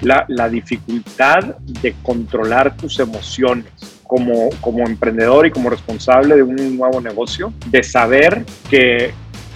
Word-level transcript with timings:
la, 0.00 0.24
la 0.28 0.48
dificultad 0.48 1.56
de 1.60 1.94
controlar 2.02 2.76
tus 2.76 2.98
emociones 3.00 3.66
como, 4.10 4.50
como 4.60 4.86
emprendedor 4.86 5.46
y 5.46 5.50
como 5.50 5.70
responsable 5.70 6.34
de 6.34 6.42
un 6.42 6.76
nuevo 6.76 7.00
negocio, 7.00 7.52
de 7.66 7.82
saber 7.82 8.44
que 8.68 9.12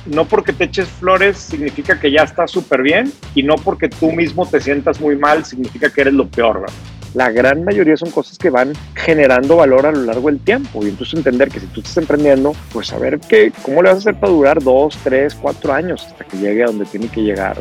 no 0.06 0.26
porque 0.26 0.52
te 0.52 0.64
eches 0.64 0.88
flores 0.88 1.38
significa 1.38 1.98
que 1.98 2.10
ya 2.10 2.22
está 2.22 2.46
súper 2.46 2.82
bien 2.82 3.12
y 3.34 3.42
no 3.42 3.56
porque 3.56 3.88
tú 3.88 4.12
mismo 4.12 4.46
te 4.46 4.60
sientas 4.60 5.00
muy 5.00 5.16
mal 5.16 5.44
significa 5.44 5.90
que 5.90 6.02
eres 6.02 6.14
lo 6.14 6.28
peor. 6.28 6.60
¿verdad? 6.60 6.74
La 7.14 7.30
gran 7.30 7.64
mayoría 7.64 7.96
son 7.96 8.10
cosas 8.10 8.36
que 8.38 8.50
van 8.50 8.72
generando 8.94 9.56
valor 9.56 9.86
a 9.86 9.92
lo 9.92 10.02
largo 10.02 10.28
del 10.28 10.40
tiempo 10.40 10.84
y 10.84 10.88
entonces 10.88 11.14
entender 11.14 11.48
que 11.48 11.60
si 11.60 11.66
tú 11.66 11.80
estás 11.80 11.96
emprendiendo, 11.96 12.54
pues 12.72 12.88
saber 12.88 13.20
que, 13.20 13.52
cómo 13.62 13.82
le 13.82 13.88
vas 13.88 13.96
a 13.96 13.98
hacer 13.98 14.20
para 14.20 14.32
durar 14.32 14.62
dos, 14.62 14.98
tres, 15.04 15.34
cuatro 15.34 15.72
años 15.72 16.04
hasta 16.06 16.24
que 16.24 16.36
llegue 16.36 16.64
a 16.64 16.66
donde 16.66 16.84
tiene 16.86 17.08
que 17.08 17.22
llegar. 17.22 17.56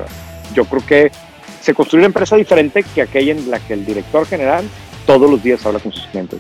Yo 0.56 0.66
creo 0.66 0.86
que 0.86 1.12
se 1.64 1.74
construye 1.74 2.02
una 2.02 2.08
empresa 2.08 2.36
diferente 2.36 2.84
que 2.84 3.02
aquella 3.02 3.32
en 3.32 3.50
la 3.50 3.60
que 3.60 3.74
el 3.74 3.86
director 3.86 4.28
general 4.28 4.66
todos 5.08 5.32
los 5.32 5.42
días 5.42 5.66
habla 5.66 5.80
con 5.80 5.92
sus 5.92 6.06
clientes. 6.08 6.40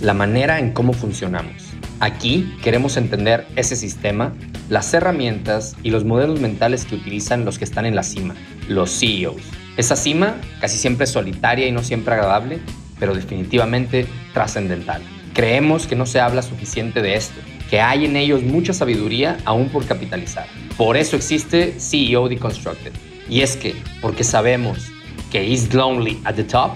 La 0.00 0.14
manera 0.14 0.58
en 0.58 0.72
cómo 0.72 0.92
funcionamos 0.92 1.72
Aquí 2.02 2.52
queremos 2.64 2.96
entender 2.96 3.46
ese 3.54 3.76
sistema, 3.76 4.32
las 4.68 4.92
herramientas 4.92 5.76
y 5.84 5.90
los 5.90 6.04
modelos 6.04 6.40
mentales 6.40 6.84
que 6.84 6.96
utilizan 6.96 7.44
los 7.44 7.58
que 7.58 7.64
están 7.64 7.86
en 7.86 7.94
la 7.94 8.02
cima, 8.02 8.34
los 8.66 8.90
CEOs. 8.90 9.40
Esa 9.76 9.94
cima 9.94 10.34
casi 10.60 10.78
siempre 10.78 11.06
solitaria 11.06 11.68
y 11.68 11.70
no 11.70 11.84
siempre 11.84 12.14
agradable, 12.14 12.58
pero 12.98 13.14
definitivamente 13.14 14.08
trascendental. 14.34 15.00
Creemos 15.32 15.86
que 15.86 15.94
no 15.94 16.04
se 16.04 16.18
habla 16.18 16.42
suficiente 16.42 17.02
de 17.02 17.14
esto, 17.14 17.40
que 17.70 17.80
hay 17.80 18.06
en 18.06 18.16
ellos 18.16 18.42
mucha 18.42 18.72
sabiduría 18.72 19.38
aún 19.44 19.68
por 19.68 19.86
capitalizar. 19.86 20.48
Por 20.76 20.96
eso 20.96 21.14
existe 21.14 21.76
CEO 21.78 22.28
Deconstructed. 22.28 23.11
Y 23.32 23.40
es 23.40 23.56
que, 23.56 23.74
porque 24.02 24.24
sabemos 24.24 24.92
que 25.30 25.42
is 25.42 25.72
lonely 25.72 26.20
at 26.26 26.34
the 26.34 26.44
top, 26.44 26.72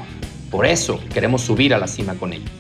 por 0.51 0.65
eso 0.65 0.99
queremos 1.13 1.43
subir 1.43 1.75
a 1.75 1.79
la 1.79 1.87
cima 1.87 2.15
con 2.15 2.33
ellos. 2.33 2.51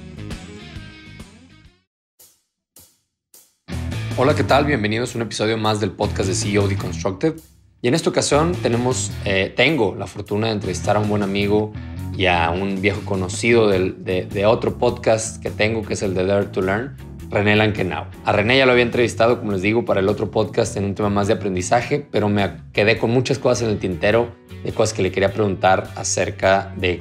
Hola, 4.18 4.34
¿qué 4.34 4.44
tal? 4.44 4.66
Bienvenidos 4.66 5.14
a 5.14 5.18
un 5.18 5.22
episodio 5.22 5.56
más 5.56 5.80
del 5.80 5.92
podcast 5.92 6.28
de 6.28 6.34
CEO 6.34 6.68
Deconstructed. 6.68 7.36
Y 7.80 7.88
en 7.88 7.94
esta 7.94 8.10
ocasión 8.10 8.52
tenemos, 8.56 9.12
eh, 9.24 9.54
tengo 9.56 9.94
la 9.94 10.06
fortuna 10.06 10.48
de 10.48 10.52
entrevistar 10.52 10.96
a 10.96 11.00
un 11.00 11.08
buen 11.08 11.22
amigo 11.22 11.72
y 12.18 12.26
a 12.26 12.50
un 12.50 12.82
viejo 12.82 13.00
conocido 13.06 13.66
de, 13.68 13.92
de, 14.30 14.44
otro 14.44 14.76
podcast 14.76 15.42
que 15.42 15.50
tengo, 15.50 15.80
que 15.80 15.94
es 15.94 16.02
el 16.02 16.12
de 16.12 16.26
Dare 16.26 16.44
to 16.48 16.60
Learn, 16.60 16.98
René 17.30 17.56
Lankenau. 17.56 18.06
A 18.24 18.32
René 18.32 18.58
ya 18.58 18.66
lo 18.66 18.72
había 18.72 18.84
entrevistado, 18.84 19.38
como 19.38 19.52
les 19.52 19.62
digo, 19.62 19.84
para 19.84 20.00
el 20.00 20.08
otro 20.08 20.30
podcast 20.30 20.76
en 20.76 20.84
un 20.84 20.94
tema 20.94 21.10
más 21.10 21.26
de 21.26 21.34
aprendizaje, 21.34 22.06
pero 22.10 22.28
me 22.28 22.50
quedé 22.72 22.98
con 22.98 23.10
muchas 23.10 23.38
cosas 23.38 23.62
en 23.62 23.70
el 23.70 23.78
tintero, 23.78 24.28
de 24.64 24.72
cosas 24.72 24.94
que 24.94 25.02
le 25.02 25.12
quería 25.12 25.32
preguntar 25.32 25.90
acerca 25.96 26.72
de 26.76 27.00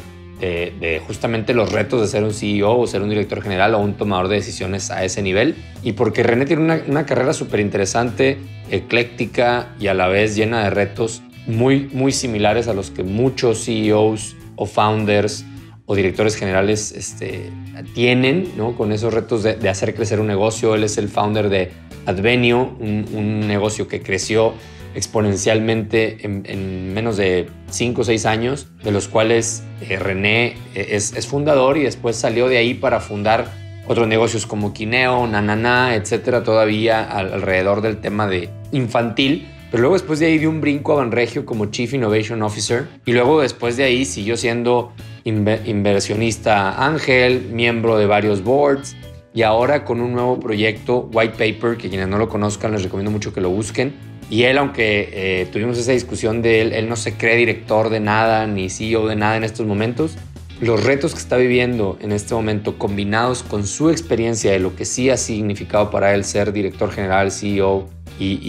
justamente 1.07 1.53
los 1.53 1.71
retos 1.71 2.01
de 2.01 2.07
ser 2.07 2.23
un 2.23 2.33
CEO 2.33 2.77
o 2.79 2.87
ser 2.87 3.01
un 3.01 3.09
director 3.09 3.41
general 3.41 3.73
o 3.73 3.79
un 3.79 3.95
tomador 3.95 4.27
de 4.27 4.35
decisiones 4.35 4.91
a 4.91 5.03
ese 5.03 5.21
nivel. 5.21 5.55
Y 5.83 5.93
porque 5.93 6.23
René 6.23 6.45
tiene 6.45 6.61
una, 6.61 6.81
una 6.87 7.05
carrera 7.05 7.33
súper 7.33 7.59
interesante, 7.59 8.37
ecléctica 8.69 9.73
y 9.79 9.87
a 9.87 9.93
la 9.93 10.07
vez 10.07 10.35
llena 10.35 10.63
de 10.63 10.69
retos 10.69 11.23
muy, 11.47 11.89
muy 11.93 12.11
similares 12.11 12.67
a 12.67 12.73
los 12.73 12.91
que 12.91 13.03
muchos 13.03 13.65
CEOs 13.65 14.35
o 14.55 14.65
founders 14.65 15.45
o 15.85 15.95
directores 15.95 16.35
generales 16.35 16.91
este, 16.91 17.51
tienen, 17.93 18.51
¿no? 18.57 18.75
Con 18.75 18.91
esos 18.91 19.13
retos 19.13 19.43
de, 19.43 19.55
de, 19.55 19.69
hacer 19.69 19.95
crecer 19.95 20.19
un 20.19 20.27
negocio. 20.27 20.75
Él 20.75 20.83
es 20.83 20.97
el 20.97 21.09
founder 21.09 21.49
de 21.49 21.71
Advenio, 22.05 22.75
un, 22.79 23.05
un 23.13 23.47
negocio 23.47 23.87
que 23.87 24.01
creció 24.01 24.53
exponencialmente 24.95 26.17
en, 26.23 26.93
menos 26.93 27.17
de 27.17 27.47
5 27.69 28.01
o 28.01 28.03
6 28.03 28.25
años, 28.25 28.67
de 28.83 28.91
los 28.91 29.07
cuales 29.07 29.63
eh, 29.81 29.99
René 29.99 30.55
eh, 30.73 30.87
es, 30.91 31.27
fundador 31.27 31.77
y 31.77 31.83
después 31.83 32.15
salió 32.15 32.47
de 32.47 32.57
ahí 32.57 32.73
para 32.73 33.01
fundar 33.01 33.51
otros 33.87 34.07
negocios 34.07 34.47
como 34.47 34.73
Kineo, 34.73 35.27
Nanana, 35.27 35.95
etcétera, 35.95 36.43
todavía 36.43 37.03
alrededor 37.03 37.81
del 37.81 37.97
tema 37.97 38.25
de 38.27 38.49
infantil. 38.71 39.47
Pero 39.69 39.81
luego 39.81 39.95
después 39.95 40.19
de 40.19 40.27
ahí 40.27 40.37
dio 40.37 40.49
un 40.49 40.61
brinco 40.61 40.93
a 40.93 40.95
Banregio 40.95 41.45
como 41.45 41.65
Chief 41.67 41.93
Innovation 41.93 42.41
Officer 42.41 42.87
y 43.05 43.11
luego 43.11 43.41
después 43.41 43.75
de 43.75 43.83
ahí 43.83 44.05
siguió 44.05 44.37
siendo 44.37 44.93
inversionista 45.25 46.85
ángel, 46.85 47.49
miembro 47.51 47.97
de 47.97 48.05
varios 48.05 48.43
boards 48.43 48.95
y 49.33 49.41
ahora 49.41 49.83
con 49.83 49.99
un 49.99 50.13
nuevo 50.13 50.39
proyecto, 50.39 51.09
White 51.11 51.33
Paper, 51.33 51.77
que 51.77 51.89
quienes 51.89 52.07
no 52.07 52.17
lo 52.17 52.29
conozcan 52.29 52.71
les 52.71 52.83
recomiendo 52.83 53.11
mucho 53.11 53.33
que 53.33 53.41
lo 53.41 53.49
busquen, 53.49 53.93
y 54.29 54.43
él, 54.43 54.57
aunque 54.57 55.09
eh, 55.11 55.47
tuvimos 55.51 55.77
esa 55.77 55.91
discusión 55.91 56.41
de 56.41 56.61
él, 56.61 56.73
él 56.73 56.87
no 56.87 56.95
se 56.95 57.15
cree 57.15 57.35
director 57.35 57.89
de 57.89 57.99
nada 57.99 58.47
ni 58.47 58.69
CEO 58.69 59.07
de 59.07 59.15
nada 59.15 59.35
en 59.35 59.43
estos 59.43 59.65
momentos, 59.65 60.15
los 60.61 60.83
retos 60.83 61.13
que 61.13 61.19
está 61.19 61.35
viviendo 61.35 61.97
en 62.01 62.11
este 62.13 62.33
momento 62.33 62.77
combinados 62.77 63.43
con 63.43 63.67
su 63.67 63.89
experiencia 63.89 64.51
de 64.51 64.59
lo 64.59 64.75
que 64.75 64.85
sí 64.85 65.09
ha 65.09 65.17
significado 65.17 65.91
para 65.91 66.13
él 66.13 66.23
ser 66.23 66.53
director 66.53 66.91
general, 66.91 67.31
CEO 67.31 67.89
y, 68.17 68.39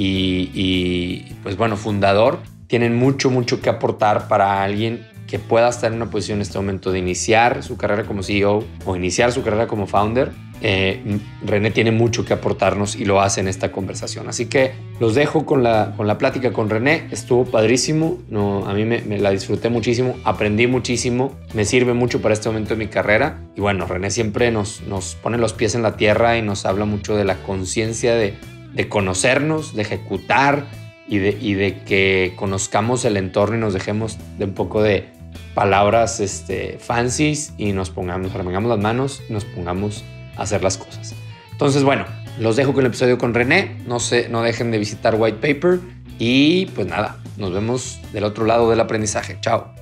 y 0.55 1.35
pues 1.43 1.57
bueno, 1.57 1.77
fundador, 1.77 2.39
tienen 2.69 2.95
mucho, 2.95 3.31
mucho 3.31 3.61
que 3.61 3.71
aportar 3.71 4.29
para 4.29 4.63
alguien 4.63 5.05
que 5.27 5.39
pueda 5.39 5.69
estar 5.69 5.91
en 5.91 5.97
una 5.97 6.11
posición 6.11 6.39
en 6.39 6.43
este 6.43 6.59
momento 6.59 6.93
de 6.93 6.99
iniciar 6.99 7.63
su 7.63 7.77
carrera 7.77 8.05
como 8.05 8.23
CEO 8.23 8.65
o 8.85 8.97
iniciar 8.97 9.33
su 9.33 9.43
carrera 9.43 9.67
como 9.67 9.87
founder, 9.87 10.33
eh, 10.63 11.19
René 11.45 11.71
tiene 11.71 11.91
mucho 11.91 12.25
que 12.25 12.33
aportarnos 12.33 12.97
y 12.97 13.05
lo 13.05 13.21
hace 13.21 13.41
en 13.41 13.49
esta 13.49 13.73
conversación. 13.73 14.29
Así 14.29 14.47
que 14.47 14.73
los 15.01 15.15
dejo 15.15 15.45
con 15.45 15.63
la, 15.63 15.95
con 15.97 16.07
la 16.07 16.19
plática 16.19 16.53
con 16.53 16.71
René. 16.71 17.09
Estuvo 17.11 17.45
padrísimo. 17.45 18.19
No, 18.29 18.67
a 18.67 18.75
mí 18.75 18.85
me, 18.85 19.01
la 19.19 19.31
disfruté 19.31 19.69
muchísimo, 19.69 20.17
aprendí 20.25 20.67
muchísimo, 20.67 21.33
me 21.55 21.65
sirve 21.65 21.93
mucho 21.93 22.23
para 22.23 22.35
este 22.35 22.49
momento 22.49 22.71
de 22.71 22.77
mi 22.77 22.87
carrera. 22.87 23.41
Y 23.55 23.61
bueno, 23.61 23.87
René 23.87 24.11
siempre 24.11 24.51
nos, 24.51 24.83
nos 24.83 25.15
pone 25.17 25.39
los 25.39 25.53
pies 25.53 25.75
en 25.75 25.83
la 25.83 25.97
tierra 25.97 26.39
y 26.39 26.43
nos 26.43 26.65
habla 26.65 26.85
mucho 26.85 27.17
de 27.17 27.25
la 27.25 27.37
conciencia 27.43 28.15
de, 28.15 28.35
de 28.73 28.89
conocernos, 28.89 29.75
de 29.75 29.83
ejecutar 29.83 30.67
y 31.09 31.19
de, 31.19 31.37
y 31.41 31.55
de 31.55 31.83
que 31.85 32.33
conozcamos 32.37 33.05
el 33.05 33.17
entorno 33.17 33.57
y 33.57 33.61
nos 33.61 33.75
dejemos 33.75 34.19
de 34.39 34.47
un 34.47 34.55
poco 34.55 34.83
de 34.83 35.16
palabras 35.57 36.21
este, 36.21 36.77
fancies 36.79 37.55
y 37.57 37.73
nos 37.73 37.89
pongamos, 37.89 38.35
remangamos 38.35 38.69
las 38.69 38.79
manos 38.79 39.23
y 39.27 39.33
nos 39.33 39.47
pongamos 39.47 40.05
a 40.37 40.43
hacer 40.43 40.63
las 40.63 40.77
cosas. 40.77 41.15
Entonces, 41.51 41.83
bueno, 41.83 42.05
los 42.39 42.57
dejo 42.57 42.75
con 42.75 42.83
el 42.83 42.89
episodio 42.89 43.17
con 43.17 43.33
René. 43.33 43.79
No, 43.87 43.99
se, 43.99 44.29
no 44.29 44.43
dejen 44.43 44.71
de 44.71 44.77
visitar 44.77 45.15
White 45.19 45.39
Paper. 45.39 45.81
Y 46.19 46.67
pues 46.67 46.87
nada, 46.87 47.17
nos 47.39 47.55
vemos 47.55 47.99
del 48.13 48.25
otro 48.25 48.45
lado 48.45 48.69
del 48.69 48.81
aprendizaje. 48.81 49.39
Chao. 49.41 49.73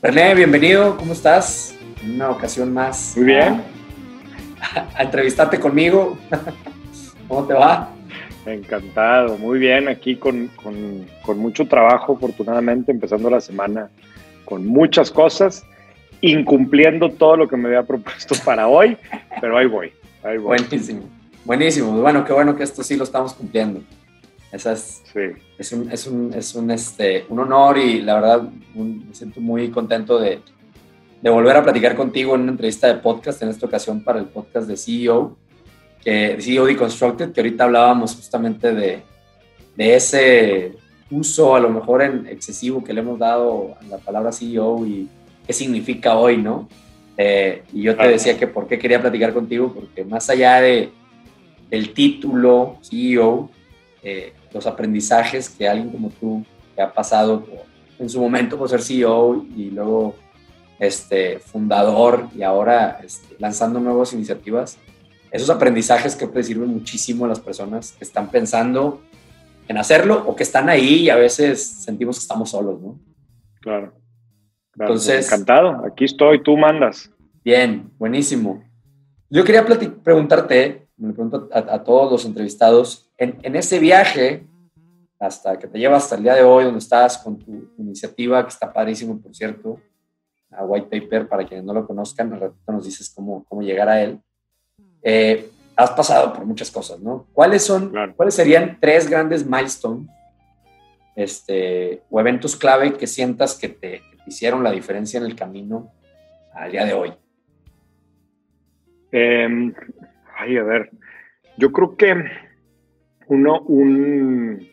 René, 0.00 0.32
bienvenido. 0.36 0.96
¿Cómo 0.96 1.12
estás? 1.12 1.74
En 2.00 2.14
una 2.14 2.30
ocasión 2.30 2.72
más. 2.72 3.14
Muy 3.16 3.26
bien. 3.26 3.64
A, 4.94 5.02
entrevistarte 5.02 5.58
conmigo. 5.58 6.16
¿Cómo 7.26 7.44
te 7.48 7.54
va? 7.54 7.90
Encantado, 8.46 9.38
muy 9.38 9.58
bien, 9.58 9.88
aquí 9.88 10.16
con, 10.16 10.48
con, 10.48 11.06
con 11.22 11.38
mucho 11.38 11.66
trabajo, 11.66 12.14
afortunadamente, 12.16 12.90
empezando 12.90 13.30
la 13.30 13.40
semana 13.40 13.88
con 14.52 14.66
muchas 14.66 15.10
cosas, 15.10 15.64
incumpliendo 16.20 17.08
todo 17.08 17.38
lo 17.38 17.48
que 17.48 17.56
me 17.56 17.68
había 17.68 17.84
propuesto 17.84 18.34
para 18.44 18.68
hoy, 18.68 18.98
pero 19.40 19.56
ahí 19.56 19.66
voy. 19.66 19.92
Ahí 20.22 20.36
voy. 20.36 20.58
Buenísimo, 20.58 21.08
buenísimo. 21.46 21.92
Bueno, 22.02 22.22
qué 22.22 22.34
bueno 22.34 22.54
que 22.54 22.62
esto 22.62 22.82
sí 22.82 22.96
lo 22.96 23.04
estamos 23.04 23.32
cumpliendo. 23.32 23.80
Esa 24.52 24.72
es, 24.72 25.02
sí. 25.10 25.20
es, 25.56 25.72
un, 25.72 25.90
es, 25.90 26.06
un, 26.06 26.34
es 26.34 26.54
un, 26.54 26.70
este, 26.70 27.24
un 27.30 27.38
honor 27.38 27.78
y 27.78 28.02
la 28.02 28.16
verdad 28.16 28.42
me 28.74 29.14
siento 29.14 29.40
muy 29.40 29.70
contento 29.70 30.20
de, 30.20 30.40
de 31.22 31.30
volver 31.30 31.56
a 31.56 31.62
platicar 31.62 31.96
contigo 31.96 32.34
en 32.34 32.42
una 32.42 32.50
entrevista 32.50 32.88
de 32.88 32.96
podcast, 32.96 33.40
en 33.40 33.48
esta 33.48 33.64
ocasión 33.64 34.04
para 34.04 34.18
el 34.18 34.26
podcast 34.26 34.68
de 34.68 34.76
CEO, 34.76 35.34
que, 36.04 36.36
de 36.36 36.42
CEO 36.42 36.66
Deconstructed, 36.66 37.32
que 37.32 37.40
ahorita 37.40 37.64
hablábamos 37.64 38.14
justamente 38.14 38.74
de, 38.74 39.00
de 39.76 39.96
ese 39.96 40.72
uso 41.12 41.54
a 41.54 41.60
lo 41.60 41.68
mejor 41.68 42.02
en 42.02 42.26
excesivo 42.26 42.82
que 42.82 42.92
le 42.92 43.00
hemos 43.00 43.18
dado 43.18 43.74
a 43.80 43.84
la 43.84 43.98
palabra 43.98 44.32
CEO 44.32 44.86
y 44.86 45.08
qué 45.46 45.52
significa 45.52 46.16
hoy, 46.16 46.38
¿no? 46.38 46.68
Eh, 47.16 47.62
y 47.72 47.82
yo 47.82 47.94
te 47.94 48.08
decía 48.08 48.38
que 48.38 48.46
por 48.46 48.66
qué 48.66 48.78
quería 48.78 49.00
platicar 49.00 49.34
contigo, 49.34 49.72
porque 49.72 50.04
más 50.04 50.30
allá 50.30 50.60
de, 50.60 50.90
del 51.70 51.92
título 51.92 52.78
CEO, 52.82 53.50
eh, 54.02 54.32
los 54.52 54.66
aprendizajes 54.66 55.50
que 55.50 55.68
alguien 55.68 55.90
como 55.90 56.10
tú 56.10 56.44
que 56.74 56.82
ha 56.82 56.92
pasado 56.92 57.46
en 57.98 58.08
su 58.08 58.20
momento 58.20 58.56
por 58.56 58.68
ser 58.68 58.82
CEO 58.82 59.44
y 59.54 59.70
luego 59.70 60.14
este, 60.78 61.38
fundador 61.38 62.28
y 62.34 62.42
ahora 62.42 63.00
este, 63.04 63.36
lanzando 63.38 63.78
nuevas 63.78 64.14
iniciativas, 64.14 64.78
esos 65.30 65.50
aprendizajes 65.50 66.16
que 66.16 66.26
te 66.26 66.42
sirven 66.42 66.70
muchísimo 66.70 67.26
a 67.26 67.28
las 67.28 67.40
personas 67.40 67.92
que 67.92 68.04
están 68.04 68.30
pensando 68.30 69.00
en 69.72 69.78
hacerlo 69.78 70.22
o 70.26 70.36
que 70.36 70.42
están 70.42 70.68
ahí 70.68 71.04
y 71.04 71.10
a 71.10 71.16
veces 71.16 71.66
sentimos 71.66 72.16
que 72.16 72.22
estamos 72.22 72.50
solos, 72.50 72.78
¿no? 72.80 73.00
Claro. 73.62 73.94
Entonces, 74.78 75.26
encantado, 75.26 75.82
aquí 75.86 76.04
estoy, 76.04 76.42
tú 76.42 76.58
mandas. 76.58 77.10
Bien, 77.42 77.90
buenísimo. 77.98 78.62
Yo 79.30 79.44
quería 79.44 79.64
preguntarte, 79.64 80.88
me 80.98 81.14
pregunto 81.14 81.48
a, 81.50 81.82
todos 81.82 82.12
los 82.12 82.24
entrevistados, 82.26 83.10
en, 83.16 83.56
ese 83.56 83.78
viaje 83.78 84.46
hasta 85.18 85.58
que 85.58 85.68
te 85.68 85.78
lleva 85.78 85.96
hasta 85.96 86.16
el 86.16 86.22
día 86.22 86.34
de 86.34 86.42
hoy, 86.42 86.64
donde 86.64 86.78
estás 86.78 87.16
con 87.16 87.38
tu, 87.38 87.72
iniciativa, 87.78 88.42
que 88.42 88.50
está 88.50 88.70
padrísimo, 88.70 89.22
por 89.22 89.34
cierto, 89.34 89.80
a 90.50 90.66
White 90.66 91.00
Paper, 91.00 91.28
para 91.28 91.46
quienes 91.46 91.64
no 91.64 91.72
lo 91.72 91.86
conozcan, 91.86 92.30
al 92.34 92.40
ratito 92.40 92.72
nos 92.72 92.84
dices 92.84 93.10
cómo, 93.14 93.42
cómo 93.48 93.62
llegar 93.62 93.88
a 93.88 94.02
él. 94.02 94.20
Eh, 95.02 95.50
has 95.76 95.90
pasado 95.90 96.32
por 96.32 96.44
muchas 96.44 96.70
cosas, 96.70 97.00
¿no? 97.00 97.26
¿Cuáles 97.32 97.64
son, 97.64 97.92
cuáles 98.16 98.34
serían 98.34 98.78
tres 98.80 99.08
grandes 99.08 99.46
milestones 99.46 100.08
este, 101.16 102.02
o 102.10 102.20
eventos 102.20 102.56
clave 102.56 102.94
que 102.94 103.06
sientas 103.06 103.54
que 103.58 103.68
te, 103.68 104.02
hicieron 104.26 104.62
la 104.62 104.70
diferencia 104.70 105.18
en 105.18 105.26
el 105.26 105.34
camino 105.34 105.92
al 106.54 106.72
día 106.72 106.84
de 106.84 106.94
hoy? 106.94 107.12
Em, 109.10 109.74
ay, 110.38 110.56
a 110.56 110.62
ver, 110.62 110.90
yo 111.56 111.72
creo 111.72 111.96
que 111.96 112.14
uno, 113.26 113.60
un, 113.62 114.68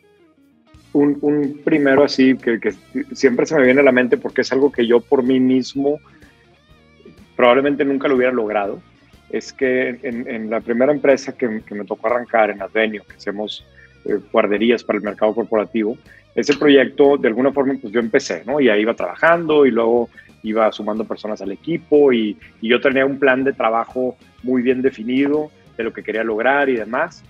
un, 0.92 1.60
primero 1.64 2.04
así 2.04 2.36
que, 2.36 2.58
que, 2.58 2.72
siempre 3.14 3.46
se 3.46 3.56
me 3.56 3.64
viene 3.64 3.80
a 3.80 3.84
la 3.84 3.92
mente 3.92 4.16
porque 4.16 4.42
es 4.42 4.52
algo 4.52 4.72
que 4.72 4.86
yo 4.86 5.00
por 5.00 5.22
mí 5.22 5.40
mismo 5.40 5.98
probablemente 7.36 7.84
nunca 7.84 8.08
lo 8.08 8.16
hubiera 8.16 8.32
logrado 8.32 8.82
es 9.30 9.52
que 9.52 9.98
en, 10.02 10.50
la 10.50 10.60
primera 10.60 10.92
empresa 10.92 11.32
que, 11.36 11.48
me 11.48 11.84
tocó 11.84 12.08
arrancar, 12.08 12.50
en 12.50 12.62
Advenio, 12.62 13.04
que 13.06 13.14
hacemos 13.14 13.64
eh, 14.04 14.18
guarderías 14.32 14.82
para 14.82 14.98
el 14.98 15.04
mercado 15.04 15.34
corporativo, 15.34 15.96
ese 16.34 16.56
proyecto, 16.56 17.16
de 17.16 17.28
alguna 17.28 17.52
forma, 17.52 17.74
pues 17.80 17.92
yo 17.92 18.00
empecé, 18.00 18.42
¿no? 18.46 18.60
Y 18.60 18.68
ahí 18.68 18.82
iba 18.82 18.94
trabajando 18.94 19.66
y 19.66 19.70
luego 19.70 20.08
iba 20.42 20.70
sumando 20.72 21.04
personas 21.04 21.42
al 21.42 21.52
equipo 21.52 22.12
y, 22.12 22.36
y 22.60 22.68
yo 22.68 22.80
tenía 22.80 23.04
un 23.04 23.18
plan 23.18 23.44
de 23.44 23.52
trabajo 23.52 24.16
muy 24.42 24.62
bien 24.62 24.80
definido 24.80 25.50
de 25.76 25.84
lo 25.84 25.92
que 25.92 26.02
quería 26.02 26.24
lograr 26.24 26.68
y 26.68 26.76
demás. 26.76 27.22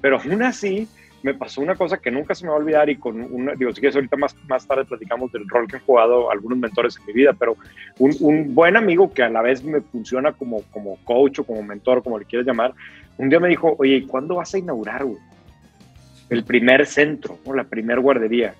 Pero 0.00 0.18
aún 0.18 0.42
así, 0.42 0.88
me 1.22 1.34
pasó 1.34 1.60
una 1.60 1.74
cosa 1.74 1.98
que 1.98 2.10
nunca 2.10 2.34
se 2.34 2.44
me 2.44 2.50
va 2.50 2.56
a 2.56 2.60
olvidar 2.60 2.88
y 2.88 2.96
con 2.96 3.20
una, 3.20 3.54
digo, 3.54 3.72
si 3.72 3.80
quieres 3.80 3.96
ahorita 3.96 4.16
más, 4.16 4.34
más 4.48 4.66
tarde 4.66 4.84
platicamos 4.84 5.30
del 5.32 5.48
rol 5.48 5.66
que 5.66 5.76
han 5.76 5.82
jugado 5.82 6.30
algunos 6.30 6.58
mentores 6.58 6.96
en 6.98 7.06
mi 7.06 7.12
vida, 7.12 7.32
pero 7.38 7.56
un, 7.98 8.14
un, 8.20 8.54
buen 8.54 8.76
amigo 8.76 9.12
que 9.12 9.22
a 9.22 9.28
la 9.28 9.42
vez 9.42 9.62
me 9.62 9.80
funciona 9.80 10.32
como, 10.32 10.62
como 10.70 10.96
coach 11.04 11.40
o 11.40 11.44
como 11.44 11.62
mentor, 11.62 12.02
como 12.02 12.18
le 12.18 12.24
quieras 12.24 12.46
llamar, 12.46 12.74
un 13.18 13.28
día 13.28 13.38
me 13.38 13.48
dijo, 13.48 13.74
oye, 13.78 14.06
¿cuándo 14.06 14.36
vas 14.36 14.54
a 14.54 14.58
inaugurar, 14.58 15.04
El 16.30 16.44
primer 16.44 16.86
centro, 16.86 17.38
o 17.44 17.54
la 17.54 17.64
primer 17.64 18.00
guardería. 18.00 18.54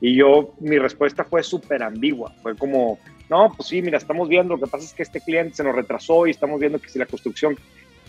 Y 0.00 0.14
yo, 0.14 0.54
mi 0.60 0.78
respuesta 0.78 1.24
fue 1.24 1.42
súper 1.42 1.82
ambigua, 1.82 2.32
fue 2.42 2.56
como, 2.56 2.98
no, 3.28 3.52
pues 3.56 3.68
sí, 3.68 3.82
mira, 3.82 3.98
estamos 3.98 4.28
viendo, 4.28 4.54
lo 4.54 4.60
que 4.60 4.70
pasa 4.70 4.84
es 4.84 4.92
que 4.92 5.02
este 5.02 5.20
cliente 5.20 5.54
se 5.54 5.64
nos 5.64 5.74
retrasó 5.74 6.26
y 6.26 6.30
estamos 6.30 6.60
viendo 6.60 6.78
que 6.78 6.88
si 6.88 6.98
la 6.98 7.06
construcción... 7.06 7.56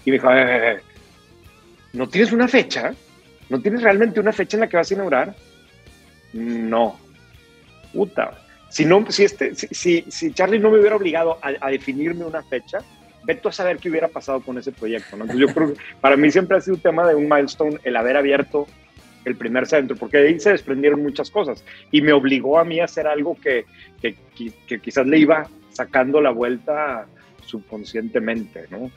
Y 0.03 0.11
me 0.11 0.17
dijo, 0.17 0.29
eh, 0.29 0.41
eh, 0.41 0.71
eh 0.73 0.81
¿no 1.93 2.07
tienes 2.07 2.31
una 2.31 2.47
fecha? 2.47 2.93
¿No 3.49 3.61
tienes 3.61 3.83
realmente 3.83 4.19
una 4.19 4.33
fecha 4.33 4.57
en 4.57 4.61
la 4.61 4.67
que 4.67 4.77
vas 4.77 4.89
a 4.89 4.93
inaugurar? 4.93 5.35
No. 6.33 6.99
Puta. 7.93 8.31
Si, 8.69 8.83
no, 8.83 9.09
si, 9.09 9.23
este, 9.23 9.55
si, 9.55 10.03
si, 10.09 10.33
Charlie 10.33 10.59
no 10.59 10.69
me 10.69 10.79
hubiera 10.79 10.95
obligado 10.95 11.37
a, 11.41 11.69
definirme 11.69 12.25
una 12.25 12.43
fecha, 12.43 12.79
veto 13.23 13.49
a 13.49 13.51
saber 13.51 13.77
qué 13.77 13.89
hubiera 13.89 14.09
pasado 14.09 14.41
con 14.41 14.57
ese 14.57 14.71
proyecto. 14.71 15.15
¿no? 15.15 15.33
yo 15.33 15.47
creo 15.47 15.73
que 15.73 15.79
para 16.01 16.17
mí 16.17 16.29
siempre 16.29 16.57
ha 16.57 16.61
sido 16.61 16.75
un 16.75 16.81
tema 16.81 17.07
de 17.07 17.15
un 17.15 17.29
milestone 17.29 17.77
el 17.83 17.95
haber 17.95 18.17
abierto 18.17 18.67
el 19.23 19.35
primer 19.35 19.65
centro, 19.65 19.95
porque 19.95 20.17
ahí 20.17 20.39
se 20.39 20.51
desprendieron 20.51 21.01
muchas 21.01 21.31
cosas 21.31 21.63
y 21.91 22.01
me 22.01 22.13
obligó 22.13 22.59
a 22.59 22.65
mí 22.65 22.79
a 22.79 22.85
hacer 22.85 23.07
algo 23.07 23.37
que, 23.41 23.65
que, 24.01 24.15
que, 24.67 24.79
quizás 24.79 25.07
le 25.07 25.19
iba 25.19 25.47
sacando 25.71 26.21
la 26.21 26.31
vuelta 26.31 27.07
subconscientemente. 27.45 28.65
¿no? 28.69 28.91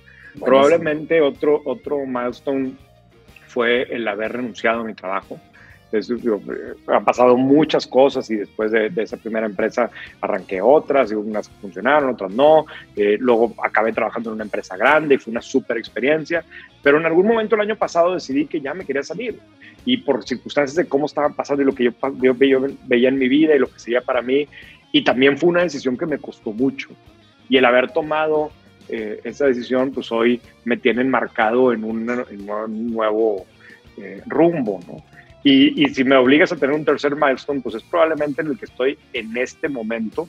Probablemente 0.44 1.20
otro, 1.20 1.62
otro 1.64 2.04
milestone 2.04 2.72
fue 3.48 3.82
el 3.94 4.06
haber 4.06 4.32
renunciado 4.34 4.80
a 4.80 4.84
mi 4.84 4.94
trabajo. 4.94 5.40
Entonces, 5.90 6.22
han 6.86 7.04
pasado 7.04 7.36
muchas 7.36 7.86
cosas 7.86 8.30
y 8.30 8.36
después 8.36 8.70
de, 8.70 8.92
esa 8.96 9.16
primera 9.16 9.46
empresa 9.46 9.90
arranqué 10.20 10.60
otras 10.60 11.10
y 11.10 11.14
unas 11.14 11.48
funcionaron, 11.48 12.10
otras 12.10 12.30
no. 12.30 12.66
Eh, 12.94 13.16
luego 13.18 13.54
acabé 13.64 13.92
trabajando 13.92 14.30
en 14.30 14.34
una 14.34 14.44
empresa 14.44 14.76
grande 14.76 15.14
y 15.14 15.18
fue 15.18 15.30
una 15.30 15.40
súper 15.40 15.78
experiencia. 15.78 16.44
Pero 16.82 16.98
en 16.98 17.06
algún 17.06 17.26
momento 17.26 17.54
el 17.54 17.62
año 17.62 17.76
pasado 17.76 18.12
decidí 18.12 18.46
que 18.46 18.60
ya 18.60 18.74
me 18.74 18.84
quería 18.84 19.02
salir. 19.02 19.40
Y 19.86 19.98
por 19.98 20.24
circunstancias 20.24 20.76
de 20.76 20.86
cómo 20.86 21.06
estaban 21.06 21.34
pasando 21.34 21.62
y 21.62 21.66
lo 21.66 21.74
que 21.74 21.84
yo, 21.84 21.92
veía 22.84 23.08
en 23.08 23.18
mi 23.18 23.28
vida 23.28 23.54
y 23.54 23.58
lo 23.58 23.70
que 23.70 23.78
sería 23.78 24.02
para 24.02 24.20
mí. 24.20 24.46
Y 24.92 25.04
también 25.04 25.38
fue 25.38 25.48
una 25.48 25.62
decisión 25.62 25.96
que 25.96 26.04
me 26.04 26.18
costó 26.18 26.52
mucho. 26.52 26.90
Y 27.48 27.56
el 27.56 27.64
haber 27.64 27.90
tomado 27.92 28.50
eh, 28.88 29.20
decisión, 29.22 29.92
pues 29.92 30.10
hoy 30.12 30.40
me 30.64 30.76
tiene 30.76 31.02
enmarcado 31.02 31.72
en 31.72 31.84
un, 31.84 32.06
nuevo 32.92 33.46
eh, 33.96 34.22
rumbo, 34.26 34.80
¿no? 34.86 35.04
Y, 35.44 35.84
y, 35.84 35.94
si 35.94 36.02
me 36.02 36.16
obligas 36.16 36.50
a 36.52 36.56
tener 36.56 36.74
un 36.74 36.84
tercer 36.84 37.14
milestone, 37.14 37.60
pues 37.60 37.76
es 37.76 37.82
probablemente 37.84 38.42
en 38.42 38.48
el 38.48 38.58
que 38.58 38.64
estoy 38.64 38.98
en 39.12 39.36
este 39.36 39.68
momento, 39.68 40.28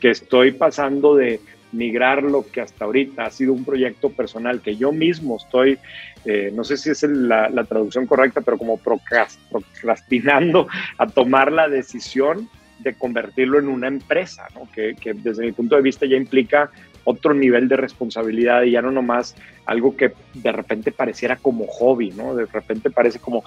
que 0.00 0.10
estoy 0.10 0.52
pasando 0.52 1.16
de 1.16 1.40
migrar 1.72 2.22
lo 2.22 2.46
que 2.46 2.60
hasta 2.60 2.84
ahorita 2.84 3.26
ha 3.26 3.30
sido 3.30 3.52
un 3.52 3.64
proyecto 3.64 4.10
personal 4.10 4.60
que 4.60 4.76
yo 4.76 4.92
mismo 4.92 5.36
estoy, 5.36 5.78
eh, 6.24 6.52
no 6.54 6.64
sé 6.64 6.76
si 6.76 6.90
es 6.90 7.02
la, 7.02 7.48
la, 7.48 7.64
traducción 7.64 8.06
correcta, 8.06 8.40
pero 8.40 8.58
como 8.58 8.78
procrastinando 8.78 10.68
a 10.98 11.06
tomar 11.06 11.52
la 11.52 11.68
decisión 11.68 12.48
de 12.80 12.94
convertirlo 12.94 13.58
en 13.58 13.68
una 13.68 13.88
empresa, 13.88 14.46
¿no? 14.54 14.68
que, 14.72 14.94
que, 14.94 15.12
desde 15.14 15.44
mi 15.44 15.52
punto 15.52 15.76
de 15.76 15.82
vista 15.82 16.06
ya 16.06 16.16
implica 16.16 16.70
otro 17.04 17.34
nivel 17.34 17.68
de 17.68 17.76
responsabilidad 17.76 18.62
y 18.62 18.72
ya 18.72 18.82
no 18.82 18.90
nomás 18.90 19.36
algo 19.66 19.96
que 19.96 20.12
de 20.34 20.52
repente 20.52 20.92
pareciera 20.92 21.36
como 21.36 21.66
hobby, 21.66 22.10
¿no? 22.10 22.34
De 22.34 22.46
repente 22.46 22.90
parece 22.90 23.18
como 23.18 23.44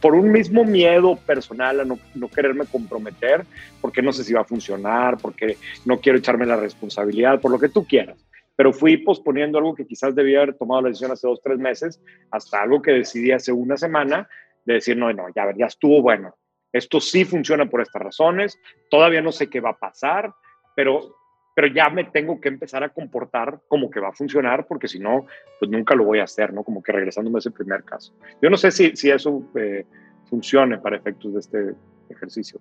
por, 0.00 0.14
un 0.14 0.32
mismo 0.32 0.64
miedo 0.64 1.16
personal 1.16 1.80
a 1.80 1.84
no, 1.84 1.98
no, 2.14 2.28
quererme 2.28 2.66
comprometer, 2.66 3.44
porque 3.80 4.02
no 4.02 4.12
sé 4.12 4.24
si 4.24 4.32
va 4.32 4.40
a 4.40 4.44
funcionar, 4.44 5.18
porque 5.18 5.56
no 5.84 6.00
quiero 6.00 6.18
echarme 6.18 6.46
la 6.46 6.56
responsabilidad, 6.56 7.40
por 7.40 7.50
lo 7.50 7.58
que 7.58 7.68
tú 7.68 7.86
quieras. 7.86 8.18
Pero 8.56 8.72
fui 8.72 8.96
posponiendo 8.96 9.58
algo 9.58 9.74
que 9.74 9.86
quizás 9.86 10.14
debía 10.14 10.38
haber 10.38 10.54
tomado 10.54 10.82
la 10.82 10.88
decisión 10.88 11.12
hace 11.12 11.28
dos, 11.28 11.40
tres 11.42 11.58
meses, 11.58 12.00
hasta 12.30 12.62
algo 12.62 12.82
que 12.82 12.92
decidí 12.92 13.30
hace 13.30 13.52
una 13.52 13.76
semana, 13.76 14.28
de 14.64 14.74
decir, 14.74 14.96
no, 14.96 15.12
no, 15.12 15.26
ya, 15.34 15.52
ya 15.56 15.66
estuvo 15.66 16.02
bueno. 16.02 16.34
Esto 16.72 17.00
sí 17.00 17.24
funciona 17.24 17.66
por 17.66 17.80
estas 17.80 18.02
razones, 18.02 18.58
todavía 18.90 19.22
no 19.22 19.32
sé 19.32 19.48
qué 19.48 19.60
va 19.60 19.70
a 19.70 19.78
pasar, 19.78 20.34
pero 20.76 21.17
pero 21.58 21.74
ya 21.74 21.90
me 21.90 22.04
tengo 22.04 22.40
que 22.40 22.46
empezar 22.46 22.84
a 22.84 22.88
comportar 22.88 23.58
como 23.66 23.90
que 23.90 23.98
va 23.98 24.10
a 24.10 24.12
funcionar, 24.12 24.68
porque 24.68 24.86
si 24.86 25.00
no, 25.00 25.26
pues 25.58 25.68
nunca 25.68 25.96
lo 25.96 26.04
voy 26.04 26.20
a 26.20 26.22
hacer, 26.22 26.52
¿no? 26.52 26.62
Como 26.62 26.84
que 26.84 26.92
regresándome 26.92 27.38
a 27.38 27.40
ese 27.40 27.50
primer 27.50 27.82
caso. 27.82 28.14
Yo 28.40 28.48
no 28.48 28.56
sé 28.56 28.70
si, 28.70 28.94
si 28.94 29.10
eso 29.10 29.42
eh, 29.56 29.84
funcione 30.30 30.78
para 30.78 30.98
efectos 30.98 31.32
de 31.32 31.40
este 31.40 31.74
ejercicio. 32.10 32.60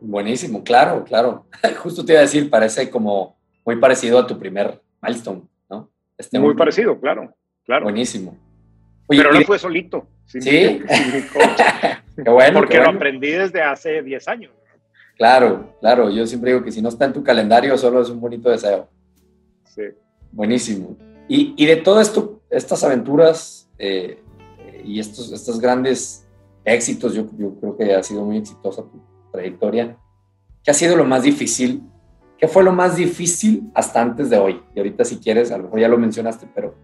Buenísimo, 0.00 0.64
claro, 0.64 1.04
claro. 1.04 1.46
Justo 1.84 2.04
te 2.04 2.14
iba 2.14 2.18
a 2.18 2.22
decir, 2.22 2.50
parece 2.50 2.90
como 2.90 3.36
muy 3.64 3.76
parecido 3.76 4.18
a 4.18 4.26
tu 4.26 4.36
primer 4.36 4.82
milestone, 5.00 5.42
¿no? 5.70 5.88
Este 6.18 6.36
muy 6.40 6.56
parecido, 6.56 6.98
claro, 6.98 7.32
claro. 7.64 7.84
Buenísimo. 7.84 8.36
pero 9.06 9.32
no 9.32 9.40
fue 9.42 9.60
solito. 9.60 10.08
sí. 10.26 10.40
qué 12.16 12.28
bueno. 12.28 12.58
Porque 12.58 12.78
lo 12.78 12.88
aprendí 12.88 13.30
desde 13.30 13.62
hace 13.62 14.02
10 14.02 14.26
años. 14.26 14.52
Claro, 15.22 15.76
claro. 15.78 16.10
Yo 16.10 16.26
siempre 16.26 16.50
digo 16.50 16.64
que 16.64 16.72
si 16.72 16.82
no 16.82 16.88
está 16.88 17.04
en 17.04 17.12
tu 17.12 17.22
calendario, 17.22 17.78
solo 17.78 18.02
es 18.02 18.10
un 18.10 18.20
bonito 18.20 18.50
deseo. 18.50 18.88
Sí. 19.66 19.82
Buenísimo. 20.32 20.96
Y, 21.28 21.54
y 21.56 21.64
de 21.64 21.76
todo 21.76 22.00
esto, 22.00 22.40
estas 22.50 22.82
aventuras 22.82 23.70
eh, 23.78 24.20
y 24.84 24.98
estos, 24.98 25.30
estos 25.30 25.60
grandes 25.60 26.26
éxitos, 26.64 27.14
yo, 27.14 27.28
yo, 27.38 27.54
creo 27.54 27.76
que 27.76 27.94
ha 27.94 28.02
sido 28.02 28.24
muy 28.24 28.38
exitosa 28.38 28.82
tu 28.82 29.00
trayectoria. 29.30 29.96
¿Qué 30.64 30.72
ha 30.72 30.74
sido 30.74 30.96
lo 30.96 31.04
más 31.04 31.22
difícil? 31.22 31.84
¿Qué 32.36 32.48
fue 32.48 32.64
lo 32.64 32.72
más 32.72 32.96
difícil 32.96 33.70
hasta 33.74 34.02
antes 34.02 34.28
de 34.28 34.38
hoy? 34.38 34.60
Y 34.74 34.80
ahorita 34.80 35.04
si 35.04 35.18
quieres, 35.18 35.52
a 35.52 35.56
lo 35.56 35.64
mejor 35.64 35.78
ya 35.78 35.88
lo 35.88 35.98
mencionaste, 35.98 36.48
pero 36.52 36.74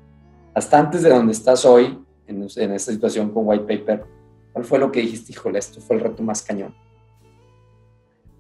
hasta 0.54 0.78
antes 0.78 1.02
de 1.02 1.11
donde 1.11 1.33
estás 1.33 1.64
hoy, 1.64 1.99
en, 2.28 2.47
en 2.54 2.73
esta 2.73 2.92
situación 2.92 3.33
con 3.33 3.49
White 3.49 3.64
Paper, 3.64 4.04
¿cuál 4.52 4.64
fue 4.64 4.78
lo 4.78 4.92
que 4.92 5.00
dijiste? 5.00 5.33
Híjole, 5.33 5.59
esto 5.59 5.80
fue 5.80 5.97
el 5.97 6.02
reto 6.02 6.23
más 6.23 6.40
cañón. 6.40 6.73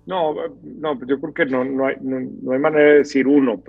No, 0.08 0.34
no, 0.62 0.98
yo 1.06 1.20
creo 1.20 1.34
que 1.34 1.44
no, 1.44 1.66
no, 1.66 1.86
hay, 1.86 1.96
no, 2.00 2.52
hay 2.52 2.58
manera 2.58 2.92
de 2.92 2.98
decir 3.00 3.26
uno. 3.26 3.62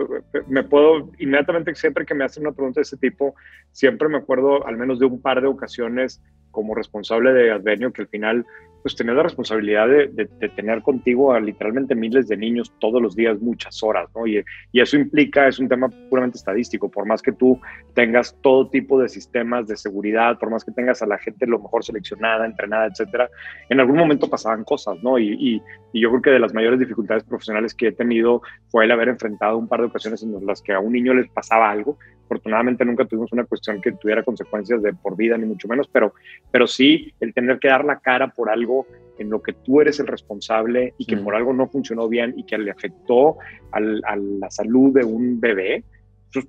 Me 0.47 0.63
puedo, 0.63 1.11
inmediatamente, 1.19 1.75
siempre 1.75 2.05
que 2.05 2.13
me 2.13 2.23
hacen 2.23 2.43
una 2.43 2.55
pregunta 2.55 2.79
de 2.79 2.83
ese 2.83 2.95
tipo, 2.95 3.35
siempre 3.73 4.07
me 4.07 4.19
acuerdo 4.19 4.65
al 4.65 4.77
menos 4.77 4.99
de 4.99 5.05
un 5.05 5.21
par 5.21 5.41
de 5.41 5.47
ocasiones 5.47 6.23
como 6.51 6.75
responsable 6.75 7.33
de 7.33 7.51
Advenio 7.51 7.91
que 7.91 8.03
al 8.03 8.07
final 8.07 8.45
pues 8.81 8.95
tener 8.95 9.15
la 9.15 9.23
responsabilidad 9.23 9.87
de, 9.87 10.27
tener 10.55 10.81
contigo 10.81 11.33
a 11.33 11.39
literalmente 11.39 11.95
miles 11.95 12.27
de 12.27 12.37
niños 12.37 12.73
todos 12.79 13.01
los 13.01 13.15
días, 13.15 13.39
muchas 13.39 13.81
horas, 13.83 14.09
¿no? 14.15 14.25
Y, 14.25 14.43
eso 14.73 14.95
implica, 14.95 15.47
es 15.47 15.59
un 15.59 15.67
tema 15.67 15.89
puramente 16.09 16.37
estadístico, 16.37 16.89
por 16.89 17.05
más 17.05 17.21
que 17.21 17.33
tú 17.33 17.59
tengas 17.93 18.35
todo 18.41 18.69
tipo 18.69 18.99
de 18.99 19.09
sistemas 19.09 19.67
de 19.67 19.75
seguridad, 19.75 20.39
por 20.39 20.49
más 20.49 20.63
que 20.63 20.71
tengas 20.71 21.01
a 21.01 21.05
la 21.05 21.17
gente 21.17 21.45
lo 21.45 21.59
mejor 21.59 21.83
seleccionada, 21.83 22.45
entrenada, 22.45 22.87
etcétera, 22.87 23.29
en 23.69 23.79
algún 23.79 23.97
momento 23.97 24.29
pasaban 24.29 24.63
cosas, 24.63 24.97
¿no? 25.03 25.19
Y, 25.19 25.33
y, 25.33 25.61
y 25.91 26.01
yo 26.01 26.09
creo 26.09 26.21
que 26.21 26.29
de 26.29 26.39
las 26.39 26.53
mayores 26.53 26.79
dificultades 26.79 27.23
profesionales 27.23 27.73
que 27.73 27.87
he 27.87 27.91
tenido 27.91 28.41
fue 28.69 28.85
el 28.85 28.91
haber 28.91 29.09
enfrentado 29.09 29.57
un 29.57 29.67
par 29.67 29.81
de 29.81 29.87
ocasiones 29.87 30.23
en 30.23 30.45
las 30.45 30.61
que 30.61 30.73
a 30.73 30.79
un 30.79 30.93
niño 30.93 31.13
les 31.13 31.29
pasaba 31.29 31.69
algo. 31.69 31.97
Afortunadamente 32.29 32.85
nunca 32.85 33.05
tuvimos 33.05 33.31
una 33.31 33.45
cuestión 33.45 33.81
que 33.81 33.91
tuviera 33.93 34.21
consecuencias 34.21 34.83
de 34.83 34.93
por 34.93 35.17
vida, 35.17 35.35
ni 35.35 35.47
mucho 35.47 35.67
menos, 35.67 35.87
pero, 35.87 36.13
pero 36.51 36.67
sí 36.67 37.11
el 37.19 37.33
tener 37.33 37.57
que 37.57 37.69
dar 37.69 37.83
la 37.83 37.99
cara 37.99 38.27
por 38.27 38.51
algo 38.51 38.85
en 39.17 39.31
lo 39.31 39.41
que 39.41 39.53
tú 39.53 39.81
eres 39.81 39.99
el 39.99 40.05
responsable 40.05 40.93
y 40.99 41.05
que 41.05 41.17
por 41.17 41.33
algo 41.33 41.53
no 41.53 41.67
funcionó 41.67 42.07
bien 42.07 42.35
y 42.37 42.43
que 42.43 42.59
le 42.59 42.69
afectó 42.69 43.37
a 43.71 43.79
la 43.79 44.51
salud 44.51 44.93
de 44.93 45.03
un 45.03 45.39
bebé, 45.39 45.83
eso 46.29 46.41
es 46.41 46.47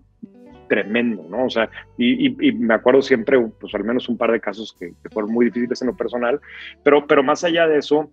tremendo, 0.68 1.26
¿no? 1.30 1.46
O 1.46 1.50
sea, 1.50 1.70
y, 1.96 2.30
me 2.52 2.74
acuerdo 2.74 3.00
siempre, 3.00 3.40
pues 3.58 3.74
al 3.74 3.84
menos 3.84 4.06
un 4.10 4.18
par 4.18 4.32
de 4.32 4.40
casos 4.40 4.76
que, 4.78 4.92
fueron 5.10 5.32
muy 5.32 5.46
difíciles 5.46 5.80
en 5.80 5.88
lo 5.88 5.96
personal, 5.96 6.42
pero, 6.84 7.06
pero 7.06 7.22
más 7.22 7.42
allá 7.42 7.66
de 7.66 7.78
eso, 7.78 8.12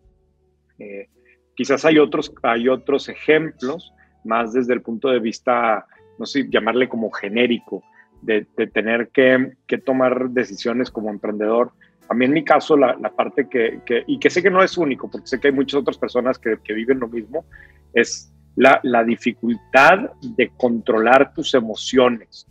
eh, 0.79 1.09
quizás 1.53 1.83
hay 1.83 1.99
otros, 1.99 2.33
hay 2.43 2.69
otros 2.69 3.09
ejemplos, 3.09 3.93
más 4.23 4.53
desde 4.53 4.73
el 4.73 4.81
punto 4.81 5.09
de 5.09 5.19
vista, 5.19 5.85
no 6.17 6.25
sé, 6.25 6.47
llamarle 6.49 6.89
como 6.89 7.11
genérico, 7.11 7.83
de, 8.21 8.45
tener 8.73 9.09
que, 9.09 9.53
que 9.67 9.77
tomar 9.77 10.29
decisiones 10.31 10.89
como 10.89 11.09
emprendedor 11.09 11.71
a 12.09 12.13
mí 12.13 12.25
en 12.25 12.33
mi 12.33 12.43
caso, 12.43 12.77
la, 12.77 12.95
parte 13.15 13.47
que, 13.49 13.81
y 14.07 14.19
que 14.19 14.29
sé 14.29 14.41
que 14.41 14.49
no 14.49 14.63
es 14.63 14.77
único, 14.77 15.09
porque 15.09 15.27
sé 15.27 15.39
que 15.39 15.49
hay 15.49 15.53
muchas 15.53 15.81
otras 15.81 15.97
personas 15.97 16.39
que, 16.39 16.57
viven 16.73 16.99
lo 16.99 17.07
mismo, 17.07 17.45
es 17.93 18.31
la, 18.55 19.03
dificultad 19.03 20.11
de 20.21 20.49
controlar 20.57 21.33
tus 21.33 21.53
emociones. 21.53 22.47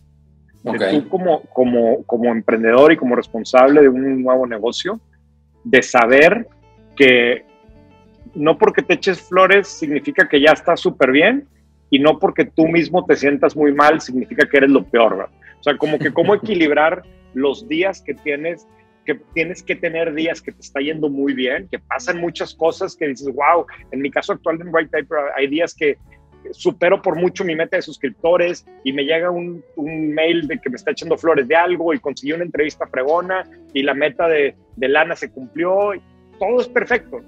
tú 0.62 1.08
como, 1.08 1.42
como, 1.52 2.02
como 2.04 2.32
emprendedor 2.32 2.92
y 2.92 2.96
como 2.96 3.16
responsable 3.16 3.80
de 3.82 3.88
un 3.88 4.22
nuevo 4.22 4.46
negocio, 4.46 5.00
de 5.64 5.82
saber 5.82 6.48
que 6.94 7.44
no 8.34 8.58
porque 8.58 8.82
te 8.82 8.94
eches 8.94 9.20
flores 9.20 9.66
significa 9.68 10.28
que 10.28 10.40
ya 10.40 10.52
estás 10.52 10.80
súper 10.80 11.10
bien 11.10 11.48
y 11.90 11.98
no 11.98 12.18
porque 12.18 12.44
tú 12.44 12.66
mismo 12.66 13.04
te 13.04 13.16
sientas 13.16 13.56
muy 13.56 13.72
mal 13.72 14.00
significa 14.00 14.48
que 14.48 14.58
eres 14.58 14.70
lo 14.70 14.84
peor. 14.84 15.28
O 15.58 15.62
sea, 15.62 15.76
como 15.76 15.98
que 15.98 16.12
cómo 16.12 16.34
equilibrar 16.34 17.02
los 17.34 17.68
días 17.68 18.02
que 18.02 18.14
tienes 18.14 18.66
que 19.04 19.14
tienes 19.34 19.62
que 19.62 19.76
tener 19.76 20.12
días 20.14 20.42
que 20.42 20.50
te 20.50 20.60
está 20.60 20.80
yendo 20.80 21.08
muy 21.08 21.32
bien, 21.32 21.68
que 21.70 21.78
pasan 21.78 22.20
muchas 22.20 22.52
cosas 22.52 22.96
que 22.96 23.06
dices, 23.06 23.28
wow, 23.28 23.64
en 23.92 24.00
mi 24.00 24.10
caso 24.10 24.32
actual 24.32 24.60
en 24.60 24.74
White 24.74 24.90
Paper 24.90 25.30
hay 25.36 25.46
días 25.46 25.72
que 25.74 25.96
supero 26.50 27.00
por 27.00 27.14
mucho 27.14 27.44
mi 27.44 27.54
meta 27.54 27.76
de 27.76 27.82
suscriptores 27.82 28.66
y 28.82 28.92
me 28.92 29.04
llega 29.04 29.30
un, 29.30 29.62
un, 29.76 30.12
mail 30.12 30.48
de 30.48 30.58
que 30.58 30.70
me 30.70 30.76
está 30.76 30.90
echando 30.90 31.16
flores 31.16 31.46
de 31.46 31.54
algo 31.54 31.94
y 31.94 32.00
conseguí 32.00 32.32
una 32.32 32.44
entrevista 32.44 32.86
fregona 32.88 33.48
y 33.72 33.82
la 33.84 33.94
meta 33.94 34.26
de, 34.26 34.56
de 34.74 34.88
lana 34.88 35.14
se 35.14 35.30
cumplió, 35.30 35.92
todo 36.38 36.60
es 36.60 36.68
perfecto 36.68 37.22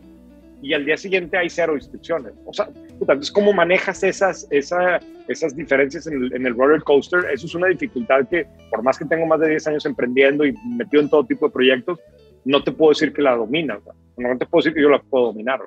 y 0.62 0.74
al 0.74 0.84
día 0.84 0.96
siguiente 0.96 1.36
hay 1.36 1.48
cero 1.48 1.74
inscripciones. 1.74 2.32
O 2.44 2.52
sea, 2.52 2.68
entonces, 3.00 3.30
¿cómo 3.30 3.52
manejas 3.52 4.02
esas, 4.02 4.46
esa, 4.50 5.00
esas 5.28 5.54
diferencias 5.54 6.06
en 6.06 6.24
el, 6.24 6.34
en 6.34 6.46
el, 6.46 6.54
roller 6.54 6.82
coaster? 6.82 7.26
Eso 7.32 7.46
es 7.46 7.54
una 7.54 7.68
dificultad 7.68 8.28
que, 8.28 8.46
por 8.70 8.82
más 8.82 8.98
que 8.98 9.04
tengo 9.04 9.26
más 9.26 9.40
de 9.40 9.50
10 9.50 9.66
años 9.68 9.86
emprendiendo 9.86 10.44
y 10.44 10.54
metido 10.66 11.02
en 11.02 11.10
todo 11.10 11.24
tipo 11.24 11.46
de 11.46 11.52
proyectos, 11.52 11.98
no 12.44 12.62
te 12.62 12.72
puedo 12.72 12.90
decir 12.90 13.12
que 13.12 13.22
la 13.22 13.36
domina. 13.36 13.78
No 14.16 14.38
te 14.38 14.46
puedo 14.46 14.62
decir 14.62 14.74
que 14.74 14.82
yo 14.82 14.88
la 14.88 15.00
puedo 15.00 15.26
dominar. 15.26 15.60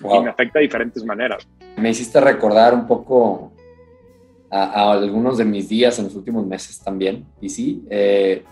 Y 0.00 0.20
me 0.20 0.30
afecta 0.30 0.58
de 0.58 0.64
diferentes 0.64 1.04
maneras. 1.04 1.48
Me 1.76 1.90
hiciste 1.90 2.20
recordar 2.20 2.74
un 2.74 2.86
poco 2.86 3.52
a, 4.50 4.92
algunos 4.92 5.38
de 5.38 5.44
mis 5.44 5.68
días 5.68 5.98
en 5.98 6.06
los 6.06 6.16
últimos 6.16 6.46
meses 6.46 6.80
también. 6.80 7.24
Y 7.40 7.48
sí, 7.48 7.84
eh, 7.88 8.42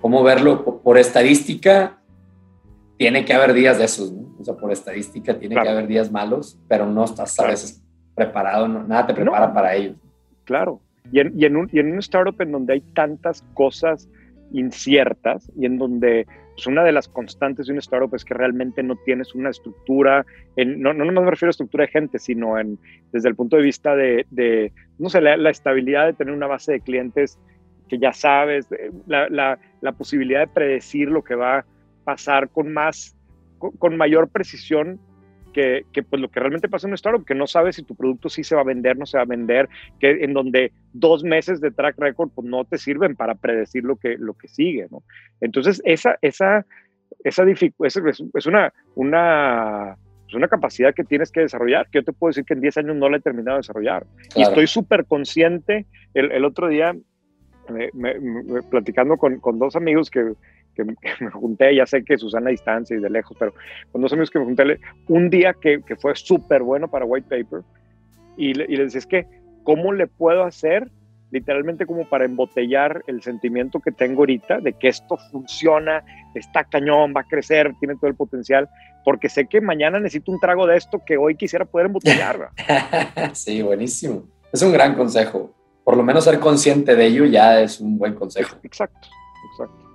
cómo 0.00 0.22
verlo 0.22 0.80
por 0.80 0.96
estadística 0.96 1.97
tiene 2.98 3.24
que 3.24 3.32
haber 3.32 3.54
días 3.54 3.78
de 3.78 3.84
esos, 3.84 4.12
¿no? 4.12 4.36
O 4.38 4.44
sea, 4.44 4.54
por 4.54 4.70
estadística 4.70 5.38
tiene 5.38 5.54
que 5.54 5.68
haber 5.68 5.86
días 5.86 6.10
malos, 6.10 6.58
pero 6.68 6.86
no 6.86 7.04
estás 7.04 7.38
a 7.40 7.46
veces 7.46 7.82
preparado, 8.14 8.68
nada 8.68 9.06
te 9.06 9.14
prepara 9.14 9.52
para 9.52 9.74
ellos. 9.74 9.96
Claro. 10.44 10.80
Y 11.10 11.20
en, 11.20 11.32
y, 11.38 11.44
en 11.46 11.56
un, 11.56 11.68
y 11.72 11.78
en 11.78 11.92
un 11.92 11.98
startup 12.00 12.40
en 12.40 12.52
donde 12.52 12.74
hay 12.74 12.80
tantas 12.94 13.42
cosas 13.54 14.08
inciertas 14.52 15.50
y 15.56 15.66
en 15.66 15.78
donde 15.78 16.26
pues 16.54 16.66
una 16.66 16.82
de 16.82 16.90
las 16.90 17.06
constantes 17.06 17.66
de 17.66 17.72
un 17.72 17.78
startup 17.78 18.12
es 18.14 18.24
que 18.24 18.34
realmente 18.34 18.82
no 18.82 18.96
tienes 19.04 19.32
una 19.34 19.50
estructura, 19.50 20.26
en, 20.56 20.80
no, 20.80 20.92
no 20.92 21.04
me 21.04 21.30
refiero 21.30 21.50
a 21.50 21.52
estructura 21.52 21.84
de 21.84 21.92
gente, 21.92 22.18
sino 22.18 22.58
en, 22.58 22.78
desde 23.12 23.28
el 23.28 23.36
punto 23.36 23.56
de 23.56 23.62
vista 23.62 23.94
de, 23.94 24.26
de 24.30 24.72
no 24.98 25.08
sé, 25.08 25.20
la, 25.20 25.36
la, 25.36 25.50
estabilidad 25.50 26.06
de 26.06 26.14
tener 26.14 26.34
una 26.34 26.48
base 26.48 26.72
de 26.72 26.80
clientes 26.80 27.38
que 27.88 27.98
ya 27.98 28.12
sabes, 28.12 28.66
la, 29.06 29.28
la, 29.28 29.60
la 29.80 29.92
posibilidad 29.92 30.40
de 30.40 30.48
predecir 30.48 31.08
lo 31.08 31.22
que 31.22 31.36
va 31.36 31.64
pasar 32.08 32.48
con 32.48 32.72
más, 32.72 33.14
con, 33.58 33.98
mayor 33.98 34.30
precisión 34.30 34.98
que, 35.52 35.84
que, 35.92 36.02
pues 36.02 36.22
lo 36.22 36.30
que 36.30 36.40
realmente 36.40 36.66
pasa 36.66 36.86
en 36.86 36.92
un 36.92 36.94
startup, 36.94 37.26
que 37.26 37.34
no 37.34 37.46
sabes 37.46 37.76
si 37.76 37.82
tu 37.82 37.94
producto 37.94 38.30
sí 38.30 38.42
se 38.42 38.54
va 38.54 38.62
a 38.62 38.64
vender, 38.64 38.96
no 38.96 39.04
se 39.04 39.18
va 39.18 39.24
a 39.24 39.26
vender, 39.26 39.68
que 40.00 40.24
en 40.24 40.32
donde 40.32 40.72
dos 40.94 41.22
meses 41.22 41.60
de 41.60 41.70
track 41.70 41.98
record 41.98 42.30
pues 42.34 42.48
no 42.48 42.64
te 42.64 42.78
sirven 42.78 43.14
para 43.14 43.34
predecir 43.34 43.84
lo 43.84 43.96
que, 43.96 44.16
lo 44.16 44.32
que 44.32 44.48
sigue, 44.48 44.86
¿no? 44.90 45.02
Entonces, 45.42 45.82
esa, 45.84 46.16
esa, 46.22 46.64
esa 47.24 47.44
es, 47.44 48.22
es 48.32 48.46
una, 48.46 48.72
una, 48.94 49.98
es 50.26 50.34
una 50.34 50.48
capacidad 50.48 50.94
que 50.94 51.04
tienes 51.04 51.30
que 51.30 51.40
desarrollar, 51.40 51.90
que 51.90 51.98
yo 51.98 52.04
te 52.04 52.14
puedo 52.14 52.30
decir 52.30 52.46
que 52.46 52.54
en 52.54 52.62
10 52.62 52.78
años 52.78 52.96
no 52.96 53.10
la 53.10 53.18
he 53.18 53.20
terminado 53.20 53.56
de 53.56 53.64
desarrollar. 53.64 54.06
Y 54.34 54.40
estoy 54.40 54.66
súper 54.66 55.04
consciente, 55.04 55.84
el, 56.14 56.32
el, 56.32 56.46
otro 56.46 56.68
día, 56.68 56.96
platicando 58.70 59.18
con, 59.18 59.40
con 59.40 59.58
dos 59.58 59.76
amigos 59.76 60.10
que 60.10 60.32
que, 61.02 61.24
me 61.24 61.30
junté, 61.30 61.74
ya 61.74 61.86
sé 61.86 62.04
que 62.04 62.18
Susana 62.18 62.48
a 62.48 62.50
distancia 62.50 62.96
y 62.96 63.00
de 63.00 63.10
lejos, 63.10 63.36
pero 63.38 63.54
con 63.92 64.00
dos 64.00 64.12
amigos 64.12 64.30
que 64.30 64.38
me 64.38 64.44
junté, 64.44 64.80
un 65.08 65.30
día 65.30 65.54
que, 65.54 65.80
que 65.82 65.96
fue 65.96 66.14
súper 66.14 66.62
bueno 66.62 66.88
para 66.88 67.04
White 67.04 67.28
Paper, 67.28 67.62
y, 68.36 68.50
y 68.50 68.76
les 68.76 68.92
decía, 68.92 68.98
es 68.98 69.06
que, 69.06 69.26
¿cómo 69.64 69.92
le 69.92 70.06
puedo 70.06 70.44
hacer? 70.44 70.90
Literalmente 71.30 71.84
como 71.84 72.08
para 72.08 72.24
embotellar 72.24 73.02
el 73.06 73.20
sentimiento 73.22 73.80
que 73.80 73.92
tengo 73.92 74.20
ahorita 74.20 74.60
de 74.60 74.72
que 74.72 74.88
esto 74.88 75.18
funciona, 75.30 76.02
está 76.34 76.64
cañón, 76.64 77.12
va 77.14 77.20
a 77.20 77.24
crecer, 77.24 77.74
tiene 77.78 77.96
todo 77.96 78.08
el 78.08 78.16
potencial, 78.16 78.68
porque 79.04 79.28
sé 79.28 79.46
que 79.46 79.60
mañana 79.60 79.98
necesito 79.98 80.32
un 80.32 80.40
trago 80.40 80.66
de 80.66 80.76
esto 80.76 81.02
que 81.04 81.16
hoy 81.16 81.34
quisiera 81.34 81.64
poder 81.64 81.86
embotellar. 81.86 82.50
sí, 83.32 83.60
buenísimo. 83.62 84.24
Es 84.52 84.62
un 84.62 84.72
gran 84.72 84.94
consejo. 84.94 85.54
Por 85.84 85.96
lo 85.96 86.02
menos 86.02 86.24
ser 86.24 86.38
consciente 86.38 86.94
de 86.94 87.06
ello 87.06 87.24
ya 87.24 87.60
es 87.60 87.80
un 87.80 87.98
buen 87.98 88.14
consejo. 88.14 88.56
Exacto, 88.62 89.08
exacto. 89.52 89.87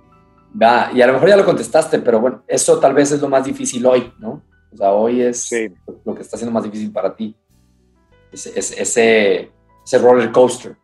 Va, 0.60 0.90
y 0.92 1.02
a 1.02 1.06
lo 1.06 1.14
mejor 1.14 1.28
ya 1.28 1.36
lo 1.36 1.44
contestaste, 1.44 1.98
pero 1.98 2.20
bueno, 2.20 2.42
eso 2.46 2.78
tal 2.78 2.94
vez 2.94 3.10
es 3.12 3.20
lo 3.20 3.28
más 3.28 3.44
difícil 3.44 3.84
hoy, 3.86 4.12
¿no? 4.18 4.42
O 4.72 4.76
sea, 4.76 4.92
hoy 4.92 5.20
es 5.20 5.50
lo 6.04 6.14
que 6.14 6.22
está 6.22 6.36
siendo 6.36 6.52
más 6.52 6.64
difícil 6.64 6.92
para 6.92 7.14
ti. 7.14 7.36
Ese, 8.32 8.58
ese, 8.58 9.50
ese 9.84 9.98
roller 9.98 10.30
coaster. 10.32 10.76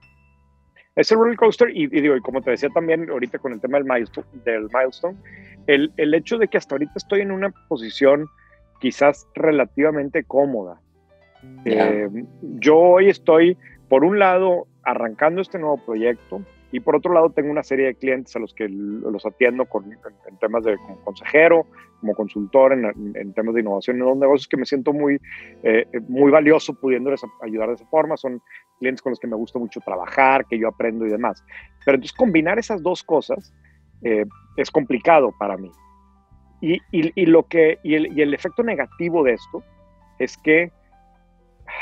Ese 0.97 1.15
roller 1.15 1.37
coaster, 1.37 1.71
y, 1.75 1.87
digo, 1.87 2.17
y 2.17 2.21
como 2.21 2.43
te 2.43 2.50
decía 2.50 2.69
también 2.71 3.09
ahorita 3.11 3.39
con 3.39 3.53
el 3.53 3.61
tema 3.61 3.79
del 3.79 3.87
milestone, 3.87 4.27
del 4.45 4.69
milestone 4.73 5.17
el, 5.67 5.93
el 5.97 6.15
hecho 6.15 6.39
de 6.39 6.49
que 6.49 6.59
hasta 6.59 6.75
ahorita 6.75 6.93
estoy 6.97 7.21
en 7.21 7.31
una 7.31 7.50
posición 7.69 8.29
quizás 8.81 9.27
relativamente 9.35 10.25
cómoda. 10.25 10.81
Eh, 11.65 12.09
yo 12.59 12.77
hoy 12.77 13.09
estoy, 13.09 13.57
por 13.89 14.05
un 14.05 14.19
lado, 14.19 14.67
arrancando 14.83 15.41
este 15.41 15.59
nuevo 15.59 15.79
proyecto, 15.79 16.43
y 16.73 16.81
por 16.81 16.95
otro 16.95 17.12
lado, 17.12 17.31
tengo 17.31 17.50
una 17.50 17.62
serie 17.62 17.87
de 17.87 17.95
clientes 17.97 18.35
a 18.37 18.39
los 18.39 18.55
que 18.55 18.69
los 18.69 19.27
atiendo 19.27 19.65
con, 19.65 19.93
en, 19.93 20.37
temas 20.39 20.62
de 20.65 20.77
como 20.77 21.00
consejero, 21.03 21.67
como 22.00 22.15
consultor 22.15 22.73
en, 22.73 22.85
en, 23.17 23.33
temas 23.33 23.55
de 23.55 23.61
innovación 23.61 23.97
en 23.97 24.05
los 24.05 24.17
negocios 24.17 24.47
que 24.47 24.57
me 24.57 24.65
siento 24.65 24.93
muy, 24.93 25.21
eh, 25.65 25.87
muy 26.09 26.31
valioso 26.31 26.75
pudiéndoles 26.75 27.23
ayudar 27.43 27.69
de 27.69 27.75
esa 27.75 27.87
forma. 27.87 28.17
Son 28.17 28.41
clientes 28.79 29.03
con 29.03 29.11
los 29.11 29.19
que 29.19 29.27
me 29.27 29.37
gusta 29.37 29.59
mucho 29.59 29.81
trabajar, 29.81 30.47
que 30.47 30.59
yo 30.59 30.69
aprendo 30.69 31.07
y 31.07 31.11
demás. 31.11 31.45
Pero 31.85 31.97
entonces 31.97 32.17
combinar 32.17 32.59
esas 32.59 32.83
dos 32.83 33.03
cosas 33.03 33.53
eh, 34.03 34.25
es 34.57 34.71
complicado 34.71 35.35
para 35.39 35.57
mí. 35.57 35.71
Y, 36.61 36.75
y, 36.93 37.11
y 37.15 37.27
lo 37.27 37.49
que, 37.49 37.79
y 37.83 37.95
el, 37.95 38.17
y 38.17 38.23
el 38.23 38.33
efecto 38.33 38.62
negativo 38.62 39.25
de 39.25 39.33
esto 39.33 39.65
es 40.21 40.37
que, 40.39 40.71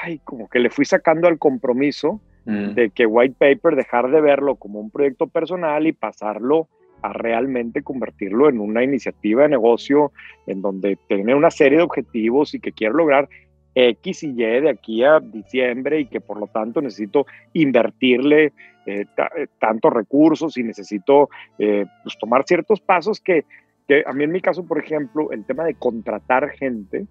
ay, 0.02 0.18
como 0.24 0.48
que 0.48 0.60
le 0.60 0.70
fui 0.70 0.86
sacando 0.86 1.28
al 1.28 1.38
compromiso 1.38 2.22
Mm. 2.48 2.72
de 2.72 2.88
que 2.88 3.04
White 3.04 3.36
Paper 3.38 3.76
dejar 3.76 4.10
de 4.10 4.22
verlo 4.22 4.56
como 4.56 4.80
un 4.80 4.90
proyecto 4.90 5.26
personal 5.26 5.86
y 5.86 5.92
pasarlo 5.92 6.66
a 7.02 7.12
realmente 7.12 7.82
convertirlo 7.82 8.48
en 8.48 8.58
una 8.58 8.82
iniciativa 8.82 9.42
de 9.42 9.50
negocio 9.50 10.12
en 10.46 10.62
donde 10.62 10.96
tiene 11.08 11.34
una 11.34 11.50
serie 11.50 11.76
de 11.76 11.84
objetivos 11.84 12.54
y 12.54 12.60
que 12.60 12.72
quiero 12.72 12.94
lograr 12.94 13.28
X 13.74 14.22
y 14.22 14.28
Y 14.30 14.60
de 14.62 14.70
aquí 14.70 15.04
a 15.04 15.20
diciembre 15.20 16.00
y 16.00 16.06
que 16.06 16.22
por 16.22 16.40
lo 16.40 16.46
tanto 16.46 16.80
necesito 16.80 17.26
invertirle 17.52 18.54
eh, 18.86 19.04
eh, 19.36 19.46
tantos 19.60 19.92
recursos 19.92 20.56
y 20.56 20.62
necesito 20.62 21.28
eh, 21.58 21.84
pues 22.02 22.16
tomar 22.18 22.44
ciertos 22.46 22.80
pasos 22.80 23.20
que, 23.20 23.44
que 23.86 24.04
a 24.06 24.14
mí 24.14 24.24
en 24.24 24.32
mi 24.32 24.40
caso, 24.40 24.66
por 24.66 24.78
ejemplo, 24.78 25.32
el 25.32 25.44
tema 25.44 25.64
de 25.64 25.74
contratar 25.74 26.48
gente, 26.48 27.06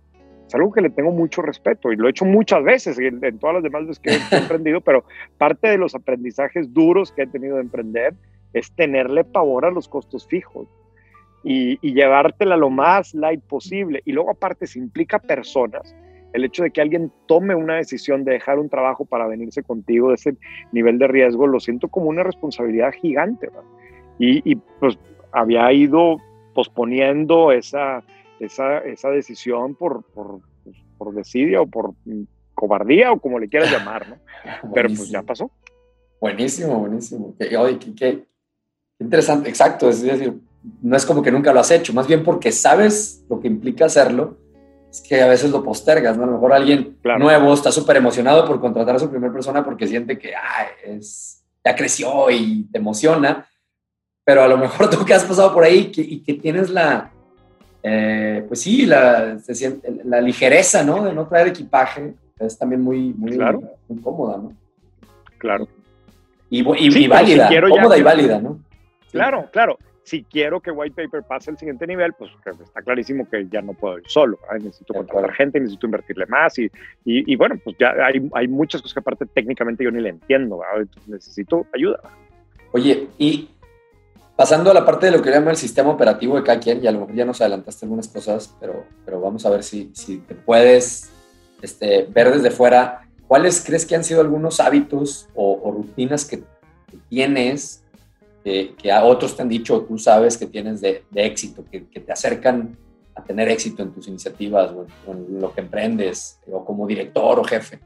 es 0.48 0.56
algo 0.56 0.72
que 0.72 0.82
le 0.82 0.90
tengo 0.90 1.12
mucho 1.12 1.42
respeto 1.42 1.92
y 1.92 1.98
lo 1.98 2.08
he 2.08 2.12
hecho 2.12 2.24
muchas 2.24 2.64
veces 2.64 2.98
en, 3.00 3.20
todas 3.40 3.56
las 3.56 3.64
demás 3.64 3.86
veces 3.86 4.00
que 4.00 4.12
he 4.12 4.38
emprendido, 4.38 4.80
pero 4.80 5.04
parte 5.38 5.68
de 5.68 5.78
los 5.78 5.94
aprendizajes 5.94 6.74
duros 6.74 7.12
que 7.12 7.24
he 7.24 7.28
tenido 7.28 7.56
de 7.56 7.64
emprender 7.64 8.14
es 8.54 8.72
tenerle 8.72 9.26
pavor 9.26 9.66
a 9.66 9.72
los 9.72 9.90
costos 9.90 10.26
fijos 10.26 10.68
y, 11.44 11.78
y 11.82 11.94
llevártela 11.94 12.56
lo 12.56 12.70
más 12.70 13.14
light 13.14 13.42
posible. 13.42 14.02
Y 14.06 14.14
luego 14.14 14.32
aparte 14.32 14.68
se 14.68 14.80
implica 14.80 15.20
personas, 15.20 15.94
el 16.32 16.46
hecho 16.46 16.64
de 16.64 16.72
que 16.72 16.82
alguien 16.82 17.12
tome 17.26 17.54
una 17.54 17.76
decisión 17.76 18.24
de 18.24 18.34
dejar 18.34 18.58
un 18.58 18.70
trabajo 18.70 19.04
para 19.04 19.28
venirse 19.28 19.64
contigo 19.64 20.10
de 20.10 20.16
ese 20.16 20.38
nivel 20.72 20.98
de 20.98 21.08
riesgo, 21.08 21.46
lo 21.46 21.60
siento 21.60 21.90
como 21.90 22.08
una 22.08 22.24
responsabilidad 22.24 22.94
gigante. 22.94 23.50
Y, 24.18 24.50
y 24.50 24.56
pues 24.80 24.98
había 25.32 25.72
ido 25.74 26.18
posponiendo 26.54 27.52
esa 27.52 28.04
esa, 28.40 28.80
esa 28.80 29.10
decisión 29.10 29.76
por, 29.76 30.04
por, 30.04 30.42
por 30.98 31.14
desidia 31.14 31.62
o 31.62 31.68
por 31.68 31.94
cobardía 32.54 33.12
o 33.12 33.20
como 33.20 33.40
le 33.40 33.48
quieras 33.48 33.72
llamar, 33.72 34.10
¿no? 34.10 34.18
Pero 34.74 34.90
pues 34.90 35.10
ya 35.10 35.22
pasó. 35.22 35.52
Buenísimo, 36.20 36.80
buenísimo. 36.80 37.36
Oye, 37.60 37.78
qué, 37.96 38.26
interesante, 39.00 39.50
exacto. 39.50 39.90
Es 39.90 40.02
decir, 40.02 40.40
no 40.82 40.98
es 40.98 41.06
como 41.06 41.22
que 41.22 41.32
nunca 41.32 41.54
lo 41.54 41.60
has 41.60 41.70
hecho, 41.70 41.94
más 41.94 42.08
bien 42.08 42.24
porque 42.24 42.52
sabes 42.52 43.24
lo 43.30 43.40
que 43.40 43.48
implica 43.48 43.86
hacerlo, 43.86 44.38
es 44.90 45.02
que 45.02 45.22
a 45.22 45.28
veces 45.28 45.52
lo 45.52 45.64
postergas, 45.64 46.18
¿no? 46.18 46.24
A 46.24 46.28
lo 46.28 46.34
mejor 46.34 46.54
alguien 46.54 46.98
nuevo 47.20 47.54
está 47.54 47.72
súper 47.72 47.98
emocionado 47.98 48.46
por 48.48 48.60
contratar 48.60 48.96
a 48.96 49.00
su 49.00 49.10
primera 49.10 49.32
persona 49.32 49.64
porque 49.64 49.86
siente 49.86 50.18
que 50.18 50.34
es, 50.84 51.46
ya 51.64 51.76
creció 51.76 52.32
y 52.32 52.64
te 52.72 52.80
emociona, 52.80 53.48
pero 54.24 54.42
a 54.42 54.48
lo 54.48 54.58
mejor 54.58 54.90
tú 54.90 55.06
que 55.06 55.14
has 55.14 55.26
pasado 55.26 55.54
por 55.54 55.64
ahí 55.64 55.92
y 55.96 56.24
que 56.24 56.34
tienes 56.34 56.72
la, 56.72 57.12
eh, 57.84 58.44
pues 58.48 58.62
sí, 58.62 58.86
la, 58.86 59.38
la 60.04 60.22
ligereza, 60.22 60.84
¿no? 60.84 61.04
De 61.04 61.14
no 61.14 61.28
traer 61.28 61.48
equipaje 61.48 62.14
es 62.40 62.58
también 62.58 62.82
muy, 62.82 63.14
muy, 63.14 63.32
claro. 63.32 63.62
muy 63.88 64.02
cómoda, 64.02 64.38
¿no? 64.38 64.54
Claro. 65.38 65.68
Y, 66.50 66.60
y, 66.60 67.08
válida, 67.08 67.50
cómoda 67.70 67.98
y 67.98 68.04
válida, 68.04 68.40
¿no? 68.40 68.60
Claro, 69.12 69.50
claro. 69.52 69.78
Si 70.04 70.24
quiero 70.24 70.62
que 70.62 70.72
White 70.72 71.04
Paper 71.04 71.24
pase 71.24 71.52
al 71.52 71.58
siguiente 71.58 71.86
nivel, 71.86 72.14
pues 72.14 72.32
está 72.64 72.82
clarísimo 72.82 73.30
que 73.30 73.46
ya 73.50 73.62
no 73.62 73.74
puedo 73.74 73.98
ir 74.00 74.06
solo. 74.08 74.40
Necesito 74.54 74.94
contratar 74.94 75.34
gente, 75.34 75.60
necesito 75.60 75.86
invertirle 75.86 76.26
más 76.28 76.58
y, 76.58 76.72
y, 77.04 77.36
bueno, 77.36 77.56
pues 77.62 77.76
ya 77.78 77.92
hay, 78.06 78.30
hay, 78.34 78.48
muchas 78.48 78.82
cosas 78.82 78.94
que 78.94 79.00
aparte 79.02 79.26
técnicamente 79.26 79.84
yo 79.84 79.92
ni 79.92 80.00
le 80.00 80.10
entiendo. 80.10 80.62
necesito 81.08 81.66
ayuda. 81.74 82.00
Oye, 82.72 83.10
y 83.18 83.50
pasando 84.38 84.72
a 84.72 84.74
la 84.74 84.86
parte 84.86 85.08
de 85.08 85.12
lo 85.12 85.22
que 85.22 85.32
llama 85.32 85.52
el 85.52 85.58
sistema 85.58 85.90
operativo 85.90 86.38
de 86.38 86.44
cada 86.44 86.60
quien, 86.60 86.78
y 86.78 86.90
lo 86.90 87.10
ya 87.14 87.26
nos 87.26 87.42
adelantaste 87.42 87.86
algunas 87.86 88.08
cosas, 88.08 88.56
pero, 88.60 88.86
pero 89.04 89.20
vamos 89.20 89.46
a 89.46 89.50
ver 89.50 89.64
si, 89.64 89.92
si 89.94 90.20
te 90.20 90.36
puedes 90.36 91.10
este, 91.62 92.04
ver 92.04 92.32
desde 92.32 92.52
fuera 92.52 93.08
¿Cuáles 93.28 93.62
crees 93.62 93.86
que 93.86 93.96
han 93.96 94.06
sido 94.06 94.22
algunos 94.22 94.60
hábitos 94.62 95.28
o, 95.36 95.72
rutinas 95.72 96.24
que, 96.24 96.44
tienes, 97.10 97.84
que 98.44 98.92
a 98.92 99.04
otros 99.04 99.36
te 99.36 99.42
han 99.42 99.50
dicho 99.50 99.76
o 99.76 99.82
tú 99.82 99.98
sabes 99.98 100.38
que 100.38 100.48
tienes 100.48 100.80
de, 100.80 101.04
éxito, 101.14 101.66
que, 101.70 101.82
te 101.82 102.12
acercan 102.12 102.78
a 103.14 103.24
tener 103.24 103.50
éxito 103.50 103.84
en 103.84 103.92
tus 103.92 104.08
iniciativas 104.08 104.72
o 104.72 105.12
en, 105.12 105.42
lo 105.42 105.54
que 105.54 105.60
emprendes, 105.60 106.40
o 106.50 106.64
como 106.64 106.88
director 106.88 107.38
o 107.40 107.44
jefe? 107.44 107.80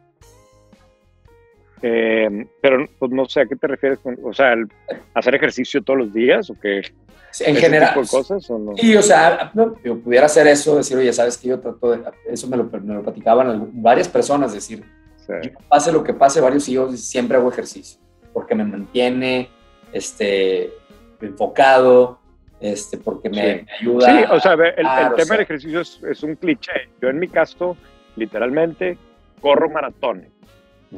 Eh, 1.81 2.47
pero 2.61 2.85
pues, 2.99 3.11
no 3.11 3.25
sé 3.25 3.41
a 3.41 3.45
qué 3.45 3.55
te 3.55 3.67
refieres, 3.67 3.99
o 4.23 4.33
sea, 4.33 4.55
hacer 5.13 5.35
ejercicio 5.35 5.81
todos 5.81 5.99
los 5.99 6.13
días 6.13 6.49
o 6.49 6.59
qué. 6.59 6.81
En 7.39 7.55
general. 7.55 7.93
Tipo 7.93 8.07
cosas 8.07 8.49
o 8.49 8.59
no? 8.59 8.75
Sí, 8.75 8.95
o 8.95 9.01
sea, 9.01 9.51
yo 9.83 9.99
pudiera 9.99 10.25
hacer 10.25 10.47
eso, 10.47 10.75
decir, 10.75 10.97
oye, 10.97 11.13
sabes 11.13 11.37
que 11.37 11.47
yo 11.47 11.59
trato 11.59 11.91
de. 11.91 12.03
Eso 12.29 12.47
me 12.47 12.57
lo, 12.57 12.65
me 12.65 12.93
lo 12.95 13.03
platicaban 13.03 13.69
varias 13.73 14.09
personas, 14.09 14.53
decir, 14.53 14.83
pase 15.67 15.91
lo 15.91 16.03
que 16.03 16.13
pase, 16.13 16.41
varios 16.41 16.67
hijos, 16.69 16.99
siempre 16.99 17.37
hago 17.37 17.49
ejercicio, 17.49 17.99
porque 18.33 18.55
me 18.55 18.65
mantiene 18.65 19.49
este, 19.93 20.71
enfocado, 21.21 22.19
este, 22.59 22.97
porque 22.97 23.29
me, 23.29 23.65
ayuda. 23.79 24.07
Sí, 24.07 24.25
o 24.29 24.39
sea, 24.39 24.53
el, 24.53 25.15
tema 25.15 25.35
del 25.35 25.41
ejercicio 25.41 25.81
es, 25.81 26.23
un 26.23 26.35
cliché. 26.35 26.89
Yo 27.01 27.09
en 27.09 27.19
mi 27.19 27.27
caso, 27.27 27.75
literalmente, 28.15 28.97
corro 29.39 29.69
maratones. 29.69 30.29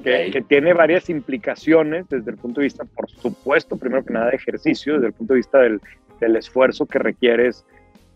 Que, 0.02 0.44
tiene 0.48 0.74
varias 0.74 1.10
implicaciones 1.10 2.10
desde 2.10 2.32
el 2.32 2.38
punto 2.38 2.62
de 2.62 2.66
vista, 2.66 2.84
por 2.84 3.08
supuesto, 3.10 3.78
primero 3.78 4.04
que 4.04 4.14
nada, 4.14 4.32
de 4.32 4.38
ejercicio, 4.38 4.96
desde 4.96 5.08
el 5.08 5.14
punto 5.14 5.34
de 5.34 5.38
vista 5.38 5.60
del, 5.60 5.80
del 6.20 6.36
esfuerzo 6.36 6.88
que 6.88 6.98
requieres 6.98 7.64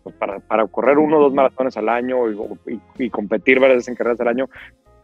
pues, 0.01 0.15
para, 0.15 0.39
para, 0.39 0.65
correr 0.65 0.97
uno 0.97 1.17
o 1.17 1.21
dos 1.21 1.33
maratones 1.33 1.77
al 1.77 1.89
año 1.89 2.31
y, 2.65 2.81
y, 2.97 3.09
competir 3.11 3.59
varias 3.59 3.77
veces 3.77 3.89
en 3.89 3.95
carreras 3.95 4.19
al 4.21 4.29
año, 4.29 4.49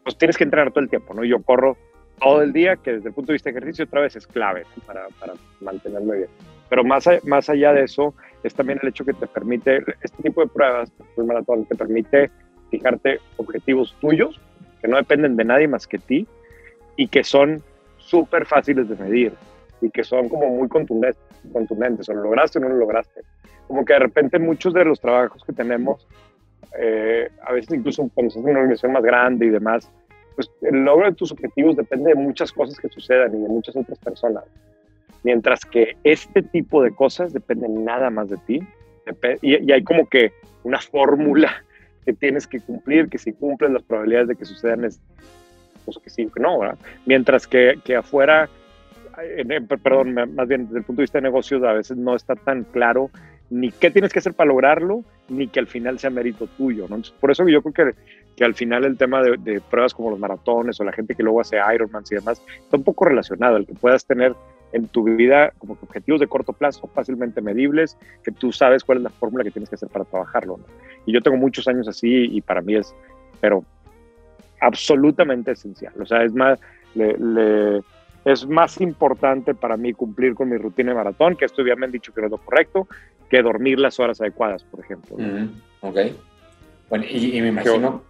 pues 0.04 0.18
tienes 0.18 0.36
que 0.36 0.46
entrenar 0.46 0.72
todo 0.72 0.84
el 0.84 0.90
tiempo, 0.90 1.14
¿no? 1.14 1.24
Yo 1.24 1.44
corro 1.44 1.78
todo 2.20 2.42
el 2.42 2.54
día, 2.54 2.76
que 2.78 2.94
desde 2.94 3.10
el 3.10 3.14
punto 3.14 3.32
de 3.32 3.34
vista 3.34 3.52
de 3.52 3.58
ejercicio 3.58 3.86
otra 3.86 4.02
vez 4.02 4.16
es 4.16 4.26
clave 4.26 4.66
para, 4.88 5.08
para 5.20 5.34
mantenerme 5.62 6.18
bien. 6.18 6.30
Pero 6.70 6.84
más, 6.84 7.08
más 7.24 7.50
allá 7.50 7.74
de 7.74 7.84
eso, 7.84 8.16
es 8.44 8.54
también 8.56 8.80
el 8.82 8.90
hecho 8.90 9.06
que 9.06 9.14
te 9.14 9.28
permite, 9.28 9.84
este 10.02 10.24
tipo 10.24 10.42
de 10.42 10.48
pruebas, 10.48 10.92
el 11.18 11.26
maratón, 11.26 11.66
te 11.66 11.76
permite 11.76 12.32
fijarte 12.72 13.20
objetivos 13.38 13.96
tuyos, 14.02 14.40
que 14.82 14.88
no 14.88 14.98
dependen 14.98 15.36
de 15.36 15.46
nadie 15.46 15.68
más 15.68 15.88
que 15.88 16.00
ti, 16.00 16.28
y 16.96 17.08
que 17.08 17.24
son 17.24 17.62
súper 17.98 18.46
fáciles 18.46 18.90
de 18.90 18.96
medir, 18.96 19.34
y 19.82 19.90
que 19.90 20.04
son 20.04 20.30
como 20.30 20.50
muy 20.50 20.68
contundentes, 20.68 21.22
contundentes, 21.52 22.10
o 22.10 22.14
lo 22.14 22.24
lograste 22.24 22.60
o 22.60 22.62
no 22.62 22.70
lo 22.70 22.78
lograste. 22.78 23.22
Como 23.68 23.86
que 23.86 23.94
de 23.94 24.00
repente 24.00 24.40
muchos 24.40 24.74
de 24.74 24.86
los 24.86 25.00
trabajos 25.00 25.44
que 25.44 25.54
tenemos 25.54 26.08
eh, 26.78 27.30
a 27.46 27.54
veces 27.54 27.76
incluso 27.76 28.10
cuando 28.14 28.30
estás 28.30 28.44
en 28.44 28.50
una 28.50 28.60
organización 28.60 28.94
más 28.94 29.04
grande 29.04 29.46
y 29.46 29.50
demás, 29.50 29.92
pues 30.36 30.50
el 30.62 30.84
logro 30.84 31.06
de 31.06 31.16
tus 31.16 31.32
objetivos 31.32 31.76
depende 31.76 32.10
de 32.10 32.16
muchas 32.16 32.52
cosas 32.52 32.80
que 32.80 32.90
sucedan 32.90 33.36
y 33.36 33.42
de 33.42 33.48
muchas 33.48 33.76
otras 33.76 34.00
personas. 34.00 34.44
Mientras 35.24 35.62
que 35.66 35.96
este 36.04 36.42
tipo 36.42 36.82
de 36.82 36.92
cosas 36.92 37.32
dependen 37.32 37.86
nada 37.86 38.10
más 38.10 38.30
de 38.30 38.38
ti. 38.38 38.60
Y, 39.42 39.72
hay 39.72 39.84
como 39.84 40.08
que 40.08 40.32
una 40.64 40.80
fórmula 40.80 41.64
que 42.06 42.14
tienes 42.14 42.48
que 42.48 42.60
cumplir, 42.60 43.10
que 43.10 43.18
si 43.18 43.32
cumples 43.32 43.72
las 43.72 43.84
probabilidades 43.84 44.30
de 44.30 44.36
que 44.36 44.46
sucedan 44.46 44.84
es 44.86 45.00
pues 45.84 45.98
que 46.00 46.10
sí, 46.10 46.28
que 46.34 46.40
no, 46.40 46.60
¿verdad? 46.60 46.78
Mientras 47.06 47.48
que, 47.48 47.80
que 47.84 47.96
afuera, 47.96 48.50
perdón, 49.82 50.14
más 50.36 50.48
bien 50.48 50.66
desde 50.66 50.80
el 50.80 50.84
punto 50.84 51.02
de 51.02 51.04
vista 51.04 51.20
de 51.20 51.24
negocios 51.24 51.64
a 51.64 51.74
veces 51.74 51.98
no 51.98 52.16
está 52.16 52.36
tan 52.36 52.64
claro 52.64 53.10
ni 53.50 53.72
qué 53.72 53.92
tienes 53.92 54.12
que 54.12 54.20
hacer 54.20 54.34
para 54.34 54.48
lograrlo, 54.48 55.04
ni 55.30 55.48
que 55.48 55.60
al 55.60 55.68
final 55.68 56.00
sea 56.00 56.10
mérito 56.10 56.48
tuyo, 56.58 56.88
¿no? 56.90 57.00
por 57.20 57.30
eso 57.30 57.48
yo 57.48 57.62
creo 57.62 57.94
que, 57.94 57.98
que 58.36 58.44
al 58.44 58.56
final 58.56 58.84
el 58.84 58.98
tema 58.98 59.22
de, 59.22 59.62
pruebas 59.62 59.94
como 59.94 60.10
los 60.10 60.20
maratones 60.20 60.80
o 60.80 60.84
la 60.84 60.92
gente 60.92 61.14
que 61.14 61.24
luego 61.24 61.42
hace 61.42 61.58
Ironman 61.74 62.04
y 62.10 62.16
demás, 62.16 62.42
está 62.60 62.78
un 62.78 62.84
poco 62.84 63.06
relacionado, 63.06 63.58
el 63.58 63.68
que 63.68 63.74
puedas 63.74 64.06
tener 64.06 64.34
en 64.72 64.88
tu 64.88 65.04
vida 65.04 65.54
como 65.60 65.78
objetivos 65.80 66.20
de 66.20 66.28
corto 66.28 66.52
plazo 66.52 66.88
fácilmente 66.88 67.42
medibles, 67.42 67.96
que 68.24 68.32
tú 68.32 68.52
sabes 68.52 68.84
cuál 68.84 68.98
es 68.98 69.04
la 69.04 69.10
fórmula 69.12 69.44
que 69.44 69.52
tienes 69.52 69.70
que 69.70 69.76
hacer 69.76 69.90
para 69.90 70.06
trabajarlo. 70.06 70.58
¿no? 70.58 70.66
Y 71.06 71.14
yo 71.14 71.22
tengo 71.22 71.38
muchos 71.38 71.68
años 71.68 71.88
así 71.88 72.26
y 72.32 72.42
para 72.42 72.62
mí 72.62 72.76
es, 72.76 72.96
pero 73.40 73.64
absolutamente 74.64 75.52
esencial. 75.52 75.94
O 76.00 76.06
sea, 76.06 76.24
es 76.24 76.34
más, 76.34 76.60
le, 76.96 77.82
es 78.26 78.48
más 78.48 78.80
importante 78.80 79.54
para 79.54 79.78
mí 79.78 79.94
cumplir 79.94 80.34
con 80.34 80.50
mi 80.50 80.58
rutina 80.58 80.92
de 80.92 80.96
maratón, 80.96 81.36
que 81.36 81.46
esto 81.46 81.66
ya 81.66 81.76
me 81.76 81.86
han 81.86 81.92
dicho 81.92 82.14
que 82.14 82.22
no 82.22 82.28
es 82.28 82.32
lo 82.32 82.38
correcto, 82.38 82.88
que 83.30 83.42
dormir 83.42 83.80
las 83.80 84.00
horas 84.00 84.22
adecuadas, 84.22 84.64
por 84.64 84.80
ejemplo. 84.80 85.18
ok. 85.82 85.98
Bueno, 86.90 87.06
y, 87.10 87.42
me 87.42 87.48
imagino, 87.48 88.04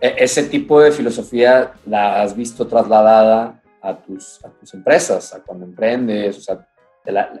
e, 0.00 0.14
ese 0.18 0.44
tipo 0.44 0.80
de 0.80 0.92
filosofía 0.92 1.72
la 1.86 2.22
has 2.22 2.36
visto 2.36 2.66
trasladada 2.66 3.62
a 3.80 3.96
tus, 3.96 4.44
a 4.44 4.48
tus 4.50 4.74
empresas, 4.74 5.34
a 5.34 5.42
cuando 5.42 5.64
emprendes, 5.64 6.38
o 6.38 6.40
sea, 6.40 6.66
¿te 7.04 7.12
la, 7.12 7.32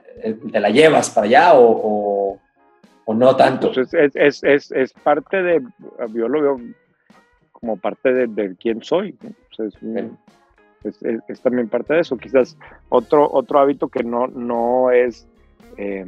te 0.52 0.60
la 0.60 0.70
llevas 0.70 1.10
para 1.10 1.26
allá 1.26 1.54
o, 1.54 2.38
o, 3.04 3.14
no 3.14 3.36
tanto? 3.36 3.72
Pues 3.72 3.92
es, 3.92 4.14
es, 4.14 4.44
es, 4.44 4.70
es, 4.72 4.92
parte 4.92 5.42
de, 5.42 5.62
yo 6.14 6.28
lo 6.28 6.40
veo 6.42 6.60
como 7.64 7.78
parte 7.78 8.12
de, 8.12 8.26
de 8.26 8.54
quién 8.56 8.82
soy. 8.82 9.16
es, 10.84 11.40
también 11.42 11.68
parte 11.68 11.94
de 11.94 12.00
eso. 12.00 12.18
Quizás 12.18 12.58
otro, 12.90 13.26
otro 13.32 13.58
hábito 13.58 13.88
que 13.88 14.04
no, 14.04 14.26
no 14.26 14.90
es... 14.90 15.26
Eh, 15.78 16.04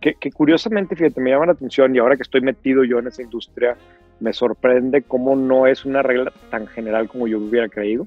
que, 0.00 0.30
curiosamente, 0.32 0.96
fíjate, 0.96 1.18
me 1.18 1.30
llama 1.30 1.46
la 1.46 1.52
atención 1.52 1.94
y 1.94 1.98
ahora 1.98 2.16
que 2.16 2.24
estoy 2.24 2.42
metido 2.42 2.84
yo 2.84 2.98
en 2.98 3.06
esa 3.06 3.22
industria, 3.22 3.74
me 4.20 4.34
sorprende 4.34 5.00
cómo 5.00 5.34
no 5.34 5.66
es 5.66 5.86
una 5.86 6.02
regla 6.02 6.30
tan 6.50 6.66
general 6.66 7.08
como 7.08 7.26
yo 7.26 7.38
hubiera 7.38 7.70
creído, 7.70 8.06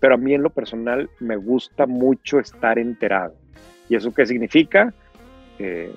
pero 0.00 0.14
a 0.14 0.16
mí 0.16 0.34
en 0.34 0.42
lo 0.42 0.50
personal 0.50 1.08
me 1.20 1.36
gusta 1.36 1.86
mucho 1.86 2.40
estar 2.40 2.76
enterado. 2.80 3.34
¿Y 3.88 3.94
eso 3.94 4.12
qué 4.12 4.26
significa? 4.26 4.92
Eh, 5.60 5.94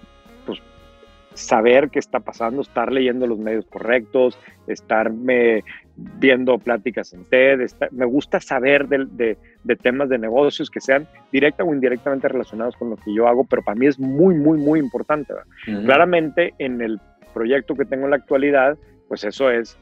saber 1.34 1.90
qué 1.90 2.00
está 2.00 2.20
pasando, 2.20 2.62
estar 2.62 2.92
leyendo 2.92 3.28
los 3.28 3.40
medios 3.40 3.66
correctos, 3.66 4.38
estarme 4.68 5.64
viendo 5.96 6.58
pláticas 6.58 7.14
en 7.14 7.26
TED, 7.26 7.60
me 7.92 8.06
gusta 8.06 8.40
saber 8.40 8.88
de, 8.88 9.38
temas 9.82 10.10
de 10.10 10.18
negocios 10.18 10.70
que 10.70 10.82
sean 10.82 11.08
directa 11.32 11.64
o 11.64 11.74
indirectamente 11.74 12.28
relacionados 12.28 12.76
con 12.76 12.90
lo 12.90 12.96
que 12.96 13.14
yo 13.14 13.28
hago, 13.28 13.46
pero 13.46 13.62
para 13.62 13.76
mí 13.76 13.88
es 13.88 14.00
muy, 14.00 14.36
muy, 14.36 14.58
muy 14.58 14.80
importante. 14.80 15.34
Claramente 15.66 16.54
en 16.58 16.82
el 16.82 17.00
proyecto 17.34 17.76
que 17.76 17.86
tengo 17.86 18.06
en 18.06 18.12
la 18.12 18.18
actualidad, 18.18 18.78
pues 19.08 19.24
eso 19.24 19.50
es 19.50 19.78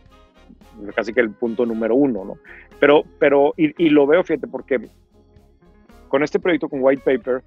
casi 0.96 1.14
que 1.14 1.22
el 1.22 1.32
punto 1.32 1.66
número 1.66 1.96
uno, 1.96 2.26
¿no? 2.26 2.38
Pero, 2.80 3.04
pero 3.20 3.54
y, 3.58 3.74
y 3.84 3.90
lo 3.90 4.08
veo, 4.08 4.24
fíjate, 4.24 4.48
porque 4.48 4.80
con 6.08 6.24
este 6.24 6.40
proyecto 6.40 6.70
con 6.70 6.80
White 6.82 7.04
Paper, 7.06 7.44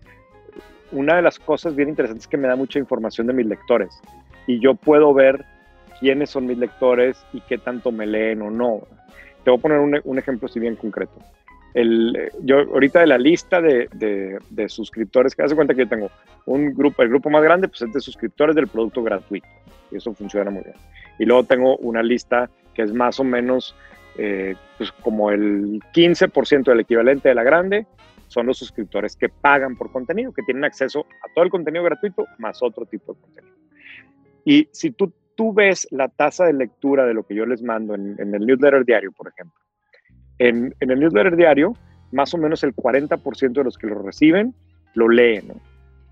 una 0.92 1.16
de 1.16 1.22
las 1.22 1.38
cosas 1.38 1.74
bien 1.74 1.88
interesantes 1.88 2.24
es 2.24 2.28
que 2.28 2.36
me 2.36 2.48
da 2.48 2.56
mucha 2.56 2.78
información 2.78 3.26
de 3.26 3.32
mis 3.32 3.46
lectores 3.46 4.00
y 4.46 4.60
yo 4.60 4.74
puedo 4.74 5.12
ver 5.14 5.44
quiénes 6.00 6.30
son 6.30 6.46
mis 6.46 6.58
lectores 6.58 7.24
y 7.32 7.40
qué 7.42 7.58
tanto 7.58 7.92
me 7.92 8.06
leen 8.06 8.42
o 8.42 8.50
no. 8.50 8.82
Te 9.44 9.50
voy 9.50 9.58
a 9.58 9.62
poner 9.62 10.02
un, 10.04 10.18
ejemplo 10.18 10.46
así 10.46 10.60
bien 10.60 10.76
concreto. 10.76 11.12
el, 11.74 12.30
yo 12.42 12.60
ahorita 12.60 13.00
de 13.00 13.06
la 13.06 13.18
lista 13.18 13.60
de, 13.60 13.88
de, 14.50 14.68
suscriptores, 14.68 15.34
que 15.34 15.42
hace 15.42 15.54
cuenta 15.54 15.74
que 15.74 15.80
yo 15.80 15.88
tengo 15.88 16.10
un 16.46 16.74
grupo, 16.74 17.02
el 17.02 17.08
grupo 17.08 17.30
más 17.30 17.42
grande, 17.42 17.68
pues 17.68 17.82
es 17.82 17.92
de 17.92 18.00
suscriptores 18.00 18.54
del 18.54 18.68
producto 18.68 19.02
gratuito. 19.02 19.46
Y 19.90 19.96
eso 19.96 20.12
funciona 20.14 20.50
muy 20.50 20.62
bien. 20.62 20.76
Y 21.18 21.24
luego 21.24 21.44
tengo 21.44 21.76
una 21.78 22.02
lista 22.02 22.50
que 22.74 22.82
es 22.82 22.92
más 22.92 23.20
o 23.20 23.24
menos 23.24 23.74
eh, 24.18 24.54
pues 24.76 24.92
como 24.92 25.30
el 25.30 25.80
15% 25.94 26.64
del 26.64 26.80
equivalente 26.80 27.28
de 27.28 27.34
la 27.34 27.42
grande, 27.42 27.86
son 28.32 28.46
los 28.46 28.58
suscriptores 28.58 29.14
que 29.16 29.28
pagan 29.28 29.76
por 29.76 29.92
contenido, 29.92 30.32
que 30.32 30.42
tienen 30.42 30.64
acceso 30.64 31.00
a 31.00 31.32
todo 31.34 31.44
el 31.44 31.50
contenido 31.50 31.84
gratuito 31.84 32.26
más 32.38 32.62
otro 32.62 32.86
tipo 32.86 33.12
de 33.12 33.20
contenido. 33.20 33.54
Y 34.44 34.68
si 34.72 34.90
tú, 34.90 35.12
tú 35.36 35.52
ves 35.52 35.86
la 35.90 36.08
tasa 36.08 36.46
de 36.46 36.54
lectura 36.54 37.04
de 37.04 37.14
lo 37.14 37.24
que 37.24 37.34
yo 37.34 37.44
les 37.46 37.62
mando 37.62 37.94
en, 37.94 38.16
en 38.18 38.34
el 38.34 38.46
newsletter 38.46 38.84
diario, 38.84 39.12
por 39.12 39.28
ejemplo, 39.28 39.60
en, 40.38 40.74
en, 40.80 40.90
el 40.90 40.98
newsletter 40.98 41.36
diario, 41.36 41.74
más 42.10 42.32
o 42.34 42.38
menos 42.38 42.64
el 42.64 42.74
40% 42.74 43.52
de 43.52 43.64
los 43.64 43.76
que 43.76 43.86
lo 43.86 44.02
reciben 44.02 44.54
lo 44.94 45.08
leen, 45.08 45.48
¿no? 45.48 45.54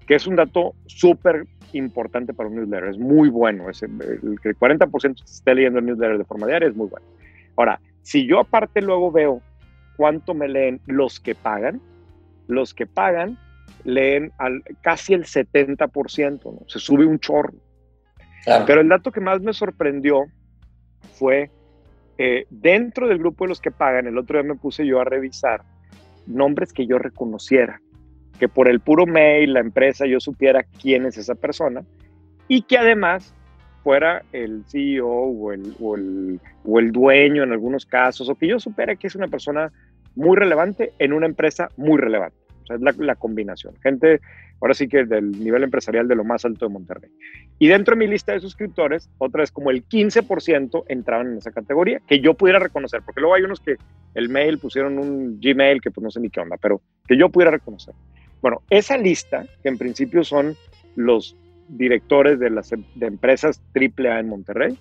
que 0.07 0.15
es 0.15 0.27
un 0.27 0.37
dato 0.37 0.75
súper 0.87 1.47
importante 1.73 2.35
para 2.35 2.49
un 2.49 2.57
newsletter, 2.57 2.89
es 2.89 2.99
muy 2.99 3.29
bueno, 3.29 3.71
es 3.71 3.83
el, 3.83 3.91
el, 4.01 4.39
40% 4.59 5.25
esté 5.25 5.55
leyendo 5.55 5.79
el 5.79 5.87
newsletter 5.87 6.19
de 6.19 6.25
forma 6.25 6.47
diaria 6.47 6.69
es 6.69 6.77
muy 6.77 6.89
bueno. 6.89 7.07
Ahora, 7.57 7.81
si 8.03 8.27
yo 8.27 8.41
aparte 8.41 8.83
luego 8.83 9.13
veo 9.13 9.41
cuánto 9.97 10.35
me 10.35 10.49
leen 10.49 10.81
los 10.87 11.21
que 11.21 11.35
pagan, 11.35 11.81
los 12.51 12.75
que 12.75 12.87
pagan 12.87 13.39
leen 13.85 14.33
al, 14.39 14.63
casi 14.83 15.15
el 15.15 15.25
70%, 15.25 16.45
¿no? 16.45 16.69
se 16.69 16.79
sube 16.79 17.07
un 17.07 17.19
chorro. 17.19 17.55
Pero 18.67 18.81
el 18.81 18.89
dato 18.89 19.13
que 19.13 19.21
más 19.21 19.41
me 19.41 19.53
sorprendió 19.53 20.25
fue 21.13 21.51
eh, 22.19 22.47
dentro 22.51 23.09
del 23.09 23.19
grupo 23.19 23.45
de 23.45 23.49
los 23.49 23.61
que 23.61 23.71
pagan, 23.71 24.07
el 24.07 24.19
otro 24.19 24.41
día 24.41 24.49
me 24.53 24.59
puse 24.59 24.87
yo 24.87 25.01
a 25.01 25.05
revisar 25.05 25.63
nombres 26.27 26.73
que 26.73 26.87
yo 26.87 26.99
reconociera, 26.99 27.81
que 28.39 28.49
por 28.49 28.69
el 28.69 28.81
puro 28.81 29.07
mail, 29.07 29.55
la 29.55 29.61
empresa, 29.61 30.07
yo 30.07 30.21
supiera 30.21 30.65
quién 30.81 31.07
es 31.07 31.19
esa 31.19 31.35
persona 31.35 31.83
y 32.49 32.63
que 32.63 32.79
además 32.79 33.35
fuera 33.83 34.23
el 34.33 34.65
CEO 34.67 35.09
o 35.09 35.53
el, 35.53 35.75
o 35.81 35.97
el, 35.97 36.41
o 36.65 36.79
el 36.79 36.93
dueño 36.93 37.43
en 37.43 37.53
algunos 37.53 37.87
casos, 37.87 38.29
o 38.29 38.35
que 38.35 38.49
yo 38.49 38.59
supiera 38.59 38.97
que 38.97 39.07
es 39.07 39.15
una 39.15 39.29
persona 39.29 39.73
muy 40.15 40.37
relevante 40.37 40.93
en 40.99 41.13
una 41.13 41.27
empresa 41.27 41.69
muy 41.77 41.99
relevante. 41.99 42.40
Es 42.71 42.81
la, 42.81 42.95
la, 42.99 43.17
combinación. 43.17 43.75
Gente, 43.83 44.21
ahora 44.61 44.75
sí 44.75 44.89
que 44.89 45.05
del 45.05 45.33
nivel 45.33 45.65
empresarial 45.65 46.07
de 46.09 46.15
lo 46.15 46.25
más 46.25 46.45
alto 46.45 46.67
de 46.67 46.73
Monterrey. 46.73 47.11
Y 47.59 47.69
dentro 47.69 47.95
de 47.95 47.99
mi 47.99 48.07
lista 48.07 48.33
de 48.33 48.41
suscriptores, 48.41 49.09
otra 49.19 49.41
vez 49.41 49.51
como 49.51 49.71
el 49.71 49.87
15% 49.87 50.85
entraban 50.89 51.33
en 51.33 51.39
esa 51.39 51.51
categoría, 51.51 52.01
que 52.07 52.21
yo 52.21 52.35
pudiera 52.35 52.59
reconocer, 52.59 53.03
porque 53.05 53.21
luego 53.21 53.35
hay 53.35 53.43
unos 53.43 53.61
que 53.61 53.77
el 54.15 54.29
mail 54.29 54.59
pusieron 54.59 54.99
un 54.99 55.41
Gmail 55.41 55.81
que 55.81 55.91
pues 55.91 56.03
no 56.03 56.11
sé 56.11 56.21
ni 56.21 56.31
qué 56.31 56.41
onda, 56.41 56.57
pero 56.57 56.81
que 57.07 57.17
yo 57.17 57.29
pudiera 57.29 57.51
reconocer. 57.51 57.95
Bueno, 58.41 58.63
esa 58.71 58.97
lista, 58.97 59.47
que 59.63 59.69
en 59.69 59.79
principio 59.79 60.25
son 60.25 60.57
los 60.97 61.37
directores 61.69 62.39
de 62.39 62.51
las 62.51 62.73
em, 62.73 62.85
de 62.95 63.07
empresas 63.07 63.61
AAA 63.75 64.21
en 64.21 64.29
Monterrey. 64.29 64.79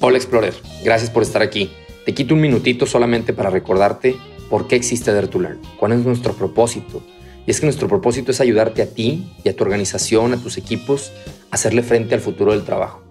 Hola 0.00 0.16
Explorer, 0.16 0.54
gracias 0.84 1.10
por 1.10 1.22
estar 1.22 1.42
aquí. 1.42 1.70
Te 2.04 2.14
quito 2.14 2.34
un 2.34 2.40
minutito 2.40 2.86
solamente 2.86 3.32
para 3.32 3.50
recordarte 3.50 4.14
por 4.50 4.68
qué 4.68 4.76
existe 4.76 5.12
Dare 5.12 5.28
to 5.28 5.38
Learn, 5.38 5.58
cuál 5.78 5.92
es 5.92 6.04
nuestro 6.04 6.34
propósito. 6.34 7.02
Y 7.46 7.50
es 7.50 7.60
que 7.60 7.66
nuestro 7.66 7.88
propósito 7.88 8.30
es 8.30 8.40
ayudarte 8.40 8.82
a 8.82 8.86
ti 8.86 9.32
y 9.44 9.48
a 9.48 9.56
tu 9.56 9.64
organización, 9.64 10.32
a 10.32 10.36
tus 10.36 10.56
equipos, 10.58 11.12
a 11.50 11.54
hacerle 11.54 11.82
frente 11.82 12.14
al 12.14 12.20
futuro 12.20 12.52
del 12.52 12.64
trabajo. 12.64 13.02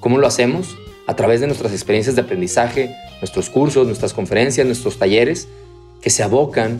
¿Cómo 0.00 0.18
lo 0.18 0.26
hacemos? 0.26 0.76
A 1.06 1.14
través 1.16 1.40
de 1.40 1.46
nuestras 1.46 1.72
experiencias 1.72 2.16
de 2.16 2.22
aprendizaje, 2.22 2.94
nuestros 3.20 3.50
cursos, 3.50 3.86
nuestras 3.86 4.12
conferencias, 4.12 4.66
nuestros 4.66 4.98
talleres, 4.98 5.48
que 6.00 6.10
se 6.10 6.22
abocan 6.22 6.78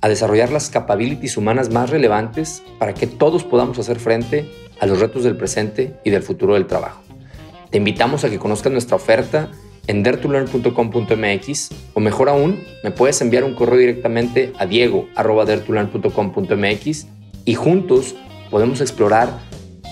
a 0.00 0.08
desarrollar 0.08 0.50
las 0.50 0.68
capabilities 0.68 1.36
humanas 1.36 1.70
más 1.70 1.90
relevantes 1.90 2.62
para 2.78 2.94
que 2.94 3.06
todos 3.06 3.44
podamos 3.44 3.78
hacer 3.78 3.98
frente 3.98 4.50
a 4.80 4.86
los 4.86 5.00
retos 5.00 5.24
del 5.24 5.36
presente 5.36 5.94
y 6.04 6.10
del 6.10 6.22
futuro 6.22 6.54
del 6.54 6.66
trabajo. 6.66 7.00
Te 7.70 7.78
invitamos 7.78 8.24
a 8.24 8.30
que 8.30 8.38
conozcas 8.38 8.72
nuestra 8.72 8.96
oferta 8.96 9.50
en 9.86 10.02
dertulearn.com.mx 10.02 11.70
o 11.94 12.00
mejor 12.00 12.28
aún, 12.28 12.64
me 12.82 12.90
puedes 12.90 13.20
enviar 13.20 13.44
un 13.44 13.54
correo 13.54 13.78
directamente 13.78 14.52
a 14.58 14.66
diego.dertulearn.com.mx 14.66 17.06
y 17.44 17.54
juntos 17.54 18.16
podemos 18.50 18.80
explorar 18.80 19.38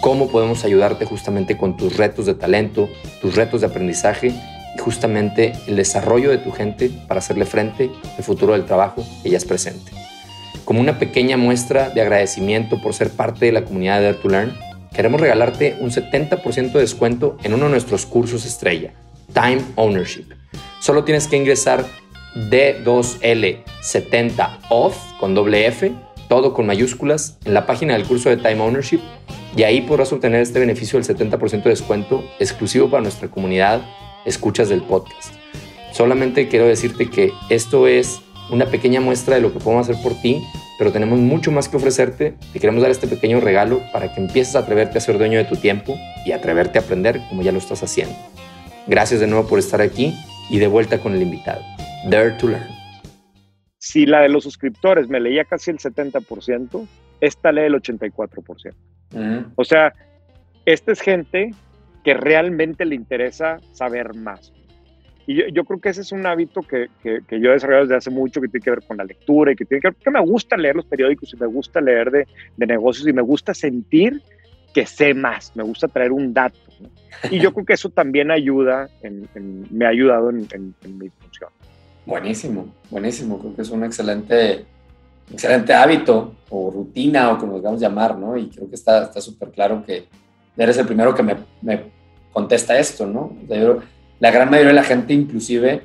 cómo 0.00 0.28
podemos 0.28 0.64
ayudarte 0.64 1.04
justamente 1.04 1.56
con 1.56 1.76
tus 1.76 1.96
retos 1.96 2.26
de 2.26 2.34
talento, 2.34 2.88
tus 3.22 3.36
retos 3.36 3.60
de 3.60 3.68
aprendizaje 3.68 4.34
y 4.76 4.78
justamente 4.78 5.52
el 5.66 5.76
desarrollo 5.76 6.30
de 6.30 6.38
tu 6.38 6.50
gente 6.50 6.90
para 7.08 7.18
hacerle 7.18 7.46
frente 7.46 7.90
al 8.16 8.24
futuro 8.24 8.54
del 8.54 8.64
trabajo 8.64 9.04
que 9.22 9.30
ya 9.30 9.36
es 9.36 9.44
presente. 9.44 9.92
Como 10.64 10.80
una 10.80 10.98
pequeña 10.98 11.36
muestra 11.36 11.90
de 11.90 12.00
agradecimiento 12.00 12.82
por 12.82 12.94
ser 12.94 13.10
parte 13.10 13.46
de 13.46 13.52
la 13.52 13.64
comunidad 13.64 14.00
de 14.00 14.12
Dare 14.12 14.52
queremos 14.92 15.20
regalarte 15.20 15.76
un 15.80 15.90
70% 15.90 16.72
de 16.72 16.80
descuento 16.80 17.36
en 17.42 17.54
uno 17.54 17.64
de 17.64 17.72
nuestros 17.72 18.06
cursos 18.06 18.46
estrella, 18.46 18.92
Time 19.32 19.62
Ownership. 19.76 20.24
Solo 20.80 21.04
tienes 21.04 21.28
que 21.28 21.36
ingresar 21.36 21.86
D2L70 22.50 24.58
OFF 24.68 24.98
con 25.18 25.34
doble 25.34 25.66
F, 25.66 25.92
todo 26.28 26.52
con 26.52 26.66
mayúsculas, 26.66 27.38
en 27.44 27.54
la 27.54 27.66
página 27.66 27.94
del 27.94 28.04
curso 28.04 28.28
de 28.28 28.36
Time 28.36 28.60
Ownership 28.60 29.00
y 29.56 29.62
ahí 29.62 29.80
podrás 29.82 30.12
obtener 30.12 30.42
este 30.42 30.58
beneficio 30.58 31.00
del 31.00 31.16
70% 31.16 31.62
de 31.62 31.70
descuento 31.70 32.24
exclusivo 32.40 32.90
para 32.90 33.02
nuestra 33.02 33.28
comunidad 33.28 33.82
escuchas 34.24 34.68
del 34.68 34.82
podcast. 34.82 35.32
Solamente 35.92 36.48
quiero 36.48 36.66
decirte 36.66 37.08
que 37.08 37.32
esto 37.50 37.86
es 37.86 38.20
una 38.50 38.66
pequeña 38.66 39.00
muestra 39.00 39.36
de 39.36 39.40
lo 39.40 39.52
que 39.52 39.60
podemos 39.60 39.88
hacer 39.88 40.02
por 40.02 40.20
ti 40.20 40.42
pero 40.78 40.92
tenemos 40.92 41.18
mucho 41.18 41.52
más 41.52 41.68
que 41.68 41.76
ofrecerte. 41.76 42.34
Te 42.52 42.60
queremos 42.60 42.82
dar 42.82 42.90
este 42.90 43.06
pequeño 43.06 43.40
regalo 43.40 43.80
para 43.92 44.12
que 44.12 44.20
empieces 44.20 44.56
a 44.56 44.60
atreverte 44.60 44.98
a 44.98 45.00
ser 45.00 45.18
dueño 45.18 45.38
de 45.38 45.44
tu 45.44 45.56
tiempo 45.56 45.96
y 46.26 46.32
atreverte 46.32 46.78
a 46.78 46.82
aprender 46.82 47.20
como 47.28 47.42
ya 47.42 47.52
lo 47.52 47.58
estás 47.58 47.82
haciendo. 47.82 48.14
Gracias 48.86 49.20
de 49.20 49.26
nuevo 49.26 49.48
por 49.48 49.58
estar 49.58 49.80
aquí 49.80 50.14
y 50.50 50.58
de 50.58 50.66
vuelta 50.66 51.00
con 51.00 51.14
el 51.14 51.22
invitado. 51.22 51.62
Dare 52.10 52.32
to 52.32 52.48
Learn. 52.48 52.68
Si 53.78 54.04
la 54.04 54.20
de 54.20 54.28
los 54.28 54.44
suscriptores 54.44 55.08
me 55.08 55.20
leía 55.20 55.44
casi 55.44 55.70
el 55.70 55.78
70%, 55.78 56.86
esta 57.20 57.52
lee 57.52 57.62
el 57.62 57.74
84%. 57.74 58.74
O 59.56 59.64
sea, 59.64 59.92
esta 60.66 60.92
es 60.92 61.00
gente 61.00 61.54
que 62.02 62.14
realmente 62.14 62.84
le 62.84 62.94
interesa 62.94 63.58
saber 63.72 64.14
más. 64.14 64.52
Y 65.26 65.50
yo, 65.52 65.64
creo 65.64 65.80
que 65.80 65.88
ese 65.88 66.02
es 66.02 66.12
un 66.12 66.26
hábito 66.26 66.60
que, 66.60 66.88
que, 67.02 67.40
yo 67.40 67.48
he 67.48 67.54
desarrollado 67.54 67.86
desde 67.86 67.96
hace 67.96 68.10
mucho, 68.10 68.42
que 68.42 68.48
tiene 68.48 68.64
que 68.64 68.70
ver 68.70 68.82
con 68.86 68.98
la 68.98 69.04
lectura 69.04 69.52
y 69.52 69.56
que 69.56 69.64
tiene 69.64 69.80
que 69.80 69.88
ver, 69.88 69.96
que 69.96 70.10
me 70.10 70.20
gusta 70.20 70.58
leer 70.58 70.76
los 70.76 70.84
periódicos 70.84 71.32
y 71.32 71.36
me 71.38 71.46
gusta 71.46 71.80
leer 71.80 72.10
de, 72.10 72.28
de 72.58 72.66
negocios 72.66 73.08
y 73.08 73.12
me 73.14 73.22
gusta 73.22 73.54
sentir 73.54 74.20
que 74.74 74.84
sé 74.84 75.14
más, 75.14 75.52
me 75.54 75.62
gusta 75.62 75.88
traer 75.88 76.12
un 76.12 76.34
dato. 76.34 76.58
Y 77.30 77.38
yo 77.38 77.54
creo 77.54 77.64
que 77.64 77.72
eso 77.72 77.88
también 77.88 78.30
ayuda, 78.30 78.90
me 79.70 79.86
ha 79.86 79.88
ayudado 79.88 80.28
en, 80.30 80.74
mi 80.98 81.08
función. 81.08 81.50
Buenísimo, 82.04 82.74
buenísimo. 82.90 83.38
Creo 83.38 83.56
que 83.56 83.62
es 83.62 83.70
un 83.70 83.82
excelente, 83.84 84.66
excelente 85.32 85.72
hábito 85.72 86.34
o 86.50 86.70
rutina 86.70 87.32
o 87.32 87.38
como 87.38 87.56
digamos 87.56 87.80
llamar, 87.80 88.18
¿no? 88.18 88.36
Y 88.36 88.48
creo 88.48 88.68
que 88.68 88.74
está 88.74 89.10
súper 89.22 89.50
claro 89.52 89.82
que 89.86 90.06
eres 90.56 90.76
el 90.76 90.86
primero 90.86 91.14
que 91.14 91.22
me, 91.22 91.36
me 91.62 91.84
contesta 92.32 92.78
esto, 92.78 93.06
¿no? 93.06 93.36
O 93.42 93.46
sea, 93.48 93.76
la 94.20 94.30
gran 94.30 94.50
mayoría 94.50 94.68
de 94.68 94.74
la 94.74 94.84
gente 94.84 95.14
inclusive 95.14 95.82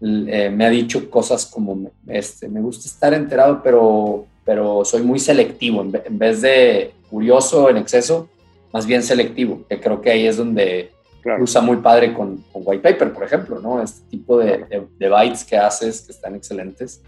eh, 0.00 0.50
me 0.50 0.66
ha 0.66 0.70
dicho 0.70 1.08
cosas 1.10 1.46
como, 1.46 1.90
este, 2.08 2.48
me 2.48 2.60
gusta 2.60 2.88
estar 2.88 3.14
enterado, 3.14 3.60
pero, 3.62 4.26
pero 4.44 4.84
soy 4.84 5.02
muy 5.02 5.18
selectivo, 5.18 5.82
en, 5.82 6.18
vez 6.18 6.42
de 6.42 6.92
curioso 7.08 7.70
en 7.70 7.76
exceso, 7.76 8.28
más 8.72 8.86
bien 8.86 9.02
selectivo, 9.02 9.64
que 9.68 9.80
creo 9.80 10.00
que 10.00 10.10
ahí 10.10 10.26
es 10.26 10.36
donde 10.36 10.92
usa 11.40 11.60
muy 11.60 11.76
padre 11.76 12.12
con, 12.12 12.44
White 12.52 12.82
Paper, 12.82 13.12
por 13.12 13.24
ejemplo, 13.24 13.60
¿no? 13.60 13.82
Este 13.82 14.08
tipo 14.08 14.38
de, 14.38 14.88
de, 14.98 15.08
bytes 15.08 15.44
que 15.44 15.56
haces 15.56 16.02
que 16.02 16.12
están 16.12 16.34
excelentes. 16.34 17.02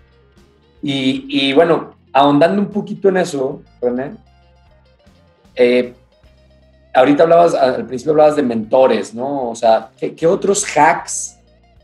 Y, 0.83 1.27
y, 1.29 1.53
bueno, 1.53 1.94
ahondando 2.12 2.61
un 2.61 2.68
poquito 2.68 3.09
en 3.09 3.16
eso, 3.16 3.62
René, 3.81 4.12
eh, 5.57 5.94
ahorita 6.92 7.24
hablabas, 7.24 7.55
al 7.55 7.87
principio 7.87 8.12
hablabas 8.12 8.37
de 8.37 8.42
mentores, 8.42 9.14
¿no? 9.14 9.50
O 9.50 9.55
sea, 9.55 9.90
¿qué, 9.98 10.27
otros 10.27 10.64
hacks 10.77 11.38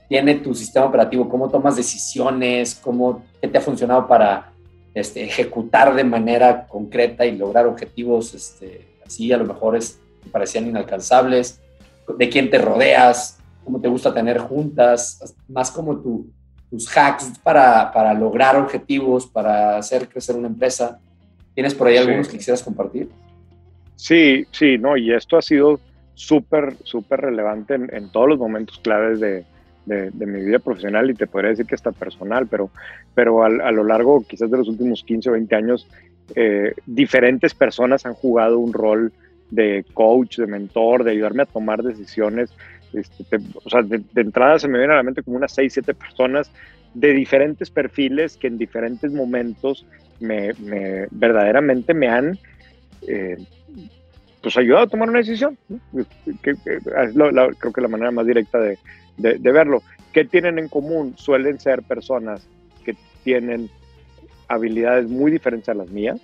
tiene 0.09 0.37
tu 0.37 0.55
sistema 0.55 0.87
operativo? 0.87 1.29
¿Cómo 1.29 1.49
tomas 1.49 1.77
decisiones? 1.77 2.75
¿Cómo, 2.77 3.25
¿Qué 3.41 3.49
te 3.49 3.59
ha 3.59 3.61
funcionado 3.61 4.07
para 4.07 4.53
este, 4.95 5.25
ejecutar 5.25 5.95
de 5.95 6.05
manera 6.05 6.67
concreta 6.67 7.25
y 7.25 7.37
lograr 7.37 7.67
objetivos 7.67 8.35
este, 8.35 8.90
así 9.11 9.33
a 9.33 9.37
lo 9.37 9.45
mejor 9.45 9.77
es, 9.77 10.01
parecían 10.31 10.69
inalcanzables? 10.69 11.61
¿De 12.17 12.29
quién 12.29 12.49
te 12.49 12.59
rodeas? 12.59 13.39
¿Cómo 13.65 13.81
te 13.81 13.89
gusta 13.89 14.15
tener 14.15 14.39
juntas? 14.39 15.35
Más 15.49 15.71
como 15.71 15.99
tus 16.71 16.97
hacks 16.97 17.39
para, 17.43 17.93
para, 17.93 18.15
lograr 18.15 18.57
objetivos, 18.57 19.27
para 19.27 19.77
hacer 19.77 20.09
crecer 20.09 20.37
una 20.37 20.49
empresa. 20.49 21.01
¿Tienes 21.55 21.75
por 21.75 21.89
ahí 21.89 21.97
algunos 21.97 22.29
que 22.29 22.39
quisieras 22.39 22.63
compartir? 22.63 23.11
Sí, 23.97 24.47
sí, 24.53 24.79
no, 24.79 24.97
y 24.97 25.13
esto 25.13 25.37
ha 25.37 25.43
sido 25.43 25.81
súper, 26.15 26.77
súper 26.85 27.21
relevante 27.21 27.75
en, 27.75 28.11
todos 28.11 28.29
los 28.29 28.39
momentos 28.39 28.79
claves 28.79 29.21
de, 29.21 29.45
de, 29.87 30.11
mi 30.27 30.43
vida 30.45 30.59
profesional 30.59 31.11
y 31.11 31.15
te 31.15 31.27
podría 31.27 31.51
decir 31.51 31.67
que 31.67 31.75
hasta 31.75 31.93
personal, 31.93 32.47
pero, 32.47 32.71
pero 33.15 33.43
a, 33.45 33.49
lo 33.49 33.85
largo 33.85 34.25
quizás 34.27 34.51
de 34.51 34.59
los 34.59 34.69
últimos 34.69 35.03
15 35.05 35.31
o 35.31 35.33
20 35.33 35.57
años, 35.57 35.89
eh, 36.37 36.75
diferentes 36.87 37.55
personas 37.55 38.07
han 38.07 38.15
jugado 38.15 38.59
un 38.59 38.73
rol 38.73 39.13
de 39.51 39.85
coach, 39.95 40.39
de 40.39 40.47
mentor, 40.47 41.05
de 41.05 41.13
ayudarme 41.13 41.43
a 41.43 41.47
tomar 41.47 41.83
decisiones. 41.83 42.53
Este, 42.93 43.39
o 43.65 43.71
sea, 43.71 43.83
de, 43.83 44.03
entrada 44.15 44.59
se 44.59 44.69
me 44.69 44.79
viene 44.79 44.95
a 44.95 44.97
la 44.97 45.03
mente 45.03 45.23
como 45.23 45.37
unas 45.37 45.53
6, 45.55 45.73
7 45.73 45.95
personas 45.95 46.51
de 46.95 47.13
diferentes 47.13 47.71
perfiles 47.71 48.37
que 48.37 48.49
en 48.49 48.59
diferentes 48.59 49.13
momentos 49.13 49.87
me, 50.19 50.53
verdaderamente 51.11 51.95
me 51.95 52.09
han 52.09 52.39
eh, 53.07 53.37
pues 54.43 54.57
ayudado 54.57 54.85
a 54.85 54.89
tomar 54.89 55.09
una 55.09 55.19
decisión. 55.19 55.57
Que, 56.43 56.55
creo 56.55 57.73
que 57.73 57.81
la 57.81 57.89
manera 57.89 58.11
más 58.11 58.27
directa 58.27 58.59
de, 58.59 58.79
de, 59.21 59.53
verlo. 59.53 59.83
¿Qué 60.13 60.25
tienen 60.25 60.59
en 60.59 60.69
común? 60.69 61.15
Suelen 61.17 61.61
ser 61.61 61.83
personas 61.83 62.47
que 62.85 62.97
tienen 63.23 63.71
habilidades 64.49 65.09
muy 65.09 65.31
diferentes 65.31 65.69
a 65.69 65.75
las 65.75 65.91
mías, 65.91 66.21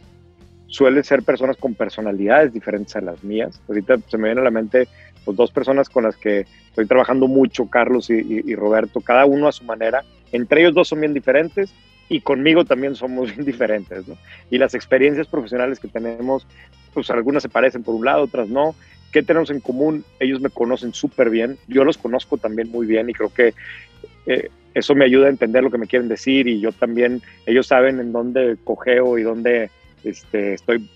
suelen 0.66 1.04
ser 1.04 1.22
personas 1.22 1.56
con 1.56 1.74
personalidades 1.74 2.52
diferentes 2.52 2.96
a 2.96 3.00
las 3.00 3.22
mías. 3.22 3.60
Ahorita 3.68 3.98
se 4.08 4.18
me 4.18 4.24
vienen 4.24 4.42
a 4.42 4.44
la 4.44 4.50
mente 4.50 4.88
pues, 5.24 5.36
dos 5.36 5.50
personas 5.50 5.88
con 5.88 6.04
las 6.04 6.16
que 6.16 6.46
estoy 6.68 6.86
trabajando 6.86 7.28
mucho, 7.28 7.68
Carlos 7.68 8.10
y, 8.10 8.54
Roberto, 8.54 9.00
cada 9.00 9.26
uno 9.26 9.48
a 9.48 9.52
su 9.52 9.64
manera. 9.64 10.04
Entre 10.32 10.60
ellos 10.60 10.74
dos 10.74 10.88
son 10.88 11.00
bien 11.00 11.14
diferentes 11.14 11.72
y 12.08 12.20
conmigo 12.20 12.64
también 12.64 12.94
somos 12.94 13.30
bien 13.34 13.44
diferentes. 13.44 14.04
Y 14.50 14.58
las 14.58 14.74
experiencias 14.74 15.26
profesionales 15.26 15.78
que 15.78 15.88
tenemos, 15.88 16.46
pues 16.94 17.10
algunas 17.10 17.42
se 17.42 17.48
parecen 17.48 17.82
por 17.82 17.94
un 17.94 18.04
lado, 18.04 18.24
otras 18.24 18.48
no. 18.48 18.74
¿Qué 19.16 19.22
tenemos 19.22 19.48
en 19.48 19.60
común? 19.60 20.04
Ellos 20.20 20.42
me 20.42 20.50
conocen 20.50 20.92
súper 20.92 21.30
bien, 21.30 21.56
yo 21.68 21.84
los 21.84 21.96
conozco 21.96 22.36
también 22.36 22.70
muy 22.70 22.86
bien 22.86 23.08
y 23.08 23.14
creo 23.14 23.32
que 23.32 23.54
eh, 24.26 24.50
eso 24.74 24.94
me 24.94 25.06
ayuda 25.06 25.28
a 25.28 25.30
entender 25.30 25.64
lo 25.64 25.70
que 25.70 25.78
me 25.78 25.86
quieren 25.86 26.06
decir 26.06 26.46
y 26.46 26.60
yo 26.60 26.70
también, 26.70 27.22
ellos 27.46 27.66
saben 27.66 27.98
en 27.98 28.12
dónde 28.12 28.58
cogeo 28.62 29.16
y 29.16 29.22
dónde 29.22 29.70
este, 30.04 30.52
estoy 30.52 30.86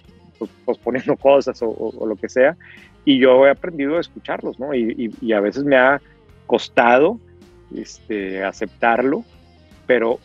posponiendo 0.67 1.17
cosas 1.17 1.59
o, 1.63 1.95
lo 2.07 2.15
que 2.17 2.29
sea 2.29 2.59
y 3.07 3.19
yo 3.19 3.47
he 3.47 3.51
aprendido 3.51 3.97
a 3.97 4.01
escucharlos, 4.03 4.61
¿no? 4.61 4.75
Y, 4.75 5.11
y 5.23 5.33
a 5.33 5.41
veces 5.41 5.65
me 5.65 5.77
ha 5.77 6.03
costado 6.45 7.19
este, 7.75 8.45
aceptarlo 8.45 9.25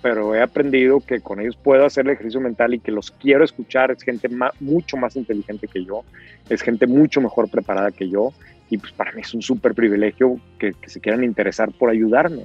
pero, 0.02 0.36
he 0.36 0.42
aprendido 0.44 1.00
que 1.00 1.22
con 1.22 1.40
ellos 1.40 1.56
puedo 1.56 1.86
hacer 1.86 2.06
el 2.06 2.14
ejercicio 2.14 2.40
mental 2.40 2.76
y 2.76 2.80
que 2.80 2.92
los 2.92 3.10
quiero 3.10 3.44
escuchar. 3.44 3.90
Es 3.90 4.04
gente 4.04 4.30
mucho 4.60 4.96
más 4.96 5.16
inteligente 5.16 5.68
que 5.68 5.84
yo, 5.84 6.04
es 6.50 6.62
gente 6.62 6.86
mucho 6.86 7.20
mejor 7.20 7.50
preparada 7.50 7.92
que 7.92 8.08
yo 8.08 8.32
y 8.70 8.78
pues 8.78 8.92
para 8.92 9.12
mí 9.14 9.22
es 9.22 9.34
un 9.34 9.42
súper 9.42 9.74
privilegio 9.74 10.40
que, 10.60 10.76
se 10.86 11.00
quieran 11.00 11.24
interesar 11.24 11.72
por 11.72 11.90
ayudarme. 11.90 12.44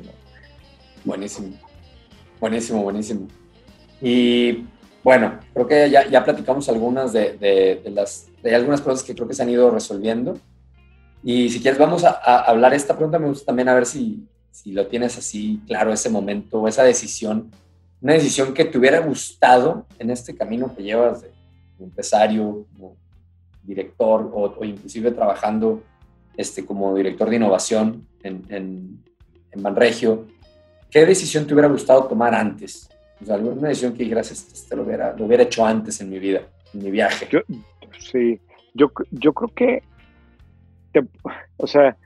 Buenísimo, 1.04 1.48
buenísimo, 2.40 2.82
buenísimo. 2.84 3.28
Y 4.00 4.64
bueno, 5.04 5.40
creo 5.52 5.66
que 5.66 5.90
ya, 5.90 6.08
ya 6.08 6.24
platicamos 6.24 6.70
algunas 6.70 7.12
de, 7.12 7.82
las, 7.92 8.28
de 8.42 8.54
algunas 8.54 8.80
cosas 8.80 9.04
que 9.04 9.14
creo 9.14 9.28
que 9.28 9.34
se 9.34 9.42
han 9.42 9.50
ido 9.50 9.70
resolviendo. 9.70 10.38
Y 11.22 11.50
si 11.50 11.60
quieres, 11.60 11.78
vamos 11.78 12.02
a, 12.02 12.12
a 12.12 12.44
hablar 12.44 12.72
esta 12.72 12.94
pregunta. 12.94 13.18
Me 13.18 13.28
gusta 13.28 13.44
también 13.44 13.68
a 13.68 13.74
ver 13.74 13.84
si, 13.84 14.26
si 14.50 14.72
lo 14.72 14.86
tienes 14.86 15.16
así 15.18 15.60
claro 15.66 15.92
ese 15.92 16.10
momento 16.10 16.60
o 16.60 16.68
esa 16.68 16.82
decisión, 16.82 17.50
una 18.00 18.14
decisión 18.14 18.54
que 18.54 18.64
te 18.64 18.78
hubiera 18.78 19.00
gustado 19.00 19.86
en 19.98 20.10
este 20.10 20.34
camino 20.34 20.74
que 20.74 20.82
llevas 20.82 21.22
de 21.22 21.30
empresario, 21.78 22.66
como 22.72 22.96
director 23.62 24.30
o, 24.32 24.64
inclusive 24.64 25.10
trabajando 25.10 25.82
este, 26.36 26.64
como 26.64 26.94
director 26.94 27.28
de 27.28 27.36
innovación 27.36 28.06
en, 28.22 28.44
en, 28.48 29.04
en 29.52 29.62
Banregio, 29.62 30.26
¿qué 30.90 31.04
decisión 31.04 31.46
te 31.46 31.54
hubiera 31.54 31.68
gustado 31.68 32.04
tomar 32.04 32.34
antes? 32.34 32.88
O 33.20 33.24
sea, 33.24 33.34
alguna 33.34 33.68
decisión 33.68 33.94
que 33.94 34.04
gracias 34.04 34.38
este, 34.38 34.54
este 34.54 34.76
lo 34.76 34.82
hubiera, 34.82 35.14
lo 35.16 35.26
hubiera 35.26 35.42
hecho 35.42 35.64
antes 35.64 36.00
en 36.00 36.10
mi 36.10 36.18
vida, 36.18 36.42
en 36.72 36.82
mi 36.82 36.90
viaje. 36.90 37.28
sí, 37.98 38.40
yo, 38.74 38.90
yo 39.10 39.32
creo 39.32 39.48
que, 39.54 39.82
o 41.56 41.66
sea, 41.66 41.96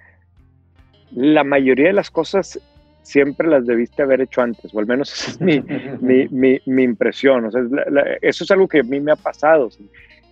la 1.14 1.44
mayoría 1.44 1.88
de 1.88 1.92
las 1.92 2.10
cosas 2.10 2.60
siempre 3.02 3.48
las 3.48 3.66
debiste 3.66 4.02
haber 4.02 4.22
hecho 4.22 4.40
antes, 4.40 4.74
o 4.74 4.78
al 4.80 4.86
menos 4.86 5.12
esa 5.12 5.30
es 5.30 5.40
mi, 5.40 6.60
impresión. 6.82 7.44
O 7.46 7.50
sea, 7.50 7.62
eso 8.20 8.44
es 8.44 8.50
algo 8.50 8.66
que 8.66 8.80
a 8.80 8.82
mí 8.82 9.00
me 9.00 9.12
ha 9.12 9.16
pasado. 9.16 9.68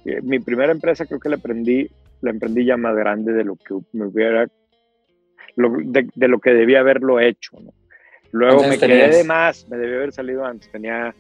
Eh, 0.05 0.21
mi 0.23 0.41
primera 0.41 0.73
empresa 0.73 1.07
creo 1.07 1.21
que 1.21 1.29
la 1.29 1.37
aprendí, 1.37 1.89
la 2.23 2.31
emprendí 2.31 2.65
ya 2.65 2.77
más 2.77 2.97
grande 2.97 3.33
de 3.33 3.45
lo 3.45 3.57
que 3.57 3.75
me 3.93 4.07
hubiera, 4.07 4.47
de, 5.57 6.29
lo 6.29 6.39
que 6.41 6.51
debía 6.51 6.81
haberlo 6.81 7.21
hecho. 7.21 7.59
Luego 8.33 8.67
me 8.67 8.79
quedé 8.79 9.09
de 9.09 9.25
más, 9.25 9.69
me 9.69 9.77
debía 9.77 9.97
haber 9.97 10.13
salido 10.13 10.45
antes, 10.45 10.71
tenía 10.73 11.15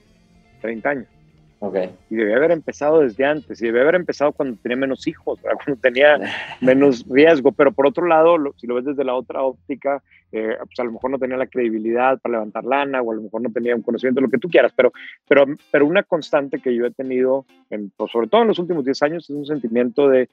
30 0.62 0.88
años. 0.88 1.08
Y 2.10 2.16
debía 2.16 2.36
haber 2.36 2.50
empezado 2.50 3.00
desde 3.00 3.24
antes, 3.24 3.62
y 3.62 3.66
debía 3.66 3.82
haber 3.82 3.94
empezado 3.94 4.32
cuando 4.32 4.58
tenía 4.60 4.76
menos 4.76 5.06
hijos, 5.06 5.40
cuando 5.40 5.80
tenía 5.80 6.18
menos 6.60 7.06
riesgo, 7.08 7.52
pero 7.52 7.72
por 7.72 7.86
otro 7.86 8.06
lado, 8.06 8.36
si 8.56 8.66
lo 8.66 8.74
ves 8.74 8.84
desde 8.84 9.04
la 9.04 9.14
otra 9.14 9.42
óptica, 9.42 10.02
eh, 10.32 10.56
pues 10.58 10.78
a 10.80 10.84
lo 10.84 10.92
mejor 10.92 11.10
no 11.10 11.18
tenía 11.18 11.36
la 11.36 11.46
credibilidad 11.46 12.18
para 12.20 12.32
levantar 12.32 12.64
lana, 12.64 13.00
o 13.00 13.12
a 13.12 13.14
lo 13.14 13.22
mejor 13.22 13.42
no 13.42 13.52
tenía 13.52 13.76
un 13.76 13.82
conocimiento, 13.82 14.20
lo 14.20 14.28
que 14.28 14.38
tú 14.38 14.48
quieras, 14.48 14.72
pero, 14.74 14.92
pero, 15.28 15.46
pero 15.70 15.86
una 15.86 16.02
constante 16.02 16.58
que 16.58 16.74
yo 16.74 16.84
he 16.84 16.90
tenido, 16.90 17.46
en, 17.70 17.90
pues 17.96 18.10
sobre 18.10 18.26
todo 18.26 18.42
en 18.42 18.48
los 18.48 18.58
últimos 18.58 18.84
10 18.84 19.02
años, 19.02 19.24
es 19.24 19.36
un 19.36 19.46
sentimiento 19.46 20.08
de, 20.08 20.28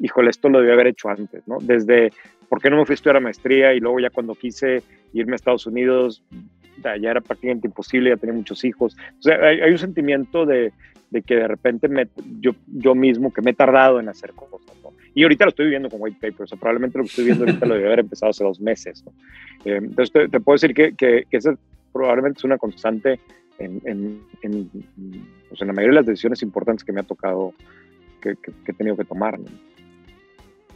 híjole, 0.00 0.30
esto 0.30 0.48
lo 0.48 0.58
debía 0.58 0.74
haber 0.74 0.88
hecho 0.88 1.08
antes, 1.08 1.46
¿no? 1.48 1.58
Desde, 1.60 2.12
¿por 2.48 2.60
qué 2.60 2.68
no 2.68 2.76
me 2.76 2.84
fui 2.84 2.92
a 2.92 2.96
estudiar 2.96 3.16
a 3.16 3.20
maestría? 3.20 3.74
Y 3.74 3.80
luego 3.80 4.00
ya 4.00 4.10
cuando 4.10 4.34
quise 4.34 4.82
irme 5.12 5.32
a 5.32 5.36
Estados 5.36 5.66
Unidos, 5.66 6.22
ya 6.82 7.10
era 7.10 7.20
prácticamente 7.20 7.66
imposible, 7.66 8.10
ya 8.10 8.16
tenía 8.16 8.34
muchos 8.34 8.64
hijos. 8.64 8.96
O 9.18 9.22
sea, 9.22 9.36
hay, 9.36 9.70
un 9.70 9.78
sentimiento 9.78 10.46
de, 10.46 10.72
de, 11.10 11.22
que 11.22 11.36
de 11.36 11.48
repente 11.48 11.88
me, 11.88 12.08
yo, 12.40 12.52
yo 12.66 12.94
mismo 12.94 13.32
que 13.32 13.42
me 13.42 13.52
he 13.52 13.54
tardado 13.54 14.00
en 14.00 14.08
hacer 14.08 14.32
cosas. 14.32 14.68
Y 15.14 15.22
ahorita 15.24 15.46
lo 15.46 15.48
estoy 15.48 15.66
viviendo 15.66 15.90
con 15.90 16.00
white 16.00 16.18
paper, 16.20 16.44
o 16.44 16.46
sea, 16.46 16.58
probablemente 16.58 16.98
lo 16.98 17.04
que 17.04 17.08
estoy 17.10 17.24
viendo 17.24 17.44
ahorita 17.44 17.66
lo 17.66 17.74
debe 17.74 17.86
haber 17.86 18.00
empezado 18.00 18.30
hace 18.30 18.44
dos 18.44 18.60
meses. 18.60 19.02
Eh, 19.64 19.80
entonces 19.82 20.30
te, 20.30 20.40
puedo 20.40 20.54
decir 20.54 20.72
que, 20.72 20.94
que, 20.94 21.24
que 21.28 21.36
esa 21.36 21.56
probablemente 21.92 22.38
es 22.38 22.44
una 22.44 22.56
constante 22.58 23.18
en, 23.58 23.80
en, 23.84 24.22
en, 24.42 24.70
pues 25.48 25.60
en, 25.60 25.66
la 25.66 25.72
mayoría 25.72 25.94
de 25.94 26.02
las 26.02 26.06
decisiones 26.06 26.42
importantes 26.42 26.84
que 26.84 26.92
me 26.92 27.00
ha 27.00 27.04
tocado, 27.04 27.52
que, 28.20 28.36
que 28.36 28.70
he 28.70 28.74
tenido 28.74 28.96
que 28.96 29.04
tomar. 29.04 29.40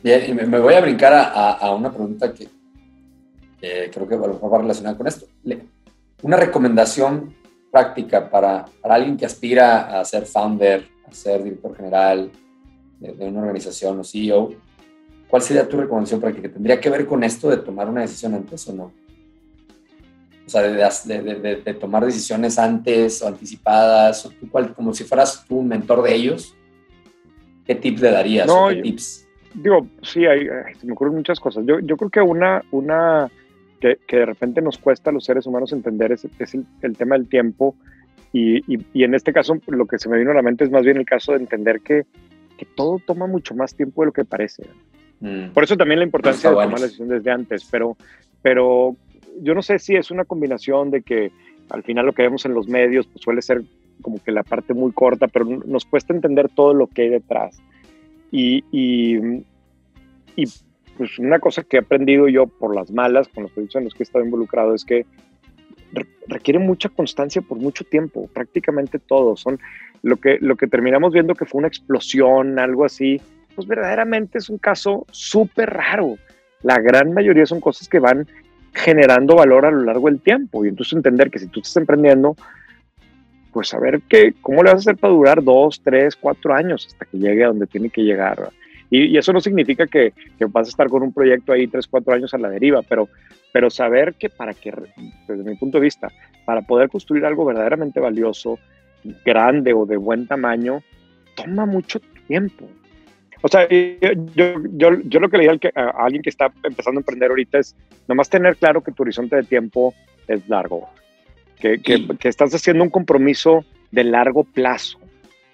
Bien, 0.02 0.22
y 0.28 0.34
me, 0.34 0.58
voy 0.58 0.74
a 0.74 0.80
brincar 0.80 1.12
a, 1.12 1.52
a, 1.52 1.74
una 1.76 1.92
pregunta 1.92 2.34
que, 2.34 2.48
creo 3.60 4.08
que 4.08 4.16
va 4.16 4.58
relacionada 4.58 4.96
con 4.96 5.06
esto 5.06 5.26
una 6.22 6.36
recomendación 6.36 7.34
práctica 7.70 8.30
para, 8.30 8.66
para, 8.80 8.94
alguien 8.94 9.16
que 9.16 9.26
aspira 9.26 10.00
a 10.00 10.04
ser 10.04 10.26
founder, 10.26 10.88
a 11.08 11.12
ser 11.12 11.42
director 11.42 11.76
general 11.76 12.30
de, 13.00 13.26
una 13.26 13.40
organización 13.40 13.98
o 13.98 14.04
CEO, 14.04 14.54
¿cuál 15.28 15.42
sería 15.42 15.68
tu 15.68 15.78
recomendación 15.78 16.20
práctica? 16.20 16.48
¿Tendría 16.48 16.80
que 16.80 16.90
ver 16.90 17.06
con 17.06 17.24
esto 17.24 17.50
de 17.50 17.56
tomar 17.56 17.88
una 17.88 18.02
decisión 18.02 18.34
antes 18.34 18.68
o 18.68 18.72
no? 18.72 18.92
O 20.44 20.50
sea, 20.50 20.62
de, 20.62 21.56
de, 21.64 21.74
tomar 21.74 22.04
decisiones 22.04 22.58
antes 22.58 23.22
o 23.22 23.28
anticipadas, 23.28 24.26
o 24.26 24.30
tú, 24.30 24.48
como 24.74 24.92
si 24.92 25.04
fueras 25.04 25.44
tú 25.46 25.58
un 25.58 25.68
mentor 25.68 26.02
de 26.02 26.14
ellos, 26.14 26.54
¿qué 27.64 27.74
tips 27.74 28.00
le 28.00 28.10
darías? 28.10 28.46
No, 28.46 28.68
¿Qué 28.68 28.82
tips? 28.82 29.26
Digo, 29.54 29.86
sí, 30.02 30.26
hay, 30.26 30.46
se 30.78 30.86
me 30.86 30.92
ocurren 30.92 31.14
muchas 31.14 31.38
cosas. 31.38 31.64
Yo, 31.66 31.78
yo 31.80 31.96
creo 31.96 32.10
que 32.10 32.20
una, 32.20 32.62
una 32.70 33.30
que, 34.06 34.16
de 34.16 34.26
repente 34.26 34.62
nos 34.62 34.78
cuesta 34.78 35.10
a 35.10 35.12
los 35.12 35.24
seres 35.24 35.46
humanos 35.46 35.72
entender 35.72 36.12
es, 36.12 36.24
el, 36.82 36.96
tema 36.96 37.16
del 37.16 37.28
tiempo 37.28 37.74
y, 38.32 38.62
y, 38.72 39.04
en 39.04 39.14
este 39.14 39.32
caso 39.32 39.58
lo 39.66 39.86
que 39.86 39.98
se 39.98 40.08
me 40.08 40.18
vino 40.18 40.30
a 40.30 40.34
la 40.34 40.42
mente 40.42 40.64
es 40.64 40.70
más 40.70 40.84
bien 40.84 40.96
el 40.96 41.04
caso 41.04 41.32
de 41.32 41.38
entender 41.38 41.80
que, 41.80 42.06
que 42.56 42.64
todo 42.64 43.00
toma 43.04 43.26
mucho 43.26 43.54
más 43.54 43.74
tiempo 43.74 44.02
de 44.02 44.06
lo 44.06 44.12
que 44.12 44.24
parece. 44.24 44.64
Mm. 45.20 45.50
Por 45.52 45.64
eso 45.64 45.76
también 45.76 45.98
la 45.98 46.04
importancia 46.04 46.50
de 46.50 46.56
tomar 46.56 46.78
la 46.78 46.86
decisión 46.86 47.08
desde 47.08 47.30
antes, 47.30 47.66
pero, 47.70 47.96
pero 48.40 48.96
yo 49.40 49.54
no 49.54 49.62
sé 49.62 49.78
si 49.78 49.96
es 49.96 50.10
una 50.10 50.24
combinación 50.24 50.90
de 50.90 51.02
que 51.02 51.32
al 51.68 51.82
final 51.82 52.06
lo 52.06 52.12
que 52.12 52.22
vemos 52.22 52.44
en 52.44 52.54
los 52.54 52.68
medios 52.68 53.06
pues 53.06 53.22
suele 53.22 53.42
ser 53.42 53.62
como 54.00 54.22
que 54.22 54.32
la 54.32 54.42
parte 54.42 54.74
muy 54.74 54.92
corta, 54.92 55.28
pero 55.28 55.44
nos 55.44 55.84
cuesta 55.84 56.12
entender 56.12 56.48
todo 56.48 56.72
lo 56.74 56.86
que 56.86 57.02
hay 57.02 57.08
detrás. 57.08 57.60
Y, 58.30 58.64
y, 58.70 59.44
y 60.36 60.44
pues 60.96 61.18
una 61.18 61.38
cosa 61.38 61.62
que 61.62 61.76
he 61.76 61.80
aprendido 61.80 62.28
yo 62.28 62.46
por 62.46 62.74
las 62.74 62.90
malas 62.90 63.28
con 63.28 63.44
los 63.44 63.52
proyectos 63.52 63.76
en 63.76 63.84
los 63.84 63.94
que 63.94 64.02
he 64.02 64.04
estado 64.04 64.24
involucrado 64.24 64.74
es 64.74 64.84
que 64.84 65.06
requiere 66.26 66.58
mucha 66.58 66.88
constancia 66.88 67.42
por 67.42 67.58
mucho 67.58 67.84
tiempo, 67.84 68.28
prácticamente 68.32 68.98
todo. 68.98 69.36
Son 69.36 69.58
lo 70.02 70.16
que, 70.16 70.38
lo 70.40 70.56
que 70.56 70.66
terminamos 70.66 71.12
viendo 71.12 71.34
que 71.34 71.44
fue 71.44 71.58
una 71.58 71.68
explosión, 71.68 72.58
algo 72.58 72.84
así, 72.84 73.20
pues 73.54 73.66
verdaderamente 73.66 74.38
es 74.38 74.48
un 74.48 74.58
caso 74.58 75.06
súper 75.10 75.70
raro. 75.70 76.16
La 76.62 76.78
gran 76.78 77.12
mayoría 77.12 77.46
son 77.46 77.60
cosas 77.60 77.88
que 77.88 77.98
van 77.98 78.26
generando 78.72 79.36
valor 79.36 79.66
a 79.66 79.70
lo 79.70 79.82
largo 79.82 80.08
del 80.08 80.20
tiempo 80.20 80.64
y 80.64 80.68
entonces 80.68 80.94
entender 80.94 81.30
que 81.30 81.38
si 81.38 81.48
tú 81.48 81.60
estás 81.60 81.76
emprendiendo, 81.76 82.36
pues 83.52 83.68
saber 83.68 84.00
que, 84.08 84.34
cómo 84.40 84.62
le 84.62 84.70
vas 84.70 84.86
a 84.86 84.90
hacer 84.90 84.96
para 84.96 85.12
durar 85.12 85.42
dos, 85.42 85.82
tres, 85.82 86.16
cuatro 86.16 86.54
años 86.54 86.86
hasta 86.86 87.04
que 87.04 87.18
llegue 87.18 87.44
a 87.44 87.48
donde 87.48 87.66
tiene 87.66 87.90
que 87.90 88.02
llegar. 88.02 88.50
Y, 88.94 89.16
eso 89.16 89.32
no 89.32 89.40
significa 89.40 89.86
que, 89.86 90.12
que, 90.38 90.44
vas 90.44 90.68
a 90.68 90.70
estar 90.70 90.88
con 90.88 91.02
un 91.02 91.14
proyecto 91.14 91.52
ahí 91.52 91.66
tres, 91.66 91.86
cuatro 91.86 92.12
años 92.12 92.34
a 92.34 92.38
la 92.38 92.50
deriva, 92.50 92.82
pero, 92.82 93.08
pero 93.50 93.70
saber 93.70 94.12
que 94.14 94.28
para 94.28 94.52
que, 94.52 94.70
desde 95.26 95.50
mi 95.50 95.56
punto 95.56 95.78
de 95.78 95.84
vista, 95.84 96.12
para 96.44 96.60
poder 96.60 96.90
construir 96.90 97.24
algo 97.24 97.46
verdaderamente 97.46 98.00
valioso, 98.00 98.58
grande 99.24 99.72
o 99.72 99.86
de 99.86 99.96
buen 99.96 100.26
tamaño, 100.26 100.82
toma 101.34 101.64
mucho 101.64 102.00
tiempo. 102.28 102.68
O 103.40 103.48
sea, 103.48 103.66
yo, 103.66 104.10
yo, 104.74 104.90
yo 105.04 105.20
lo 105.20 105.30
que 105.30 105.38
le 105.38 105.48
diría 105.48 105.72
a 105.74 106.04
alguien 106.04 106.22
que 106.22 106.28
está 106.28 106.52
empezando 106.62 106.98
a 106.98 107.00
emprender 107.00 107.30
ahorita 107.30 107.60
es 107.60 107.74
nomás 108.06 108.28
tener 108.28 108.56
claro 108.56 108.82
que 108.82 108.92
tu 108.92 109.04
horizonte 109.04 109.36
de 109.36 109.42
tiempo 109.44 109.94
es 110.28 110.46
largo, 110.50 110.90
que, 111.58 111.80
que, 111.80 112.06
que 112.18 112.28
estás 112.28 112.54
haciendo 112.54 112.84
un 112.84 112.90
compromiso 112.90 113.64
de 113.90 114.04
largo 114.04 114.44
plazo. 114.44 114.98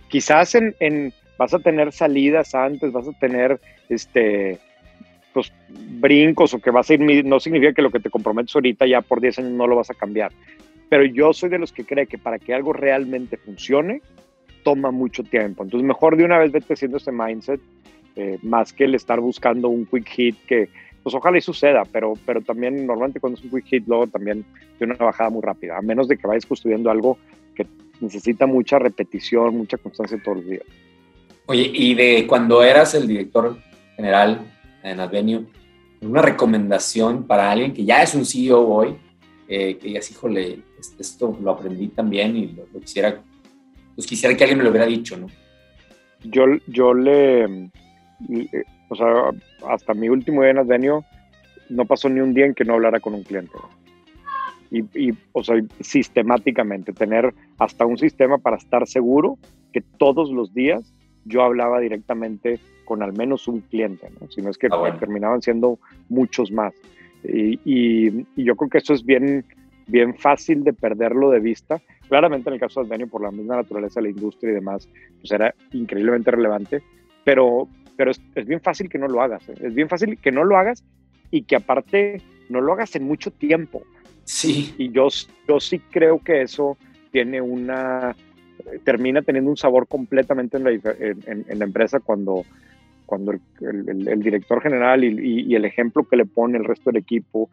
Quizás 0.08 0.56
en, 0.56 0.74
en, 0.80 1.12
vas 1.38 1.54
a 1.54 1.60
tener 1.60 1.92
salidas 1.92 2.54
antes, 2.54 2.92
vas 2.92 3.08
a 3.08 3.12
tener 3.12 3.60
este, 3.88 4.58
pues, 5.32 5.52
brincos 5.68 6.52
o 6.52 6.58
que 6.58 6.70
vas 6.70 6.90
a 6.90 6.94
ir, 6.94 7.24
no 7.24 7.40
significa 7.40 7.72
que 7.72 7.82
lo 7.82 7.90
que 7.90 8.00
te 8.00 8.10
comprometes 8.10 8.54
ahorita 8.54 8.86
ya 8.86 9.00
por 9.00 9.20
10 9.20 9.38
años 9.38 9.52
no 9.52 9.66
lo 9.66 9.76
vas 9.76 9.90
a 9.90 9.94
cambiar. 9.94 10.32
Pero 10.88 11.04
yo 11.04 11.32
soy 11.32 11.48
de 11.48 11.58
los 11.58 11.72
que 11.72 11.84
cree 11.84 12.06
que 12.06 12.18
para 12.18 12.38
que 12.38 12.54
algo 12.54 12.72
realmente 12.72 13.36
funcione, 13.36 14.02
toma 14.64 14.90
mucho 14.90 15.22
tiempo. 15.22 15.62
Entonces, 15.62 15.86
mejor 15.86 16.16
de 16.16 16.24
una 16.24 16.38
vez 16.38 16.50
vete 16.50 16.74
haciendo 16.74 16.96
ese 16.96 17.12
mindset, 17.12 17.60
eh, 18.16 18.38
más 18.42 18.72
que 18.72 18.84
el 18.84 18.94
estar 18.94 19.20
buscando 19.20 19.68
un 19.68 19.86
quick 19.86 20.08
hit 20.08 20.36
que, 20.46 20.68
pues 21.02 21.14
ojalá 21.14 21.38
y 21.38 21.40
suceda, 21.40 21.84
pero, 21.92 22.14
pero 22.26 22.40
también 22.40 22.84
normalmente 22.84 23.20
cuando 23.20 23.38
es 23.38 23.44
un 23.44 23.50
quick 23.50 23.66
hit, 23.66 23.84
luego 23.86 24.08
también 24.08 24.44
tiene 24.76 24.94
una 24.94 25.04
bajada 25.04 25.30
muy 25.30 25.42
rápida, 25.42 25.78
a 25.78 25.82
menos 25.82 26.08
de 26.08 26.16
que 26.16 26.26
vayas 26.26 26.46
construyendo 26.46 26.90
algo 26.90 27.16
que 27.54 27.66
necesita 28.00 28.46
mucha 28.46 28.78
repetición, 28.78 29.56
mucha 29.56 29.76
constancia 29.76 30.20
todos 30.22 30.38
los 30.38 30.46
días. 30.46 30.64
Oye, 31.50 31.70
y 31.72 31.94
de 31.94 32.26
cuando 32.26 32.62
eras 32.62 32.94
el 32.94 33.08
director 33.08 33.56
general 33.96 34.42
en 34.82 35.00
Advenio, 35.00 35.46
una 36.02 36.20
recomendación 36.20 37.26
para 37.26 37.50
alguien 37.50 37.72
que 37.72 37.86
ya 37.86 38.02
es 38.02 38.14
un 38.14 38.26
CEO 38.26 38.68
hoy, 38.68 38.94
eh, 39.48 39.78
que 39.78 39.88
digas, 39.88 40.10
híjole, 40.10 40.58
esto 40.98 41.38
lo 41.40 41.50
aprendí 41.50 41.88
también 41.88 42.36
y 42.36 42.48
lo, 42.48 42.66
quisiera, 42.80 43.22
pues 43.94 44.06
quisiera 44.06 44.36
que 44.36 44.44
alguien 44.44 44.58
me 44.58 44.64
lo 44.64 44.70
hubiera 44.70 44.84
dicho, 44.84 45.16
¿no? 45.16 45.28
Yo, 46.22 46.44
yo 46.66 46.92
le, 46.92 47.70
o 48.90 48.94
sea, 48.94 49.30
hasta 49.70 49.94
mi 49.94 50.10
último 50.10 50.42
día 50.42 50.50
en 50.50 50.58
Advenio, 50.58 51.02
no 51.70 51.86
pasó 51.86 52.10
ni 52.10 52.20
un 52.20 52.34
día 52.34 52.44
en 52.44 52.54
que 52.54 52.66
no 52.66 52.74
hablara 52.74 53.00
con 53.00 53.14
un 53.14 53.22
cliente. 53.22 53.52
Y, 54.70 54.80
y, 54.94 55.14
o 55.32 55.42
sea, 55.42 55.56
sistemáticamente, 55.80 56.92
tener 56.92 57.32
hasta 57.58 57.86
un 57.86 57.96
sistema 57.96 58.36
para 58.36 58.58
estar 58.58 58.86
seguro 58.86 59.38
que 59.72 59.80
todos 59.80 60.30
los 60.30 60.52
días 60.52 60.92
yo 61.28 61.42
hablaba 61.42 61.80
directamente 61.80 62.58
con 62.84 63.02
al 63.02 63.12
menos 63.12 63.46
un 63.48 63.60
cliente, 63.60 64.08
¿no? 64.20 64.30
si 64.30 64.40
no 64.40 64.50
es 64.50 64.58
que 64.58 64.68
ah, 64.70 64.96
terminaban 64.98 65.42
siendo 65.42 65.78
muchos 66.08 66.50
más. 66.50 66.74
Y, 67.22 67.60
y, 67.64 68.26
yo 68.42 68.56
creo 68.56 68.70
que 68.70 68.78
eso 68.78 68.94
es 68.94 69.04
bien, 69.04 69.44
bien 69.86 70.14
fácil 70.14 70.64
de 70.64 70.72
perderlo 70.72 71.30
de 71.30 71.40
vista. 71.40 71.80
Claramente 72.08 72.48
en 72.48 72.54
el 72.54 72.60
caso 72.60 72.80
de 72.80 72.86
Advenio, 72.86 73.08
por 73.08 73.22
la 73.22 73.30
misma 73.30 73.56
naturaleza 73.56 74.00
de 74.00 74.04
la 74.04 74.10
industria 74.10 74.52
y 74.52 74.54
demás, 74.54 74.88
pues 75.20 75.30
era 75.32 75.54
increíblemente 75.72 76.30
relevante, 76.30 76.82
pero, 77.24 77.68
pero 77.96 78.10
es, 78.10 78.20
es 78.34 78.46
bien 78.46 78.60
fácil 78.60 78.88
que 78.88 78.98
no 78.98 79.08
lo 79.08 79.20
hagas. 79.20 79.48
¿eh? 79.48 79.54
Es 79.60 79.74
bien 79.74 79.88
fácil 79.88 80.18
que 80.18 80.32
no 80.32 80.44
lo 80.44 80.56
hagas 80.56 80.84
y 81.30 81.42
que 81.42 81.56
aparte 81.56 82.22
no 82.48 82.60
lo 82.60 82.72
hagas 82.72 82.96
en 82.96 83.04
mucho 83.04 83.30
tiempo. 83.30 83.82
Sí. 84.24 84.74
Y 84.78 84.90
yo, 84.90 85.08
yo 85.46 85.60
sí 85.60 85.78
creo 85.90 86.20
que 86.20 86.42
eso 86.42 86.78
tiene 87.10 87.40
una, 87.40 88.14
termina 88.84 89.22
teniendo 89.22 89.50
un 89.50 89.56
sabor 89.56 89.86
completamente 89.86 90.56
en 90.56 90.64
la, 90.64 91.64
empresa 91.64 92.00
cuando, 92.00 92.44
cuando 93.06 93.32
el, 93.32 94.22
director 94.22 94.62
general 94.62 95.04
y, 95.04 95.54
el 95.54 95.64
ejemplo 95.64 96.04
que 96.04 96.16
le 96.16 96.26
pone 96.26 96.58
el 96.58 96.64
resto 96.64 96.90
del 96.90 97.02
equipo 97.02 97.50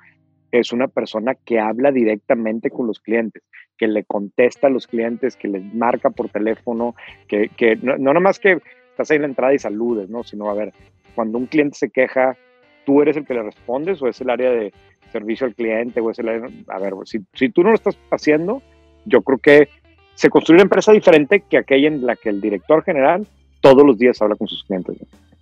es 0.52 0.72
una 0.72 0.88
persona 0.88 1.36
que 1.36 1.60
habla 1.60 1.92
directamente 1.92 2.70
con 2.70 2.88
los 2.88 3.00
clientes, 3.00 3.44
que 3.78 3.88
le 3.88 4.06
contesta 4.06 4.68
a 4.68 4.70
los 4.70 4.88
clientes, 4.88 5.36
que 5.36 5.50
les 5.50 5.74
marca 5.74 6.10
por 6.10 6.30
teléfono, 6.30 6.96
que, 7.28 7.78
no, 7.82 7.98
no 7.98 8.22
más 8.22 8.40
que 8.40 8.60
estás 8.92 9.12
ahí 9.12 9.18
en 9.18 9.24
la 9.24 9.28
entrada 9.28 9.54
y 9.54 9.60
saludes, 9.60 10.10
¿no? 10.10 10.24
Sino, 10.24 10.50
a 10.50 10.54
ver, 10.54 10.72
cuando 11.14 11.38
un 11.38 11.48
cliente 11.48 11.78
se 11.78 11.90
queja, 11.90 12.38
¿tú 12.86 13.02
eres 13.02 13.18
el 13.18 13.26
que 13.26 13.34
le 13.34 13.44
respondes 13.44 14.02
o 14.02 14.08
es 14.08 14.22
el 14.22 14.30
área 14.30 14.52
de 14.52 14.72
servicio 15.12 15.46
al 15.46 15.56
cliente 15.56 16.00
o 16.00 16.10
es 16.10 16.20
el 16.20 16.30
área... 16.30 16.50
A 16.68 16.80
ver, 16.80 16.94
si, 17.04 17.20
si 17.34 17.50
tú 17.50 17.64
no 17.64 17.70
lo 17.70 17.76
estás 17.76 17.98
haciendo, 18.12 18.62
yo 19.06 19.22
creo 19.22 19.40
que 19.40 19.70
se 20.16 20.30
construye 20.30 20.56
una 20.56 20.64
empresa 20.64 20.92
diferente 20.92 21.44
que 21.48 21.58
aquella 21.58 21.90
en 21.90 22.06
la 22.06 22.16
que 22.16 22.30
el 22.30 22.42
director 22.42 22.84
general 22.84 23.28
todos 23.62 23.86
los 23.86 23.98
días 23.98 24.22
habla 24.22 24.36
con 24.36 24.48
sus 24.48 24.64
clientes. 24.64 24.98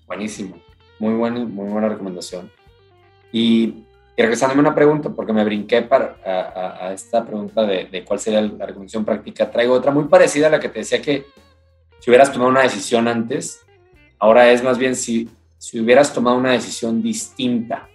Buenísimo, 0.07 0.57
muy 0.99 1.13
buena, 1.13 1.39
muy 1.39 1.69
buena 1.69 1.89
recomendación. 1.89 2.51
Y, 3.31 3.85
regresándome 4.15 4.59
a 4.59 4.67
una 4.67 4.75
pregunta, 4.75 5.09
porque 5.09 5.33
me 5.33 5.43
brinqué 5.43 5.81
para, 5.81 6.17
a, 6.23 6.93
esta 6.93 7.25
pregunta 7.25 7.63
de, 7.63 8.03
cuál 8.05 8.19
sería 8.19 8.41
la 8.41 8.65
recomendación 8.65 9.03
práctica, 9.05 9.49
traigo 9.49 9.73
otra 9.73 9.91
muy 9.91 10.05
parecida 10.05 10.47
a 10.47 10.49
la 10.51 10.59
que 10.59 10.69
te 10.69 10.79
decía 10.79 11.01
que 11.01 11.25
si 11.99 12.09
hubieras 12.09 12.31
tomado 12.31 12.51
una 12.51 12.61
decisión 12.61 13.07
antes, 13.07 13.65
ahora 14.19 14.51
es 14.51 14.63
más 14.63 14.77
bien 14.77 14.95
si, 14.95 15.29
si 15.57 15.79
hubieras 15.79 16.13
tomado 16.13 16.37
una 16.37 16.51
decisión 16.51 17.01
distinta 17.01 17.89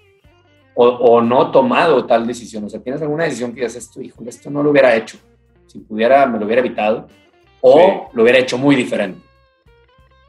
o, 0.74 0.86
o 0.88 1.22
no 1.22 1.52
tomado 1.52 2.04
tal 2.04 2.26
decisión, 2.26 2.64
o 2.64 2.68
sea, 2.68 2.80
tienes 2.80 3.00
alguna 3.00 3.24
decisión 3.24 3.54
que 3.54 3.62
dices, 3.62 3.84
esto, 3.84 4.02
híjole, 4.02 4.30
esto 4.30 4.50
no 4.50 4.62
lo 4.62 4.70
hubiera 4.70 4.96
hecho 4.96 5.18
si 5.68 5.78
pudiera, 5.78 6.26
me 6.26 6.38
lo 6.38 6.46
hubiera 6.46 6.61
evitado 6.61 7.09
o 7.61 8.11
lo 8.12 8.22
hubiera 8.22 8.38
hecho 8.38 8.59
muy 8.59 8.74
diferente. 8.74 9.20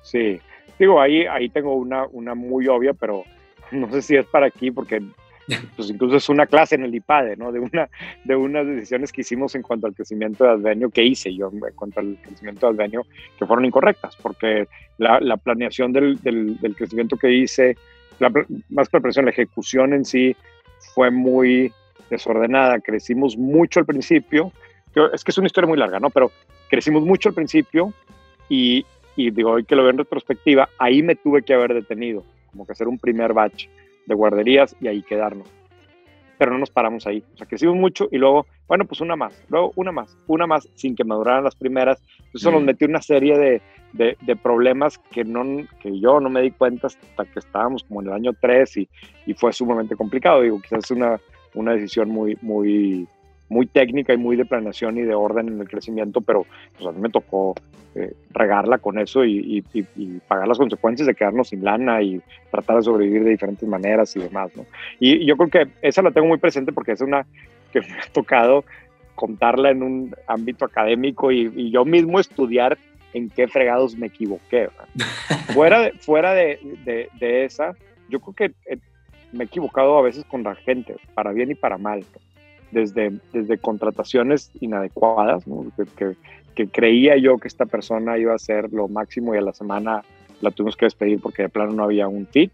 Sí, 0.03 0.39
digo, 0.77 1.01
ahí, 1.01 1.25
ahí 1.25 1.49
tengo 1.49 1.75
una, 1.75 2.05
una 2.11 2.35
muy 2.35 2.67
obvia, 2.67 2.93
pero 2.93 3.23
no 3.71 3.91
sé 3.91 4.01
si 4.01 4.15
es 4.15 4.25
para 4.25 4.47
aquí 4.47 4.71
porque 4.71 5.01
pues 5.75 5.89
incluso 5.89 6.17
es 6.17 6.29
una 6.29 6.45
clase 6.45 6.75
en 6.75 6.83
el 6.83 6.95
IPADE, 6.95 7.37
¿no? 7.37 7.51
De, 7.51 7.59
una, 7.59 7.89
de 8.23 8.35
unas 8.35 8.67
decisiones 8.67 9.11
que 9.11 9.21
hicimos 9.21 9.55
en 9.55 9.61
cuanto 9.61 9.87
al 9.87 9.95
crecimiento 9.95 10.43
de 10.43 10.51
Advenio, 10.51 10.89
que 10.89 11.03
hice 11.03 11.33
yo 11.33 11.49
en 11.51 11.59
cuanto 11.75 11.99
al 11.99 12.17
crecimiento 12.21 12.67
de 12.67 12.73
Advenio, 12.73 13.05
que 13.37 13.45
fueron 13.45 13.65
incorrectas, 13.65 14.15
porque 14.17 14.67
la, 14.97 15.19
la 15.19 15.37
planeación 15.37 15.91
del, 15.91 16.21
del, 16.21 16.59
del, 16.59 16.75
crecimiento 16.75 17.17
que 17.17 17.31
hice, 17.31 17.77
la, 18.19 18.29
más 18.69 18.89
que 18.89 18.97
la 18.97 19.01
planeación, 19.01 19.25
la 19.25 19.31
ejecución 19.31 19.93
en 19.93 20.05
sí 20.05 20.35
fue 20.93 21.09
muy 21.11 21.71
desordenada. 22.09 22.79
Crecimos 22.79 23.37
mucho 23.37 23.79
al 23.79 23.85
principio, 23.85 24.51
es 25.13 25.23
que 25.23 25.31
es 25.31 25.37
una 25.37 25.47
historia 25.47 25.67
muy 25.67 25.77
larga, 25.77 25.99
¿no? 25.99 26.09
Pero 26.09 26.31
crecimos 26.69 27.03
mucho 27.03 27.29
al 27.29 27.35
principio 27.35 27.93
y, 28.47 28.85
y 29.15 29.31
digo, 29.31 29.51
hoy 29.51 29.65
que 29.65 29.75
lo 29.75 29.83
veo 29.83 29.91
en 29.91 29.97
retrospectiva, 29.97 30.69
ahí 30.77 31.03
me 31.03 31.15
tuve 31.15 31.43
que 31.43 31.53
haber 31.53 31.73
detenido, 31.73 32.23
como 32.51 32.65
que 32.65 32.71
hacer 32.71 32.87
un 32.87 32.97
primer 32.97 33.33
batch 33.33 33.67
de 34.05 34.15
guarderías 34.15 34.75
y 34.81 34.87
ahí 34.87 35.03
quedarnos. 35.03 35.47
Pero 36.37 36.51
no 36.51 36.57
nos 36.57 36.69
paramos 36.69 37.05
ahí. 37.05 37.21
O 37.33 37.37
sea, 37.37 37.47
crecimos 37.47 37.75
mucho 37.75 38.07
y 38.11 38.17
luego, 38.17 38.45
bueno, 38.67 38.85
pues 38.85 39.01
una 39.01 39.15
más, 39.15 39.43
luego 39.49 39.73
una 39.75 39.91
más, 39.91 40.17
una 40.27 40.47
más, 40.47 40.69
sin 40.75 40.95
que 40.95 41.03
maduraran 41.03 41.43
las 41.43 41.55
primeras. 41.55 42.01
Eso 42.33 42.49
nos 42.49 42.61
mm. 42.61 42.65
metió 42.65 42.87
una 42.87 43.01
serie 43.01 43.37
de, 43.37 43.61
de, 43.93 44.17
de, 44.21 44.35
problemas 44.37 44.97
que, 45.11 45.25
no, 45.25 45.43
que 45.81 45.99
yo 45.99 46.19
no 46.21 46.29
me 46.29 46.41
di 46.41 46.51
cuenta 46.51 46.87
hasta 46.87 47.25
que 47.25 47.39
estábamos 47.39 47.83
como 47.83 48.01
en 48.01 48.07
el 48.07 48.13
año 48.13 48.31
3 48.39 48.77
y, 48.77 48.89
y 49.25 49.33
fue 49.33 49.51
sumamente 49.51 49.97
complicado. 49.97 50.41
Digo, 50.41 50.61
quizás 50.61 50.85
es 50.85 50.91
una, 50.91 51.19
una 51.55 51.73
decisión 51.73 52.09
muy, 52.09 52.37
muy, 52.41 53.05
muy 53.49 53.65
técnica 53.65 54.13
y 54.13 54.17
muy 54.17 54.35
de 54.35 54.45
planeación 54.45 54.97
y 54.97 55.01
de 55.01 55.15
orden 55.15 55.47
en 55.47 55.59
el 55.59 55.67
crecimiento, 55.67 56.21
pero 56.21 56.45
pues 56.77 56.87
a 56.87 56.91
mí 56.91 57.01
me 57.01 57.09
tocó 57.09 57.55
eh, 57.95 58.13
regarla 58.29 58.77
con 58.77 58.99
eso 58.99 59.25
y, 59.25 59.63
pagar 60.27 60.47
las 60.47 60.59
consecuencias 60.59 61.07
de 61.07 61.15
quedarnos 61.15 61.49
sin 61.49 61.63
lana 61.63 62.01
y 62.03 62.21
tratar 62.51 62.77
de 62.77 62.83
sobrevivir 62.83 63.23
de 63.23 63.31
diferentes 63.31 63.67
maneras 63.67 64.15
y 64.15 64.19
demás, 64.19 64.51
¿no? 64.55 64.65
Y 64.99 65.25
yo 65.25 65.35
creo 65.35 65.49
que 65.49 65.71
esa 65.81 66.03
la 66.03 66.11
tengo 66.11 66.27
muy 66.27 66.37
presente 66.37 66.71
porque 66.71 66.91
es 66.91 67.01
una 67.01 67.25
que 67.73 67.81
me 67.81 67.87
ha 67.87 68.11
tocado 68.13 68.63
contarla 69.15 69.71
en 69.71 69.81
un 69.81 70.15
ámbito 70.27 70.65
académico 70.65 71.31
y, 71.31 71.71
yo 71.71 71.83
mismo 71.83 72.19
estudiar 72.19 72.77
en 73.13 73.29
qué 73.29 73.47
fregados 73.47 73.97
me 73.97 74.07
equivoqué. 74.07 74.69
fuera 75.53 75.81
de, 75.81 75.91
fuera 75.93 76.33
de, 76.33 76.59
de, 77.19 77.43
esa, 77.43 77.75
yo 78.07 78.19
creo 78.19 78.33
que 78.35 78.77
me 79.31 79.43
he 79.43 79.47
equivocado 79.47 79.97
a 79.97 80.03
veces 80.03 80.25
con 80.25 80.43
la 80.43 80.53
gente, 80.55 80.95
para 81.15 81.31
bien 81.31 81.51
y 81.51 81.55
para 81.55 81.77
mal 81.77 82.05
desde, 82.71 83.19
desde 83.33 83.57
contrataciones 83.57 84.51
inadecuadas, 84.59 85.43
que, 85.97 86.15
que, 86.55 86.67
creía 86.67 87.17
yo 87.17 87.37
que 87.37 87.47
esta 87.47 87.65
persona 87.65 88.17
iba 88.17 88.33
a 88.33 88.39
ser 88.39 88.71
lo 88.71 88.87
máximo 88.87 89.33
y 89.33 89.37
a 89.37 89.41
la 89.41 89.53
semana 89.53 90.03
la 90.41 90.51
tuvimos 90.51 90.75
que 90.75 90.85
despedir 90.85 91.19
porque 91.21 91.43
de 91.43 91.49
plano 91.49 91.73
no 91.73 91.83
había 91.83 92.07
un 92.07 92.27
fit, 92.27 92.51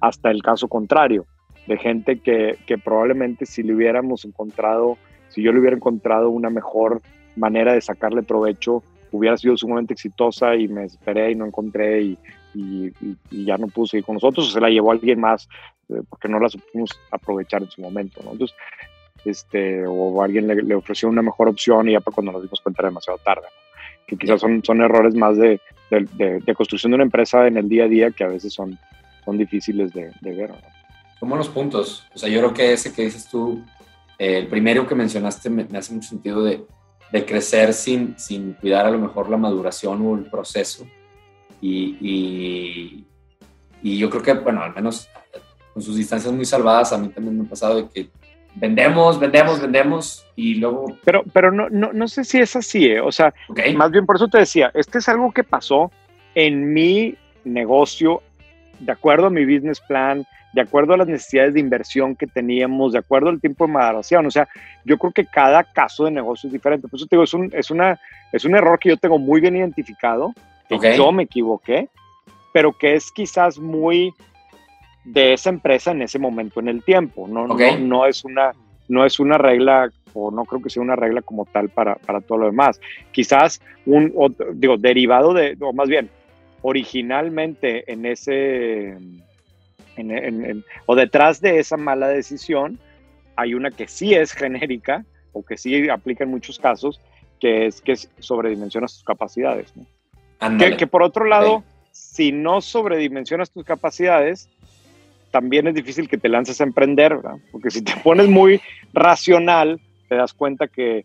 hasta 0.00 0.30
el 0.30 0.42
caso 0.42 0.68
contrario, 0.68 1.26
de 1.66 1.76
gente 1.76 2.18
que, 2.18 2.58
que 2.66 2.78
probablemente 2.78 3.46
si 3.46 3.62
le 3.62 3.74
hubiéramos 3.74 4.24
encontrado, 4.24 4.98
si 5.28 5.42
yo 5.42 5.52
le 5.52 5.60
hubiera 5.60 5.76
encontrado 5.76 6.30
una 6.30 6.50
mejor 6.50 7.00
manera 7.36 7.72
de 7.72 7.80
sacarle 7.80 8.22
provecho, 8.22 8.82
hubiera 9.12 9.36
sido 9.36 9.56
sumamente 9.56 9.92
exitosa 9.92 10.56
y 10.56 10.68
me 10.68 10.84
esperé 10.84 11.32
y 11.32 11.34
no 11.34 11.46
encontré 11.46 12.02
y, 12.02 12.18
y, 12.54 12.92
y, 13.30 13.44
ya 13.44 13.58
no 13.58 13.68
pudo 13.68 13.86
seguir 13.86 14.04
con 14.04 14.14
nosotros, 14.14 14.48
o 14.48 14.50
se 14.50 14.60
la 14.60 14.68
llevó 14.68 14.90
alguien 14.90 15.20
más 15.20 15.48
eh, 15.88 16.02
porque 16.08 16.28
no 16.28 16.38
la 16.38 16.48
supimos 16.48 16.90
aprovechar 17.10 17.62
en 17.62 17.70
su 17.70 17.80
momento. 17.80 18.20
¿no? 18.24 18.32
Entonces, 18.32 18.56
este, 19.24 19.86
o 19.86 20.22
alguien 20.22 20.46
le, 20.46 20.74
ofreció 20.74 21.08
una 21.08 21.22
mejor 21.22 21.48
opción 21.48 21.88
y 21.88 21.92
ya 21.92 22.00
para 22.00 22.14
cuando 22.14 22.32
nos 22.32 22.42
dimos 22.42 22.60
cuenta 22.60 22.82
era 22.82 22.88
demasiado 22.88 23.18
tarde. 23.18 23.46
Que 24.06 24.16
quizás 24.16 24.40
son, 24.40 24.62
son 24.64 24.80
errores 24.80 25.14
más 25.14 25.36
de, 25.36 25.60
de, 25.90 26.54
construcción 26.54 26.92
de 26.92 26.96
una 26.96 27.04
empresa 27.04 27.46
en 27.46 27.56
el 27.56 27.68
día 27.68 27.84
a 27.84 27.88
día 27.88 28.10
que 28.10 28.24
a 28.24 28.28
veces 28.28 28.52
son 28.52 28.78
son 29.24 29.38
difíciles 29.38 29.92
de, 29.92 30.12
ver. 30.22 30.52
Son 31.18 31.28
buenos 31.28 31.48
puntos. 31.48 32.04
O 32.14 32.18
sea, 32.18 32.28
yo 32.28 32.40
creo 32.40 32.54
que 32.54 32.72
ese 32.72 32.92
que 32.92 33.02
dices 33.02 33.28
tú, 33.28 33.62
eh, 34.18 34.38
el 34.38 34.48
primero 34.48 34.86
que 34.86 34.94
mencionaste 34.94 35.50
me, 35.50 35.66
hace 35.76 35.94
mucho 35.94 36.08
sentido 36.08 36.42
de, 36.42 36.64
de, 37.12 37.24
crecer 37.24 37.72
sin, 37.72 38.18
sin 38.18 38.54
cuidar 38.54 38.86
a 38.86 38.90
lo 38.90 38.98
mejor 38.98 39.28
la 39.28 39.36
maduración 39.36 40.04
o 40.06 40.16
el 40.16 40.24
proceso. 40.24 40.86
Y, 41.60 41.96
y, 42.00 43.06
y 43.82 43.98
yo 43.98 44.10
creo 44.10 44.22
que, 44.22 44.32
bueno, 44.34 44.62
al 44.62 44.74
menos 44.74 45.08
con 45.72 45.82
sus 45.82 45.96
distancias 45.96 46.32
muy 46.32 46.44
salvadas, 46.44 46.92
a 46.92 46.98
mí 46.98 47.08
también 47.08 47.38
me 47.38 47.46
ha 47.46 47.48
pasado 47.48 47.76
de 47.76 47.88
que 47.88 48.10
vendemos, 48.54 49.18
vendemos, 49.18 49.60
vendemos 49.60 50.26
y 50.36 50.56
luego... 50.56 50.96
Pero, 51.04 51.24
pero 51.32 51.50
no, 51.52 51.68
no, 51.70 51.92
no 51.92 52.08
sé 52.08 52.24
si 52.24 52.38
es 52.38 52.54
así, 52.56 52.86
¿eh? 52.86 53.00
o 53.00 53.12
sea, 53.12 53.34
más 53.76 53.90
bien 53.90 54.06
por 54.06 54.16
eso 54.16 54.28
te 54.28 54.38
decía, 54.38 54.70
este 54.74 54.98
es 54.98 55.08
algo 55.08 55.32
que 55.32 55.44
pasó 55.44 55.90
en 56.34 56.72
mi 56.72 57.16
negocio, 57.44 58.22
de 58.78 58.92
acuerdo 58.92 59.26
a 59.26 59.30
mi 59.30 59.44
business 59.44 59.80
plan, 59.80 60.26
de 60.52 60.60
acuerdo 60.60 60.94
a 60.94 60.98
las 60.98 61.08
necesidades 61.08 61.54
de 61.54 61.60
inversión 61.60 62.14
que 62.14 62.26
teníamos, 62.26 62.92
de 62.92 62.98
acuerdo 62.98 63.30
al 63.30 63.40
tiempo 63.40 63.66
de 63.66 63.72
maduración. 63.72 64.26
O 64.26 64.30
sea, 64.30 64.48
yo 64.84 64.98
creo 64.98 65.12
que 65.12 65.24
cada 65.24 65.64
caso 65.64 66.04
de 66.04 66.10
negocio 66.10 66.48
es 66.48 66.52
diferente. 66.52 66.88
Por 66.88 66.98
eso 66.98 67.06
te 67.06 67.16
digo, 67.16 67.24
es 67.24 67.34
un, 67.34 67.50
es 67.54 67.70
una, 67.70 67.98
es 68.32 68.44
un 68.44 68.54
error 68.54 68.78
que 68.78 68.90
yo 68.90 68.96
tengo 68.96 69.18
muy 69.18 69.40
bien 69.40 69.56
identificado, 69.56 70.32
que 70.68 70.96
yo 70.96 71.12
me 71.12 71.24
equivoqué, 71.24 71.88
pero 72.52 72.72
que 72.72 72.94
es 72.94 73.10
quizás 73.10 73.58
muy 73.58 74.14
de 75.04 75.32
esa 75.32 75.50
empresa 75.50 75.90
en 75.90 76.02
ese 76.02 76.18
momento 76.18 76.60
en 76.60 76.68
el 76.68 76.82
tiempo. 76.82 77.26
No, 77.28 77.46
no, 77.46 77.56
no, 77.78 78.06
es, 78.06 78.24
una, 78.24 78.52
no 78.88 79.04
es 79.04 79.20
una 79.20 79.38
regla 79.38 79.90
o 80.14 80.30
no 80.30 80.44
creo 80.44 80.62
que 80.62 80.70
sea 80.70 80.82
una 80.82 80.96
regla 80.96 81.22
como 81.22 81.44
tal 81.46 81.68
para, 81.68 81.96
para 81.96 82.20
todo 82.20 82.38
lo 82.38 82.46
demás. 82.46 82.80
Quizás 83.10 83.60
un, 83.86 84.12
digo, 84.54 84.76
derivado 84.76 85.34
de, 85.34 85.56
o 85.60 85.72
más 85.72 85.88
bien, 85.88 86.10
originalmente 86.62 87.90
en 87.92 88.06
ese, 88.06 88.96
o 90.86 90.94
detrás 90.94 91.40
de 91.40 91.58
esa 91.58 91.76
mala 91.76 92.08
decisión, 92.08 92.78
hay 93.36 93.54
una 93.54 93.70
que 93.70 93.88
sí 93.88 94.14
es 94.14 94.32
genérica 94.32 95.04
o 95.32 95.42
que 95.42 95.56
sí 95.56 95.88
aplica 95.88 96.24
en 96.24 96.30
muchos 96.30 96.58
casos, 96.58 97.00
que 97.40 97.66
es 97.66 97.80
que 97.80 97.96
sobredimensionas 97.96 98.94
tus 98.94 99.04
capacidades. 99.04 99.72
Que, 100.58 100.76
que, 100.76 100.86
por 100.86 101.02
otro 101.02 101.24
lado, 101.24 101.62
si 101.92 102.32
no 102.32 102.60
sobredimensionas 102.60 103.50
tus 103.50 103.64
capacidades, 103.64 104.48
también 105.32 105.66
es 105.66 105.74
difícil 105.74 106.08
que 106.08 106.18
te 106.18 106.28
lances 106.28 106.60
a 106.60 106.64
emprender, 106.64 107.16
¿verdad? 107.16 107.38
Porque 107.50 107.70
si 107.70 107.82
te 107.82 107.92
pones 108.04 108.28
muy 108.28 108.60
racional, 108.92 109.80
te 110.08 110.14
das 110.14 110.32
cuenta 110.32 110.68
que 110.68 111.04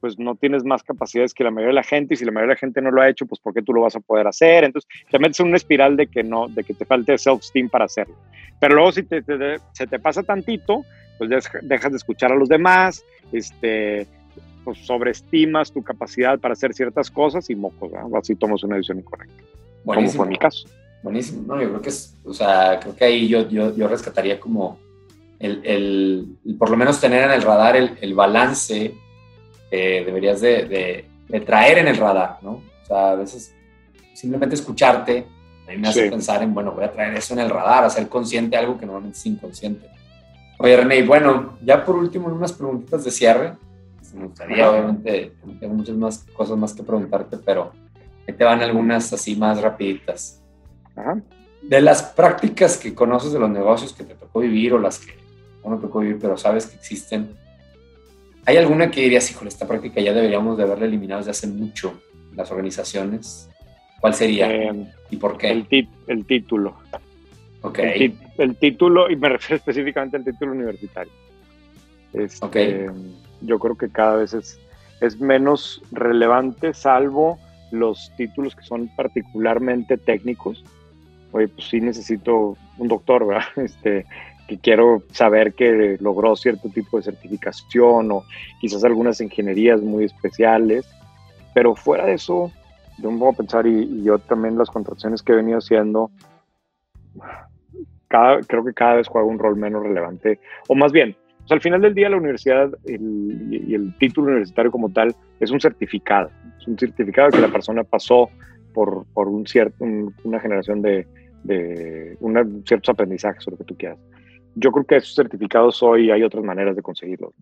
pues 0.00 0.18
no 0.18 0.34
tienes 0.34 0.64
más 0.64 0.82
capacidades 0.82 1.32
que 1.32 1.44
la 1.44 1.50
mayoría 1.50 1.68
de 1.68 1.74
la 1.76 1.82
gente 1.82 2.12
y 2.12 2.16
si 2.18 2.26
la 2.26 2.30
mayoría 2.30 2.50
de 2.50 2.54
la 2.56 2.60
gente 2.60 2.82
no 2.82 2.90
lo 2.90 3.00
ha 3.00 3.08
hecho, 3.08 3.24
pues 3.24 3.40
¿por 3.40 3.54
qué 3.54 3.62
tú 3.62 3.72
lo 3.72 3.80
vas 3.80 3.96
a 3.96 4.00
poder 4.00 4.26
hacer? 4.26 4.64
Entonces 4.64 4.88
te 5.10 5.18
metes 5.18 5.40
en 5.40 5.46
una 5.46 5.56
espiral 5.56 5.96
de 5.96 6.06
que 6.06 6.22
no, 6.22 6.46
de 6.48 6.62
que 6.62 6.74
te 6.74 6.84
falte 6.84 7.16
self-esteem 7.16 7.70
para 7.70 7.86
hacerlo. 7.86 8.14
Pero 8.60 8.74
luego 8.74 8.92
si 8.92 9.02
te, 9.02 9.22
se 9.72 9.86
te 9.86 9.98
pasa 9.98 10.22
tantito, 10.22 10.84
pues 11.16 11.30
dejas 11.62 11.90
de 11.90 11.96
escuchar 11.96 12.32
a 12.32 12.34
los 12.34 12.50
demás, 12.50 13.02
este, 13.32 14.06
pues 14.62 14.78
sobreestimas 14.78 15.72
tu 15.72 15.82
capacidad 15.82 16.38
para 16.38 16.52
hacer 16.52 16.74
ciertas 16.74 17.10
cosas 17.10 17.48
y 17.48 17.56
mocos, 17.56 17.90
¿verdad? 17.90 18.10
así 18.18 18.34
tomas 18.34 18.62
una 18.62 18.76
decisión 18.76 18.98
incorrecta. 18.98 19.42
Como 19.86 20.08
fue 20.08 20.26
mi 20.26 20.36
caso. 20.36 20.68
Buenísimo, 21.04 21.42
no, 21.46 21.60
yo 21.60 21.68
creo 21.68 21.82
que 21.82 21.90
es, 21.90 22.16
o 22.24 22.32
sea, 22.32 22.80
creo 22.80 22.96
que 22.96 23.04
ahí 23.04 23.28
yo, 23.28 23.46
yo, 23.46 23.76
yo 23.76 23.86
rescataría 23.86 24.40
como 24.40 24.78
el, 25.38 25.60
el, 25.66 26.56
por 26.58 26.70
lo 26.70 26.78
menos 26.78 26.98
tener 26.98 27.24
en 27.24 27.32
el 27.32 27.42
radar 27.42 27.76
el, 27.76 27.98
el 28.00 28.14
balance 28.14 28.94
que 29.70 30.02
deberías 30.02 30.40
de, 30.40 31.04
de, 31.28 31.40
traer 31.40 31.76
en 31.76 31.88
el 31.88 31.98
radar, 31.98 32.38
¿no? 32.40 32.52
O 32.52 32.86
sea, 32.86 33.10
a 33.10 33.14
veces 33.16 33.54
simplemente 34.14 34.54
escucharte, 34.54 35.26
a 35.68 35.72
mí 35.72 35.76
me 35.76 35.88
hace 35.88 36.08
pensar 36.08 36.42
en, 36.42 36.54
bueno, 36.54 36.72
voy 36.72 36.84
a 36.84 36.90
traer 36.90 37.14
eso 37.14 37.34
en 37.34 37.40
el 37.40 37.50
radar, 37.50 37.84
hacer 37.84 38.08
consciente 38.08 38.56
algo 38.56 38.78
que 38.78 38.86
normalmente 38.86 39.18
es 39.18 39.26
inconsciente. 39.26 39.86
Oye, 40.58 40.74
René, 40.74 41.02
bueno, 41.02 41.58
ya 41.62 41.84
por 41.84 41.96
último, 41.96 42.28
unas 42.28 42.54
preguntitas 42.54 43.04
de 43.04 43.10
cierre. 43.10 43.52
Me 44.14 44.24
gustaría, 44.24 44.70
obviamente, 44.70 45.32
tengo 45.60 45.74
muchas 45.74 45.96
más 45.96 46.24
cosas 46.32 46.56
más 46.56 46.72
que 46.72 46.82
preguntarte, 46.82 47.36
pero 47.44 47.72
ahí 48.26 48.32
te 48.32 48.44
van 48.44 48.62
algunas 48.62 49.12
así 49.12 49.36
más 49.36 49.60
rapiditas. 49.60 50.40
De 51.62 51.80
las 51.80 52.02
prácticas 52.02 52.76
que 52.76 52.94
conoces 52.94 53.32
de 53.32 53.38
los 53.38 53.50
negocios 53.50 53.92
que 53.92 54.04
te 54.04 54.14
tocó 54.14 54.40
vivir 54.40 54.74
o 54.74 54.78
las 54.78 54.98
que 54.98 55.14
no 55.64 55.76
te 55.76 55.82
tocó 55.82 56.00
vivir, 56.00 56.18
pero 56.20 56.36
sabes 56.36 56.66
que 56.66 56.76
existen, 56.76 57.30
¿hay 58.44 58.56
alguna 58.56 58.90
que 58.90 59.00
dirías, 59.00 59.30
híjole, 59.30 59.48
esta 59.48 59.66
práctica 59.66 60.00
ya 60.00 60.12
deberíamos 60.12 60.56
de 60.56 60.64
haberla 60.64 60.84
eliminado 60.86 61.20
desde 61.20 61.30
hace 61.30 61.46
mucho 61.46 62.00
en 62.30 62.36
las 62.36 62.50
organizaciones? 62.50 63.48
¿Cuál 64.00 64.14
sería? 64.14 64.52
Eh, 64.54 64.92
¿Y 65.10 65.16
por 65.16 65.38
qué? 65.38 65.50
El, 65.50 65.66
título. 66.26 66.76
Ok. 67.62 67.78
El, 67.78 68.56
título, 68.56 69.10
y 69.10 69.16
me 69.16 69.28
refiero 69.30 69.56
específicamente 69.56 70.18
al 70.18 70.24
título 70.24 70.52
universitario. 70.52 71.12
Este, 72.12 72.90
yo 73.40 73.58
creo 73.58 73.76
que 73.76 73.88
cada 73.88 74.16
vez 74.16 74.34
es, 74.34 74.60
es 75.00 75.18
menos 75.18 75.82
relevante, 75.90 76.74
salvo 76.74 77.38
los 77.70 78.12
títulos 78.16 78.54
que 78.54 78.62
son 78.62 78.88
particularmente 78.94 79.96
técnicos 79.96 80.64
oye, 81.34 81.48
pues 81.48 81.68
sí 81.68 81.80
necesito 81.80 82.56
un 82.78 82.88
doctor, 82.88 83.26
¿verdad? 83.26 83.44
Este, 83.56 84.06
que 84.46 84.58
quiero 84.58 85.02
saber 85.10 85.54
que 85.54 85.96
logró 86.00 86.36
cierto 86.36 86.68
tipo 86.68 86.98
de 86.98 87.04
certificación 87.04 88.12
o 88.12 88.24
quizás 88.60 88.84
algunas 88.84 89.20
ingenierías 89.20 89.80
muy 89.80 90.04
especiales, 90.04 90.86
pero 91.54 91.74
fuera 91.74 92.06
de 92.06 92.14
eso, 92.14 92.52
yo 92.98 93.10
me 93.10 93.26
a 93.26 93.32
pensar 93.32 93.66
y, 93.66 94.02
yo 94.02 94.18
también 94.18 94.58
las 94.58 94.70
contrataciones 94.70 95.22
que 95.22 95.32
he 95.32 95.36
venido 95.36 95.58
haciendo, 95.58 96.10
cada, 98.08 98.40
creo 98.40 98.64
que 98.64 98.74
cada 98.74 98.96
vez 98.96 99.08
juega 99.08 99.26
un 99.26 99.38
rol 99.38 99.56
menos 99.56 99.82
relevante, 99.82 100.38
o 100.68 100.74
más 100.74 100.92
bien, 100.92 101.16
pues 101.38 101.52
al 101.52 101.60
final 101.60 101.80
del 101.80 101.94
día 101.94 102.10
la 102.10 102.18
universidad 102.18 102.70
y 102.84 103.74
el 103.74 103.96
título 103.98 104.28
universitario 104.28 104.70
como 104.70 104.90
tal 104.90 105.14
es 105.40 105.50
un 105.50 105.60
certificado, 105.60 106.30
es 106.60 106.68
un 106.68 106.78
certificado 106.78 107.30
que 107.30 107.40
la 107.40 107.48
persona 107.48 107.82
pasó 107.82 108.28
por, 108.74 109.06
por 109.14 109.28
un 109.28 109.46
cierto, 109.46 109.84
una 110.24 110.40
generación 110.40 110.82
de, 110.82 111.06
de 111.44 112.16
ciertos 112.66 112.88
aprendizajes 112.88 113.46
o 113.46 113.52
lo 113.52 113.58
que 113.58 113.64
tú 113.64 113.76
quieras. 113.76 113.98
Yo 114.56 114.70
creo 114.72 114.84
que 114.84 114.96
esos 114.96 115.14
certificados 115.14 115.82
hoy 115.82 116.10
hay 116.10 116.22
otras 116.22 116.44
maneras 116.44 116.74
de 116.76 116.82
conseguirlos. 116.82 117.32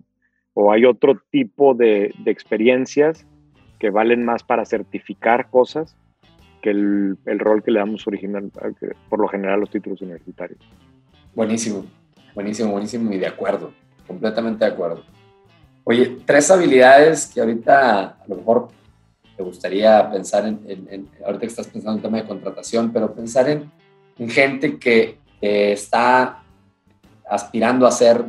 O 0.54 0.72
hay 0.72 0.84
otro 0.84 1.20
tipo 1.30 1.74
de, 1.74 2.14
de, 2.18 2.30
experiencias 2.30 3.26
que 3.78 3.90
valen 3.90 4.24
más 4.24 4.42
para 4.42 4.64
certificar 4.66 5.48
cosas 5.50 5.96
que 6.60 6.70
el, 6.70 7.16
el 7.26 7.38
rol 7.38 7.62
que 7.62 7.70
le 7.70 7.78
damos 7.80 8.06
original, 8.06 8.50
por 9.08 9.20
lo 9.20 9.28
general, 9.28 9.54
a 9.54 9.58
los 9.58 9.70
títulos 9.70 10.00
universitarios. 10.02 10.60
Buenísimo, 11.34 11.86
buenísimo, 12.34 12.70
buenísimo 12.70 13.12
y 13.12 13.18
de 13.18 13.26
acuerdo, 13.26 13.72
completamente 14.06 14.64
de 14.64 14.70
acuerdo. 14.70 15.02
Oye, 15.84 16.18
tres 16.24 16.50
habilidades 16.50 17.26
que 17.26 17.40
ahorita 17.40 18.00
a 18.00 18.24
lo 18.28 18.36
mejor 18.36 18.68
te 19.36 19.42
gustaría 19.42 20.10
pensar 20.10 20.46
en, 20.46 20.60
en, 20.68 21.08
ahorita 21.24 21.40
que 21.40 21.46
estás 21.46 21.66
pensando 21.66 21.96
en 21.96 22.02
tema 22.02 22.18
de 22.18 22.28
contratación, 22.28 22.92
pero 22.92 23.12
pensar 23.12 23.48
en 23.48 23.70
gente 24.28 24.78
que, 24.78 25.20
está 25.44 26.44
aspirando 27.28 27.84
a 27.84 27.90
ser 27.90 28.26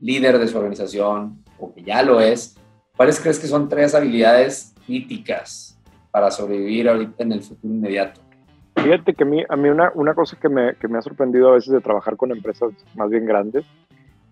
líder 0.00 0.38
de 0.38 0.48
su 0.48 0.56
organización 0.56 1.44
o 1.58 1.74
que 1.74 1.82
ya 1.82 2.02
lo 2.02 2.18
es, 2.18 2.56
¿cuáles 2.96 3.20
crees 3.20 3.38
que 3.38 3.46
son 3.46 3.68
tres 3.68 3.94
habilidades 3.94 4.74
críticas 4.86 5.78
para 6.10 6.30
sobrevivir 6.30 6.88
ahorita 6.88 7.24
en 7.24 7.32
el 7.32 7.42
futuro 7.42 7.74
inmediato? 7.74 8.22
Fíjate 8.74 9.12
que 9.12 9.24
a 9.24 9.26
mí, 9.26 9.42
a 9.46 9.54
mí 9.54 9.68
una, 9.68 9.92
una 9.94 10.14
cosa 10.14 10.38
que 10.40 10.48
me, 10.48 10.76
que 10.76 10.88
me 10.88 10.96
ha 10.96 11.02
sorprendido 11.02 11.50
a 11.50 11.56
veces 11.56 11.74
de 11.74 11.82
trabajar 11.82 12.16
con 12.16 12.30
empresas 12.30 12.72
más 12.94 13.10
bien 13.10 13.26
grandes 13.26 13.66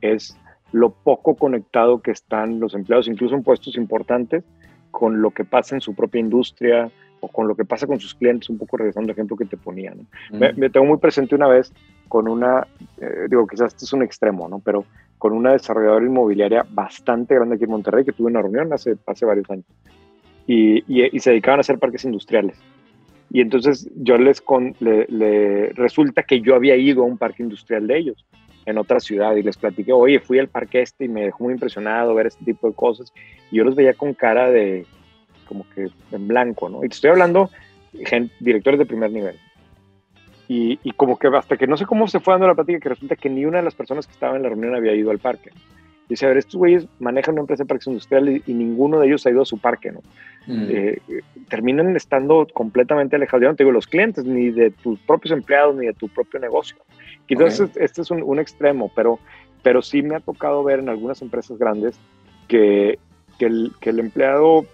es 0.01 0.35
lo 0.73 0.91
poco 0.91 1.37
conectado 1.37 2.01
que 2.01 2.11
están 2.11 2.59
los 2.59 2.75
empleados, 2.75 3.07
incluso 3.07 3.35
en 3.35 3.43
puestos 3.43 3.77
importantes, 3.77 4.45
con 4.91 5.23
lo 5.23 5.31
que 5.31 5.45
pasa 5.45 5.75
en 5.75 5.81
su 5.81 5.95
propia 5.95 6.21
industria, 6.21 6.91
con 7.29 7.49
lo 7.49 7.55
que 7.55 7.65
pasa 7.65 7.87
con 7.87 8.01
sus 8.01 8.15
clientes, 8.15 8.49
un 8.49 8.59
poco 8.59 8.77
regresando 8.77 9.09
al 9.09 9.13
ejemplo 9.13 9.37
que 9.37 9.45
te 9.45 9.57
ponía. 9.57 9.93
me, 10.31 10.53
tengo 10.71 10.87
muy 10.87 10.99
presente 10.99 11.35
una 11.35 11.49
vez 11.49 11.73
con 12.09 12.29
una, 12.29 12.67
eh, 13.01 13.27
digo, 13.29 13.47
quizás 13.47 13.73
este 13.73 13.85
es 13.85 13.93
un 13.93 14.03
extremo, 14.03 14.49
¿no? 14.49 14.61
Pero 14.61 14.85
con 15.19 15.33
una 15.33 15.53
desarrolladora 15.53 16.05
inmobiliaria 16.05 16.67
bastante 16.69 17.35
grande 17.35 17.57
aquí 17.57 17.65
en 17.65 17.71
Monterrey, 17.71 18.05
que 18.05 18.13
tuve 18.13 18.29
una 18.29 18.43
reunión 18.43 18.73
hace, 18.73 18.97
hace 19.07 19.25
varios 19.25 19.49
años, 19.51 19.65
y, 20.47 20.85
y, 20.87 21.19
se 21.21 21.31
dedicaban 21.31 21.61
a 21.61 21.63
hacer 21.63 21.79
parques 21.79 22.05
industriales. 22.05 22.59
Y 23.31 23.41
entonces 23.41 23.91
yo 23.97 24.19
les 24.19 24.41
con, 24.41 24.77
le, 24.81 25.73
resulta 25.75 26.23
que 26.23 26.41
yo 26.41 26.55
había 26.55 26.77
ido 26.77 27.03
a 27.03 27.07
un 27.07 27.17
parque 27.17 27.43
industrial 27.43 27.87
de 27.87 27.99
ellos 27.99 28.27
en 28.67 28.79
otra 28.79 29.01
ciudad 29.01 29.35
y 29.35 29.43
les 29.43 29.57
platiqué, 29.57 29.93
oye, 29.93 30.21
fui 30.21 30.39
al 30.39 30.49
parque 30.49 30.83
este 30.83 31.07
y 31.07 31.09
me 31.09 31.23
dejó 31.23 31.45
muy 31.45 31.55
impresionado 31.55 32.15
ver 32.15 32.27
este 32.27 32.45
tipo 32.45 32.69
de 32.69 32.75
cosas. 32.75 33.13
Y 33.51 33.57
yo 33.57 33.65
los 33.65 33.75
veía 33.75 33.95
con 33.95 34.15
cara 34.15 34.51
de, 34.51 34.87
como 35.45 35.67
que 35.75 35.89
en 36.13 36.29
blanco, 36.29 36.69
¿no? 36.69 36.85
Y 36.85 36.89
te 36.89 36.95
estoy 36.95 37.11
hablando 37.11 37.51
gente, 38.05 38.35
directores 38.41 38.79
de 38.79 38.87
primer 38.87 39.11
nivel. 39.11 39.37
Y, 40.47 40.79
y, 40.83 40.91
como 40.91 41.19
que 41.19 41.29
hasta 41.29 41.57
que 41.57 41.67
no 41.67 41.77
sé 41.77 41.87
cómo 41.87 42.07
se 42.07 42.21
fue 42.21 42.35
dando 42.35 42.47
la 42.47 42.55
plática, 42.55 42.79
que 42.79 42.89
resulta 42.91 43.17
que 43.17 43.31
ni 43.31 43.47
una 43.47 43.59
de 43.59 43.65
las 43.65 43.75
personas 43.75 44.07
que 44.07 44.13
estaba 44.13 44.37
en 44.37 44.43
la 44.43 44.51
reunión 44.51 44.75
había 44.75 44.95
ido 44.95 45.11
al 45.11 45.19
parque. 45.19 45.51
Dice, 46.09 46.27
a 46.27 46.29
ver, 46.29 46.37
estos 46.37 46.57
güeyes 46.57 46.87
manejan 46.99 47.33
una 47.33 47.43
empresa 47.43 47.63
de 47.63 47.69
parques 47.69 47.87
industriales 47.87 48.43
y, 48.47 48.53
ninguno 48.53 49.01
de 49.01 49.07
ellos 49.07 49.25
ha 49.25 49.31
ido 49.31 49.41
a 49.41 49.47
su 49.47 49.57
parque, 49.59 49.91
¿no? 49.91 50.01
Mm. 50.47 50.67
Eh, 50.69 50.99
terminan 51.49 51.97
estando 51.97 52.47
completamente 52.53 53.17
alejados, 53.17 53.43
ya 53.43 53.49
no 53.49 53.57
te 53.57 53.65
digo 53.65 53.73
los 53.73 53.87
clientes, 53.87 54.25
ni 54.25 54.51
de 54.51 54.71
tus 54.71 55.01
propios 55.01 55.33
empleados, 55.33 55.75
ni 55.77 55.87
de 55.87 55.95
tu 55.95 56.09
propio 56.09 56.41
negocio. 56.41 56.77
Quizás 57.27 57.61
este, 57.77 58.03
es 58.03 58.11
un, 58.11 58.39
extremo, 58.39 58.93
pero, 58.95 59.19
pero 59.63 59.81
sí 59.81 60.03
me 60.03 60.17
ha 60.17 60.21
tocado 60.21 60.63
ver 60.63 60.81
en 60.81 60.91
algunas 60.91 61.23
empresas 61.23 61.57
grandes 61.57 61.99
que, 62.49 62.99
que, 63.39 63.47
el, 63.47 63.73
que 63.81 63.89
el 63.89 63.99
empleado 63.99 64.67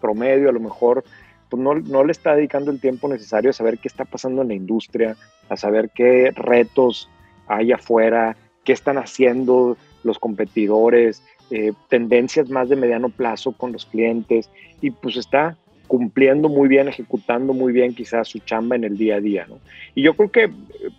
promedio 0.00 0.48
a 0.48 0.52
lo 0.52 0.60
mejor 0.60 1.04
pues 1.48 1.62
no, 1.62 1.74
no, 1.74 2.04
le 2.04 2.12
está 2.12 2.34
dedicando 2.34 2.70
el 2.70 2.80
tiempo 2.80 3.08
necesario 3.08 3.50
a 3.50 3.52
saber 3.52 3.78
qué 3.78 3.88
está 3.88 4.04
pasando 4.04 4.42
en 4.42 4.48
la 4.48 4.54
industria, 4.54 5.16
a 5.48 5.56
saber 5.56 5.90
qué 5.94 6.32
retos 6.34 7.08
hay 7.46 7.72
afuera, 7.72 8.36
qué 8.64 8.72
están 8.72 8.98
haciendo 8.98 9.76
los 10.02 10.18
competidores, 10.18 11.22
eh, 11.50 11.72
tendencias 11.88 12.50
más 12.50 12.68
de 12.68 12.76
mediano 12.76 13.08
plazo 13.08 13.52
con 13.52 13.72
los 13.72 13.86
clientes 13.86 14.50
y 14.80 14.90
pues 14.90 15.16
está 15.16 15.56
cumpliendo 15.86 16.48
muy 16.48 16.68
bien, 16.68 16.88
ejecutando 16.88 17.52
muy 17.52 17.72
bien 17.72 17.94
quizás 17.94 18.26
su 18.26 18.40
chamba 18.40 18.74
en 18.74 18.82
el 18.82 18.98
día 18.98 19.16
a 19.16 19.20
día. 19.20 19.46
¿no? 19.48 19.60
Y 19.94 20.02
yo 20.02 20.14
creo 20.14 20.30
que 20.30 20.44
eh, 20.44 20.50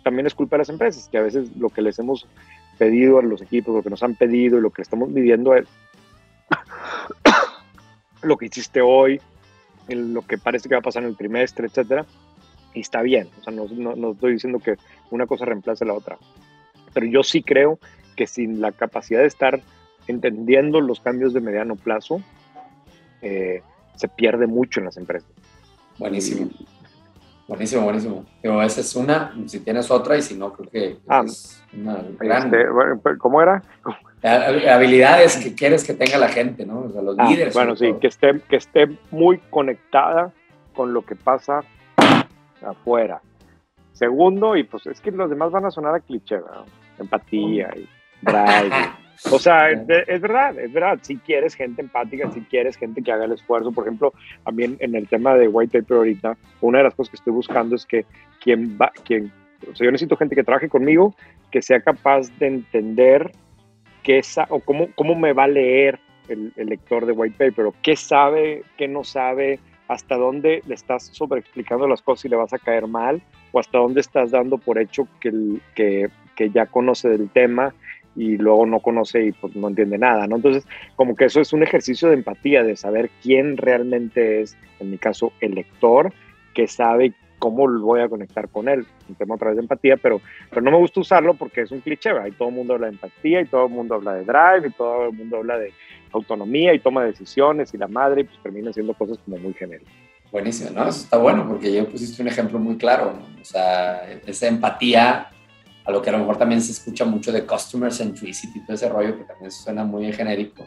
también 0.02 0.26
es 0.26 0.34
culpa 0.34 0.56
de 0.56 0.62
las 0.62 0.70
empresas, 0.70 1.08
que 1.10 1.18
a 1.18 1.22
veces 1.22 1.54
lo 1.58 1.68
que 1.68 1.82
les 1.82 1.98
hemos 1.98 2.26
pedido 2.78 3.18
a 3.18 3.22
los 3.22 3.42
equipos, 3.42 3.74
lo 3.74 3.82
que 3.82 3.90
nos 3.90 4.02
han 4.02 4.14
pedido 4.14 4.58
y 4.58 4.62
lo 4.62 4.70
que 4.70 4.80
estamos 4.80 5.10
midiendo 5.10 5.54
es 5.54 5.66
lo 8.22 8.36
que 8.36 8.46
hiciste 8.46 8.80
hoy, 8.80 9.20
lo 9.88 10.22
que 10.22 10.38
parece 10.38 10.68
que 10.68 10.74
va 10.74 10.80
a 10.80 10.82
pasar 10.82 11.02
en 11.02 11.10
el 11.10 11.16
trimestre, 11.16 11.66
etcétera, 11.66 12.04
y 12.74 12.80
está 12.80 13.02
bien. 13.02 13.28
O 13.40 13.44
sea, 13.44 13.52
no, 13.52 13.66
no, 13.96 14.12
estoy 14.12 14.32
diciendo 14.32 14.58
que 14.58 14.76
una 15.10 15.26
cosa 15.26 15.44
reemplace 15.44 15.84
la 15.84 15.94
otra. 15.94 16.18
Pero 16.92 17.06
yo 17.06 17.22
sí 17.22 17.42
creo 17.42 17.78
que 18.16 18.26
sin 18.26 18.60
la 18.60 18.72
capacidad 18.72 19.20
de 19.20 19.26
estar 19.26 19.60
entendiendo 20.06 20.80
los 20.80 21.00
cambios 21.00 21.32
de 21.32 21.40
mediano 21.40 21.76
plazo, 21.76 22.20
eh, 23.22 23.62
se 23.96 24.08
pierde 24.08 24.46
mucho 24.46 24.80
en 24.80 24.86
las 24.86 24.96
empresas. 24.96 25.30
Buenísimo. 25.98 26.50
Buenísimo, 27.46 27.82
buenísimo. 27.82 28.26
esa 28.62 28.80
es 28.82 28.94
una, 28.94 29.34
si 29.46 29.60
tienes 29.60 29.90
otra 29.90 30.18
y 30.18 30.22
si 30.22 30.36
no, 30.36 30.52
creo 30.52 30.70
que 30.70 30.98
ah, 31.08 31.22
es 31.24 31.62
una 31.72 32.04
gran... 32.18 32.54
Este, 32.54 33.18
¿Cómo 33.18 33.40
era? 33.40 33.62
Habilidades 34.22 35.36
que 35.36 35.54
quieres 35.54 35.84
que 35.84 35.94
tenga 35.94 36.18
la 36.18 36.28
gente, 36.28 36.66
¿no? 36.66 36.80
O 36.80 36.90
sea, 36.90 37.02
los 37.02 37.16
ah, 37.18 37.28
líderes. 37.28 37.54
Bueno, 37.54 37.76
sí, 37.76 37.94
que 38.00 38.08
esté, 38.08 38.40
que 38.48 38.56
esté 38.56 38.88
muy 39.10 39.38
conectada 39.50 40.32
con 40.74 40.92
lo 40.92 41.02
que 41.02 41.14
pasa 41.14 41.62
afuera. 42.62 43.20
Segundo, 43.92 44.56
y 44.56 44.64
pues 44.64 44.86
es 44.86 45.00
que 45.00 45.10
los 45.10 45.30
demás 45.30 45.50
van 45.50 45.66
a 45.66 45.70
sonar 45.70 45.94
a 45.94 46.00
cliché, 46.00 46.36
¿verdad? 46.36 46.64
Empatía 46.98 47.70
y 47.76 47.88
drive. 48.22 48.70
O 49.32 49.38
sea, 49.40 49.70
es, 49.70 49.84
verdad, 49.84 50.56
es 50.58 50.72
verdad. 50.72 50.98
Si 51.02 51.16
quieres 51.16 51.54
gente 51.54 51.82
empática, 51.82 52.30
si 52.30 52.40
quieres 52.42 52.76
gente 52.76 53.02
que 53.02 53.10
haga 53.10 53.24
el 53.24 53.32
esfuerzo. 53.32 53.72
Por 53.72 53.84
ejemplo, 53.84 54.12
también 54.44 54.76
en 54.78 54.94
el 54.94 55.08
tema 55.08 55.34
de 55.34 55.48
White 55.48 55.80
Paper 55.80 55.96
ahorita, 55.96 56.36
una 56.60 56.78
de 56.78 56.84
las 56.84 56.94
cosas 56.94 57.10
que 57.10 57.16
estoy 57.16 57.32
buscando 57.32 57.74
es 57.74 57.84
que 57.84 58.06
quien 58.40 58.78
va, 58.80 58.92
quien, 59.04 59.32
o 59.68 59.74
sea, 59.74 59.86
yo 59.86 59.90
necesito 59.90 60.16
gente 60.16 60.36
que 60.36 60.44
trabaje 60.44 60.68
conmigo, 60.68 61.16
que 61.50 61.62
sea 61.62 61.80
capaz 61.80 62.28
de 62.38 62.46
entender 62.46 63.32
qué 64.02 64.20
o 64.48 64.60
cómo, 64.60 64.88
cómo 64.94 65.14
me 65.14 65.32
va 65.32 65.44
a 65.44 65.48
leer 65.48 65.98
el, 66.28 66.52
lector 66.56 67.06
de 67.06 67.12
White 67.12 67.36
Paper, 67.38 67.66
o 67.66 67.74
qué 67.82 67.96
sabe, 67.96 68.62
qué 68.76 68.88
no 68.88 69.04
sabe, 69.04 69.60
hasta 69.88 70.16
dónde 70.16 70.62
le 70.66 70.74
estás 70.74 71.06
sobreexplicando 71.12 71.88
las 71.88 72.02
cosas 72.02 72.26
y 72.26 72.28
le 72.28 72.36
vas 72.36 72.52
a 72.52 72.58
caer 72.58 72.86
mal, 72.86 73.22
o 73.52 73.58
hasta 73.58 73.78
dónde 73.78 74.00
estás 74.00 74.30
dando 74.30 74.58
por 74.58 74.78
hecho 74.78 75.08
que, 75.20 75.32
que, 75.74 76.08
que 76.36 76.50
ya 76.50 76.66
conoce 76.66 77.08
del 77.08 77.30
tema 77.30 77.74
y 78.14 78.36
luego 78.36 78.66
no 78.66 78.80
conoce 78.80 79.26
y 79.26 79.32
pues 79.32 79.54
no 79.56 79.68
entiende 79.68 79.96
nada, 79.96 80.26
¿no? 80.26 80.36
Entonces, 80.36 80.66
como 80.96 81.14
que 81.14 81.26
eso 81.26 81.40
es 81.40 81.52
un 81.52 81.62
ejercicio 81.62 82.08
de 82.08 82.14
empatía, 82.14 82.62
de 82.62 82.76
saber 82.76 83.10
quién 83.22 83.56
realmente 83.56 84.42
es, 84.42 84.56
en 84.80 84.90
mi 84.90 84.98
caso, 84.98 85.32
el 85.40 85.54
lector, 85.54 86.12
que 86.52 86.66
sabe 86.66 87.12
cómo 87.38 87.68
voy 87.80 88.00
a 88.00 88.08
conectar 88.08 88.48
con 88.48 88.68
él. 88.68 88.86
Un 89.08 89.14
tema 89.14 89.34
a 89.34 89.38
través 89.38 89.56
de 89.56 89.62
empatía, 89.62 89.96
pero, 89.96 90.20
pero 90.50 90.62
no 90.62 90.70
me 90.70 90.78
gusta 90.78 91.00
usarlo 91.00 91.34
porque 91.34 91.62
es 91.62 91.70
un 91.70 91.80
cliché, 91.80 92.12
¿verdad? 92.12 92.28
Y 92.28 92.32
todo 92.32 92.48
el 92.48 92.54
mundo 92.54 92.74
habla 92.74 92.86
de 92.86 92.94
empatía 92.94 93.40
y 93.40 93.46
todo 93.46 93.66
el 93.66 93.72
mundo 93.72 93.94
habla 93.94 94.14
de 94.14 94.24
drive 94.24 94.68
y 94.68 94.72
todo 94.72 95.06
el 95.06 95.12
mundo 95.12 95.38
habla 95.38 95.58
de 95.58 95.72
autonomía 96.12 96.74
y 96.74 96.78
toma 96.78 97.02
de 97.02 97.08
decisiones 97.08 97.72
y 97.74 97.78
la 97.78 97.88
madre, 97.88 98.22
y 98.22 98.24
pues 98.24 98.38
termina 98.42 98.72
siendo 98.72 98.94
cosas 98.94 99.18
como 99.24 99.38
muy 99.38 99.54
genéricas. 99.54 99.92
Buenísimo, 100.30 100.70
¿no? 100.70 100.82
Eso 100.82 101.02
está 101.04 101.16
bueno 101.16 101.46
porque 101.48 101.72
yo 101.72 101.88
pusiste 101.88 102.20
un 102.20 102.28
ejemplo 102.28 102.58
muy 102.58 102.76
claro, 102.76 103.14
¿no? 103.14 103.40
O 103.40 103.44
sea, 103.44 104.10
esa 104.26 104.46
empatía 104.46 105.28
a 105.84 105.90
lo 105.90 106.02
que 106.02 106.10
a 106.10 106.12
lo 106.12 106.18
mejor 106.18 106.36
también 106.36 106.60
se 106.60 106.72
escucha 106.72 107.06
mucho 107.06 107.32
de 107.32 107.46
customer 107.46 107.90
centricity, 107.90 108.60
todo 108.60 108.74
ese 108.74 108.90
rollo 108.90 109.16
que 109.16 109.24
también 109.24 109.50
suena 109.50 109.84
muy 109.84 110.12
genérico. 110.12 110.66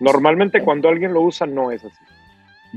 Normalmente 0.00 0.62
cuando 0.62 0.88
alguien 0.88 1.12
lo 1.12 1.20
usa 1.20 1.46
no 1.46 1.70
es 1.70 1.84
así. 1.84 2.04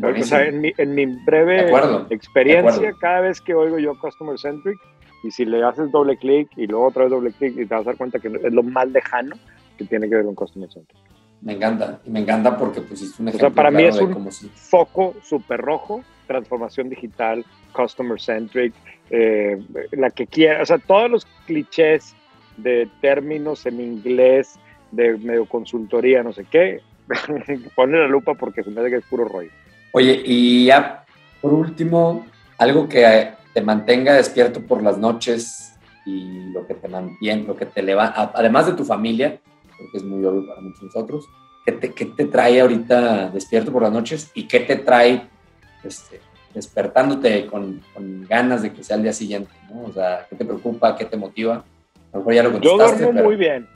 O 0.02 0.24
sea, 0.24 0.46
en 0.46 0.62
mi, 0.62 0.74
en 0.78 0.94
mi 0.94 1.06
breve 1.06 1.72
experiencia, 2.10 2.94
cada 3.00 3.22
vez 3.22 3.40
que 3.40 3.54
oigo 3.54 3.80
yo 3.80 3.98
customer 3.98 4.38
centric, 4.38 4.78
y 5.24 5.32
si 5.32 5.46
le 5.46 5.64
haces 5.64 5.92
doble 5.92 6.18
clic 6.18 6.50
y 6.56 6.68
luego 6.68 6.88
otra 6.88 7.04
vez 7.04 7.12
doble 7.12 7.32
clic 7.32 7.54
y 7.58 7.66
te 7.66 7.74
vas 7.74 7.82
a 7.82 7.92
dar 7.92 7.98
cuenta 7.98 8.20
que 8.20 8.28
es 8.28 8.54
lo 8.54 8.62
más 8.62 8.88
lejano 8.90 9.36
que 9.78 9.86
tiene 9.86 10.08
que 10.08 10.16
ver 10.16 10.26
con 10.26 10.36
customer 10.36 10.70
centric. 10.72 10.98
Me 11.42 11.54
encanta, 11.54 12.00
y 12.06 12.10
me 12.10 12.22
encanta 12.22 12.58
porque 12.58 12.82
pusiste 12.82 13.22
un 13.22 13.30
ejemplo. 13.30 13.48
O 13.48 13.52
sea, 13.52 13.56
para 13.56 13.72
mí 13.72 13.84
es 13.84 14.00
un 14.00 14.30
foco 14.54 15.16
súper 15.22 15.62
rojo, 15.62 16.04
transformación 16.28 16.90
digital, 16.90 17.46
customer 17.74 18.20
centric, 18.20 18.74
eh, 19.10 19.62
la 19.92 20.10
que 20.10 20.28
quiera, 20.28 20.62
o 20.62 20.66
sea, 20.66 20.78
todos 20.78 21.10
los 21.10 21.26
clichés 21.46 22.16
de 22.58 22.88
términos 23.02 23.66
en 23.66 23.80
inglés, 23.80 24.60
de 24.92 25.18
medio 25.18 25.46
consultoría, 25.46 26.24
no 26.24 26.34
sé 26.34 26.46
qué, 26.46 26.82
ponen 27.76 28.00
la 28.00 28.08
lupa 28.08 28.34
porque 28.34 28.64
se 28.64 28.70
me 28.72 28.82
hace 28.82 28.90
que 28.90 28.98
es 28.98 29.06
puro 29.06 29.26
rollo. 29.26 29.52
Oye, 29.98 30.22
y 30.26 30.66
ya 30.66 31.06
por 31.40 31.54
último, 31.54 32.26
algo 32.58 32.90
que 32.90 33.30
te 33.54 33.62
mantenga 33.62 34.12
despierto 34.12 34.60
por 34.60 34.84
las 34.84 34.98
noches 34.98 35.74
y 36.06 36.50
lo 36.52 36.68
que 36.68 36.74
te 36.74 36.90
mantiene, 36.90 37.44
lo 37.44 37.56
que 37.56 37.66
te 37.66 37.82
levanta, 37.82 38.30
además 38.36 38.66
de 38.66 38.74
tu 38.74 38.84
familia, 38.84 39.40
porque 39.78 39.98
es 39.98 40.04
muy 40.04 40.26
obvio 40.26 40.48
para 40.48 40.60
muchos 40.60 40.84
nosotros, 40.84 41.30
¿qué 41.66 41.72
te, 41.72 41.94
qué 41.94 42.08
te 42.08 42.26
trae 42.26 42.60
ahorita 42.60 43.30
despierto 43.30 43.72
por 43.72 43.84
las 43.84 43.94
noches 43.94 44.32
y 44.36 44.50
qué 44.50 44.60
te 44.60 44.76
trae 44.76 45.30
este, 45.82 46.20
despertándote 46.54 47.46
con, 47.46 47.82
ganas 48.28 48.64
de 48.64 48.74
que 48.74 48.84
sea 48.84 48.98
el 48.98 49.04
día 49.04 49.14
siguiente, 49.14 49.52
¿no? 49.74 49.84
O 49.84 49.94
sea, 49.94 50.26
¿qué 50.30 50.36
te 50.36 50.44
preocupa? 50.44 50.98
¿Qué 50.98 51.06
te 51.06 51.16
motiva? 51.16 51.64
A 52.12 52.18
lo 52.18 52.20
mejor 52.20 52.34
ya 52.34 52.44
lo 52.44 52.52
contestaste, 52.52 53.00
Yo 53.00 53.06
duermo 53.14 53.24
muy 53.24 53.36
bien. 53.38 53.68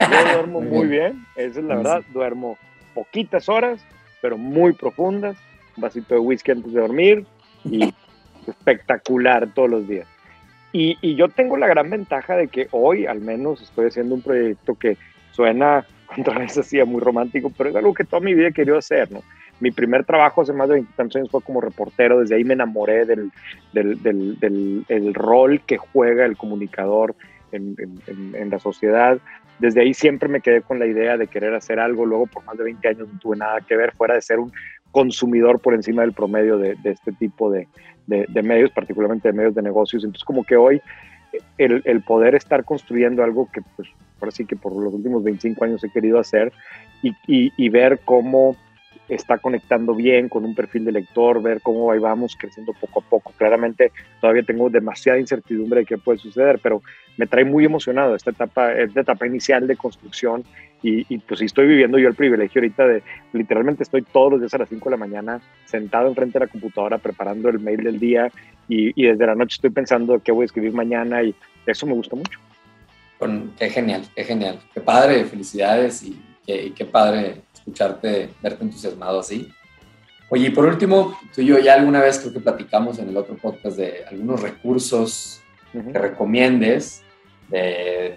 Yo 0.00 0.32
duermo 0.34 0.60
muy 0.72 0.88
bien. 0.88 1.24
Esa 1.36 1.60
es 1.60 1.64
la 1.64 1.76
verdad. 1.76 2.02
Duermo 2.12 2.58
poquitas 2.94 3.48
horas, 3.48 3.80
pero 4.20 4.36
muy 4.36 4.72
profundas. 4.72 5.36
Vasito 5.78 6.14
de 6.14 6.20
whisky 6.20 6.52
antes 6.52 6.72
de 6.72 6.80
dormir 6.80 7.26
y 7.64 7.92
espectacular 8.46 9.48
todos 9.54 9.70
los 9.70 9.88
días. 9.88 10.06
Y, 10.72 10.98
y, 11.00 11.14
yo 11.14 11.28
tengo 11.28 11.56
la 11.56 11.66
gran 11.66 11.88
ventaja 11.88 12.36
de 12.36 12.48
que 12.48 12.68
hoy 12.72 13.06
al 13.06 13.20
menos 13.20 13.62
estoy 13.62 13.86
haciendo 13.86 14.14
un 14.14 14.22
proyecto 14.22 14.74
que 14.74 14.98
suena 15.32 15.86
otra 16.18 16.38
vez 16.38 16.58
así 16.58 16.82
muy 16.84 17.00
romántico, 17.00 17.50
pero 17.56 17.70
es 17.70 17.76
algo 17.76 17.94
que 17.94 18.04
toda 18.04 18.20
mi 18.20 18.34
vida 18.34 18.48
he 18.48 18.52
querido 18.52 18.78
hacer, 18.78 19.10
¿no? 19.10 19.22
mi 19.60 19.70
primer 19.70 20.04
trabajo 20.04 20.42
hace 20.42 20.52
más 20.52 20.68
de 20.68 20.74
20 20.74 21.02
años 21.02 21.30
fue 21.30 21.42
como 21.42 21.60
reportero, 21.60 22.20
desde 22.20 22.36
ahí 22.36 22.44
me 22.44 22.54
enamoré 22.54 23.04
del, 23.04 23.32
del, 23.72 24.00
del, 24.02 24.84
del 24.86 25.14
rol 25.14 25.60
que 25.66 25.78
juega 25.78 26.24
el 26.24 26.36
comunicador 26.36 27.14
en, 27.50 27.74
en, 28.06 28.34
en, 28.34 28.50
la 28.50 28.58
sociedad. 28.58 29.18
Desde 29.58 29.80
ahí 29.80 29.94
siempre 29.94 30.28
me 30.28 30.40
quedé 30.40 30.62
con 30.62 30.78
la 30.78 30.86
idea 30.86 31.16
de 31.16 31.26
querer 31.26 31.54
hacer 31.54 31.80
algo, 31.80 32.06
luego 32.06 32.26
por 32.26 32.44
más 32.44 32.56
de 32.56 32.64
20 32.64 32.88
años 32.88 33.08
no 33.12 33.18
tuve 33.18 33.36
nada 33.36 33.60
que 33.62 33.76
ver 33.76 33.92
fuera 33.92 34.14
de 34.14 34.22
ser 34.22 34.38
un 34.38 34.52
consumidor 34.92 35.60
por 35.60 35.74
encima 35.74 36.02
del 36.02 36.12
promedio 36.12 36.58
de, 36.58 36.76
este 36.84 37.12
tipo 37.12 37.50
de, 37.50 37.68
medios, 38.42 38.70
particularmente 38.70 39.28
de 39.28 39.34
medios 39.34 39.54
de 39.54 39.62
negocios. 39.62 40.04
Entonces 40.04 40.24
como 40.24 40.44
que 40.44 40.56
hoy 40.56 40.80
el, 41.58 41.82
el 41.84 42.02
poder 42.02 42.34
estar 42.34 42.64
construyendo 42.64 43.22
algo 43.22 43.48
que 43.52 43.60
pues 43.76 43.88
ahora 44.20 44.30
sí 44.32 44.44
que 44.46 44.56
por 44.56 44.74
los 44.74 44.92
últimos 44.94 45.22
25 45.22 45.64
años 45.64 45.84
he 45.84 45.90
querido 45.90 46.18
hacer 46.18 46.52
y 47.02 47.68
ver 47.68 48.00
cómo 48.04 48.56
está 49.08 49.38
conectando 49.38 49.94
bien 49.94 50.28
con 50.28 50.44
un 50.44 50.54
perfil 50.54 50.84
de 50.84 50.92
lector, 50.92 51.42
ver 51.42 51.60
cómo 51.62 51.90
ahí 51.90 51.98
vamos 51.98 52.36
creciendo 52.38 52.72
poco 52.74 53.00
a 53.00 53.02
poco. 53.02 53.32
Claramente 53.36 53.92
todavía 54.20 54.42
tengo 54.42 54.68
demasiada 54.68 55.18
incertidumbre 55.18 55.80
de 55.80 55.86
qué 55.86 55.98
puede 55.98 56.18
suceder, 56.18 56.58
pero 56.62 56.82
me 57.16 57.26
trae 57.26 57.44
muy 57.44 57.64
emocionado 57.64 58.14
esta 58.14 58.30
etapa, 58.30 58.72
esta 58.72 59.00
etapa 59.00 59.26
inicial 59.26 59.66
de 59.66 59.76
construcción 59.76 60.44
y, 60.82 61.12
y 61.12 61.18
pues 61.18 61.40
estoy 61.40 61.66
viviendo 61.66 61.98
yo 61.98 62.08
el 62.08 62.14
privilegio 62.14 62.60
ahorita 62.60 62.86
de 62.86 63.02
literalmente 63.32 63.82
estoy 63.82 64.02
todos 64.02 64.32
los 64.32 64.40
días 64.40 64.54
a 64.54 64.58
las 64.58 64.68
5 64.68 64.84
de 64.84 64.90
la 64.90 64.96
mañana 64.96 65.40
sentado 65.64 66.08
enfrente 66.08 66.38
de 66.38 66.46
la 66.46 66.50
computadora 66.50 66.98
preparando 66.98 67.48
el 67.48 67.58
mail 67.58 67.82
del 67.82 67.98
día 67.98 68.30
y, 68.68 68.92
y 68.94 69.06
desde 69.06 69.26
la 69.26 69.34
noche 69.34 69.56
estoy 69.56 69.70
pensando 69.70 70.20
qué 70.22 70.30
voy 70.30 70.42
a 70.42 70.46
escribir 70.46 70.72
mañana 70.72 71.22
y 71.22 71.34
eso 71.66 71.86
me 71.86 71.94
gusta 71.94 72.14
mucho. 72.14 72.38
qué 73.58 73.68
genial, 73.70 74.02
qué 74.14 74.22
genial, 74.22 74.60
qué 74.72 74.80
padre, 74.80 75.24
felicidades 75.24 76.02
y 76.04 76.20
qué, 76.46 76.72
qué 76.76 76.84
padre 76.84 77.42
escucharte, 77.68 78.30
verte 78.42 78.64
entusiasmado 78.64 79.20
así. 79.20 79.52
Oye, 80.30 80.48
y 80.48 80.50
por 80.50 80.66
último, 80.66 81.16
tú 81.34 81.40
y 81.40 81.46
yo 81.46 81.58
ya 81.58 81.74
alguna 81.74 82.00
vez 82.00 82.18
creo 82.18 82.32
que 82.32 82.40
platicamos 82.40 82.98
en 82.98 83.08
el 83.08 83.16
otro 83.16 83.36
podcast 83.36 83.76
de 83.76 84.04
algunos 84.10 84.42
recursos 84.42 85.40
que 85.72 85.98
recomiendes 85.98 87.02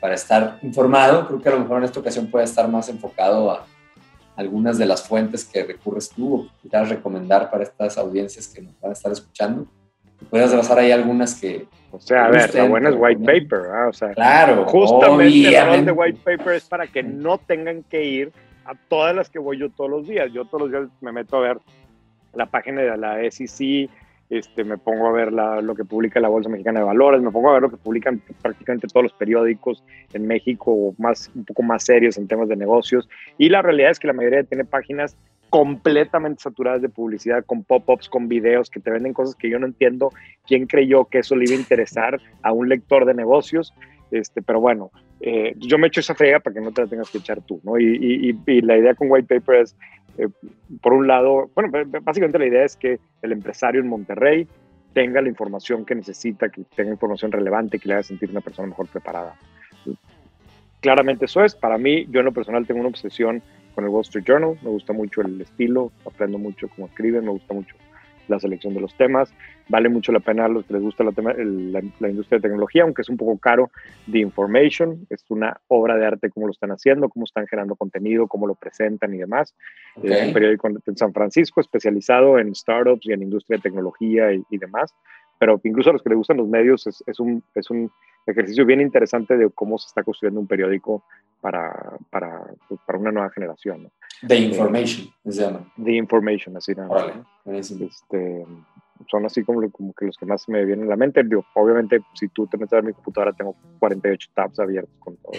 para 0.01 0.15
estar 0.15 0.59
informado. 0.61 1.27
Creo 1.27 1.41
que 1.41 1.49
a 1.49 1.53
lo 1.53 1.59
mejor 1.59 1.77
en 1.77 1.83
esta 1.85 1.99
ocasión 1.99 2.29
puede 2.29 2.45
estar 2.45 2.67
más 2.67 2.89
enfocado 2.89 3.51
a 3.51 3.65
algunas 4.35 4.77
de 4.77 4.85
las 4.85 5.07
fuentes 5.07 5.45
que 5.45 5.63
recurres 5.63 6.09
tú 6.09 6.35
o 6.35 6.49
quieras 6.61 6.89
recomendar 6.89 7.49
para 7.49 7.63
estas 7.63 7.97
audiencias 7.97 8.47
que 8.47 8.61
nos 8.61 8.79
van 8.79 8.91
a 8.91 8.93
estar 8.93 9.11
escuchando. 9.11 9.67
Puedes 10.29 10.53
basar 10.53 10.79
ahí 10.79 10.91
algunas 10.91 11.39
que... 11.39 11.67
O 11.91 11.99
sea, 11.99 12.25
a 12.25 12.29
ver, 12.29 12.53
la 12.55 12.65
buena 12.65 12.89
es 12.89 12.95
white 12.97 13.21
paper, 13.25 13.59
O 13.89 13.93
sea, 13.93 14.11
claro, 14.11 14.65
justamente 14.65 15.57
el 15.57 15.65
rol 15.65 15.85
de 15.85 15.91
white 15.91 16.19
paper 16.23 16.53
es 16.55 16.63
para 16.65 16.87
que 16.87 17.03
no 17.03 17.37
tengan 17.37 17.83
que 17.83 18.03
ir 18.03 18.31
a 18.65 18.75
todas 18.89 19.15
las 19.15 19.29
que 19.29 19.39
voy 19.39 19.57
yo 19.57 19.69
todos 19.69 19.89
los 19.89 20.07
días. 20.07 20.31
Yo 20.31 20.45
todos 20.45 20.61
los 20.63 20.71
días 20.71 20.89
me 21.01 21.11
meto 21.11 21.37
a 21.37 21.41
ver 21.41 21.59
la 22.33 22.45
página 22.45 22.81
de 22.81 22.97
la 22.97 23.17
SEC, 23.29 23.89
este, 24.29 24.63
me 24.63 24.77
pongo 24.77 25.07
a 25.07 25.11
ver 25.11 25.33
lo 25.33 25.75
que 25.75 25.83
publica 25.83 26.21
la 26.21 26.29
Bolsa 26.29 26.49
Mexicana 26.49 26.79
de 26.79 26.85
Valores, 26.85 27.21
me 27.21 27.31
pongo 27.31 27.49
a 27.49 27.53
ver 27.53 27.63
lo 27.63 27.69
que 27.69 27.75
publican 27.75 28.21
prácticamente 28.41 28.87
todos 28.87 29.03
los 29.03 29.13
periódicos 29.13 29.83
en 30.13 30.25
México, 30.25 30.95
más, 30.97 31.29
un 31.35 31.43
poco 31.43 31.63
más 31.63 31.83
serios 31.83 32.17
en 32.17 32.29
temas 32.29 32.47
de 32.47 32.55
negocios. 32.55 33.09
Y 33.37 33.49
la 33.49 33.61
realidad 33.61 33.91
es 33.91 33.99
que 33.99 34.07
la 34.07 34.13
mayoría 34.13 34.43
tiene 34.43 34.63
páginas 34.63 35.17
completamente 35.49 36.43
saturadas 36.43 36.81
de 36.81 36.87
publicidad, 36.87 37.43
con 37.43 37.65
pop-ups, 37.65 38.07
con 38.07 38.29
videos 38.29 38.69
que 38.69 38.79
te 38.79 38.89
venden 38.89 39.11
cosas 39.11 39.35
que 39.35 39.49
yo 39.49 39.59
no 39.59 39.65
entiendo 39.65 40.13
quién 40.47 40.65
creyó 40.65 41.03
que 41.05 41.19
eso 41.19 41.35
le 41.35 41.43
iba 41.43 41.55
a 41.55 41.59
interesar 41.59 42.21
a 42.41 42.53
un 42.53 42.69
lector 42.69 43.03
de 43.03 43.13
negocios. 43.13 43.73
Este, 44.11 44.41
pero 44.41 44.61
bueno, 44.61 44.91
eh, 45.21 45.53
yo 45.57 45.77
me 45.77 45.87
echo 45.87 45.99
esa 45.99 46.15
frega 46.15 46.39
para 46.39 46.53
que 46.53 46.61
no 46.61 46.71
te 46.71 46.81
la 46.81 46.87
tengas 46.87 47.09
que 47.09 47.19
echar 47.19 47.41
tú, 47.41 47.61
¿no? 47.63 47.77
Y, 47.79 48.37
y 48.45 48.61
la 48.61 48.77
idea 48.77 48.95
con 48.95 49.11
White 49.11 49.39
Paper 49.39 49.61
es 49.61 49.75
eh, 50.17 50.27
por 50.81 50.93
un 50.93 51.07
lado, 51.07 51.49
bueno, 51.55 51.71
básicamente 52.01 52.39
la 52.39 52.47
idea 52.47 52.65
es 52.65 52.75
que 52.75 52.99
el 53.21 53.31
empresario 53.31 53.81
en 53.81 53.87
Monterrey 53.87 54.47
tenga 54.93 55.21
la 55.21 55.29
información 55.29 55.85
que 55.85 55.95
necesita, 55.95 56.49
que 56.49 56.63
tenga 56.75 56.91
información 56.91 57.31
relevante, 57.31 57.79
que 57.79 57.87
le 57.87 57.95
haga 57.95 58.03
sentir 58.03 58.29
una 58.29 58.41
persona 58.41 58.67
mejor 58.67 58.87
preparada. 58.87 59.35
Claramente 60.81 61.25
eso 61.25 61.43
es. 61.43 61.55
Para 61.55 61.77
mí, 61.77 62.07
yo 62.09 62.19
en 62.19 62.25
lo 62.25 62.33
personal 62.33 62.65
tengo 62.65 62.79
una 62.79 62.89
obsesión 62.89 63.41
con 63.73 63.83
el 63.83 63.89
Wall 63.89 64.01
Street 64.01 64.25
Journal. 64.25 64.57
Me 64.63 64.69
gusta 64.69 64.93
mucho 64.93 65.21
el 65.21 65.39
estilo, 65.39 65.91
aprendo 66.05 66.37
mucho 66.37 66.67
cómo 66.75 66.87
escriben, 66.87 67.23
me 67.23 67.31
gusta 67.31 67.53
mucho 67.53 67.75
la 68.31 68.39
selección 68.39 68.73
de 68.73 68.81
los 68.81 68.95
temas. 68.95 69.33
Vale 69.69 69.89
mucho 69.89 70.11
la 70.11 70.19
pena 70.19 70.45
a 70.45 70.47
los 70.47 70.65
que 70.65 70.73
les 70.73 70.81
gusta 70.81 71.03
la, 71.03 71.11
la, 71.13 72.09
industria 72.09 72.39
de 72.39 72.41
tecnología, 72.41 72.83
aunque 72.83 73.03
es 73.03 73.09
un 73.09 73.17
poco 73.17 73.37
caro. 73.37 73.69
The 74.11 74.19
Information 74.19 75.05
es 75.09 75.23
una 75.29 75.59
obra 75.67 75.95
de 75.97 76.05
arte, 76.05 76.29
cómo 76.29 76.47
lo 76.47 76.51
están 76.51 76.71
haciendo, 76.71 77.09
cómo 77.09 77.25
están 77.25 77.45
generando 77.47 77.75
contenido, 77.75 78.27
cómo 78.27 78.47
lo 78.47 78.55
presentan 78.55 79.13
y 79.13 79.17
demás. 79.17 79.53
Es 80.01 80.27
un 80.27 80.33
periódico 80.33 80.67
en 80.67 80.97
San 80.97 81.13
Francisco 81.13 81.61
especializado 81.61 82.39
en 82.39 82.55
startups 82.55 83.05
y 83.05 83.13
en 83.13 83.21
industria 83.21 83.57
de 83.57 83.63
tecnología 83.63 84.33
y, 84.33 84.57
demás. 84.57 84.93
Pero 85.37 85.59
incluso 85.63 85.89
a 85.89 85.93
los 85.93 86.03
que 86.03 86.09
les 86.09 86.17
gustan 86.17 86.37
los 86.37 86.47
medios 86.47 86.85
es, 86.87 87.03
es, 87.07 87.19
un, 87.19 87.43
es 87.55 87.69
un 87.69 87.91
ejercicio 88.25 88.65
bien 88.65 88.81
interesante 88.81 89.37
de 89.37 89.49
cómo 89.49 89.77
se 89.77 89.87
está 89.87 90.03
construyendo 90.03 90.39
un 90.39 90.47
periódico 90.47 91.03
para, 91.39 91.97
para, 92.09 92.41
pues, 92.67 92.79
para 92.85 92.99
una 92.99 93.11
nueva 93.11 93.29
generación. 93.31 93.83
¿no? 93.83 93.91
The 94.27 94.37
Information, 94.37 95.07
se 95.25 95.41
llama. 95.41 95.71
The 95.83 95.93
Information, 95.93 96.57
así 96.57 96.73
nada. 96.75 97.25
este, 97.45 98.45
son 99.09 99.25
así 99.25 99.43
como, 99.43 99.69
como, 99.71 99.93
que 99.93 100.05
los 100.05 100.17
que 100.17 100.25
más 100.25 100.47
me 100.47 100.63
vienen 100.63 100.85
a 100.85 100.89
la 100.89 100.95
mente. 100.95 101.21
obviamente, 101.55 102.01
si 102.13 102.27
tú 102.27 102.47
te 102.47 102.57
metes 102.57 102.77
a 102.77 102.81
mi 102.81 102.93
computadora, 102.93 103.33
tengo 103.33 103.55
48 103.79 104.29
tabs 104.33 104.59
abiertos 104.59 104.95
con 104.99 105.17
todos 105.17 105.37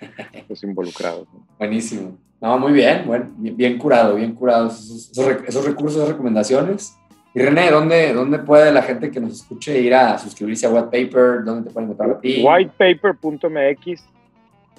los 0.48 0.62
involucrados. 0.64 1.28
Buenísimo. 1.58 2.18
No, 2.40 2.58
muy 2.58 2.72
bien, 2.72 3.04
bueno, 3.06 3.30
bien, 3.38 3.78
curado, 3.78 4.16
bien 4.16 4.34
curado 4.34 4.66
esos, 4.66 5.10
esos, 5.12 5.64
recursos, 5.64 5.96
esas 5.96 6.10
recomendaciones. 6.10 6.94
Y 7.34 7.40
René, 7.40 7.70
¿dónde, 7.70 8.12
¿dónde 8.12 8.38
puede 8.38 8.70
la 8.70 8.82
gente 8.82 9.10
que 9.10 9.20
nos 9.20 9.32
escuche 9.32 9.80
ir 9.80 9.94
a 9.94 10.16
suscribirse 10.18 10.66
a 10.66 10.70
White 10.70 10.84
Paper? 11.08 11.44
¿Dónde 11.44 11.68
te 11.68 11.74
pueden 11.74 11.90
encontrar 11.90 12.16
a 12.16 12.20
ti? 12.20 12.44
Whitepaper.mx 12.44 14.04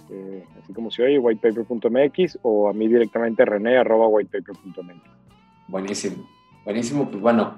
eh, 0.09 0.45
así 0.61 0.73
como 0.73 0.91
se 0.91 1.03
oye, 1.03 1.19
whitepaper.mx 1.19 2.39
o 2.43 2.69
a 2.69 2.73
mí 2.73 2.87
directamente 2.87 3.43
rené 3.43 3.77
arroba 3.77 4.07
whitepaper.mx. 4.07 5.01
Buenísimo, 5.67 6.27
buenísimo, 6.63 7.09
pues 7.09 7.21
bueno, 7.21 7.55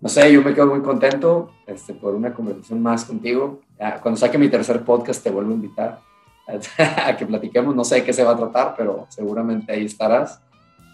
no 0.00 0.08
sé, 0.08 0.30
yo 0.32 0.42
me 0.42 0.54
quedo 0.54 0.66
muy 0.66 0.82
contento 0.82 1.50
este, 1.66 1.94
por 1.94 2.14
una 2.14 2.32
conversación 2.32 2.82
más 2.82 3.04
contigo. 3.04 3.60
Cuando 4.02 4.16
saque 4.16 4.38
mi 4.38 4.48
tercer 4.48 4.82
podcast 4.82 5.22
te 5.22 5.30
vuelvo 5.30 5.52
a 5.52 5.54
invitar 5.54 6.00
a 7.04 7.16
que 7.16 7.26
platiquemos, 7.26 7.74
no 7.74 7.84
sé 7.84 7.96
de 7.96 8.04
qué 8.04 8.12
se 8.12 8.24
va 8.24 8.32
a 8.32 8.36
tratar, 8.36 8.74
pero 8.76 9.06
seguramente 9.08 9.72
ahí 9.72 9.86
estarás. 9.86 10.42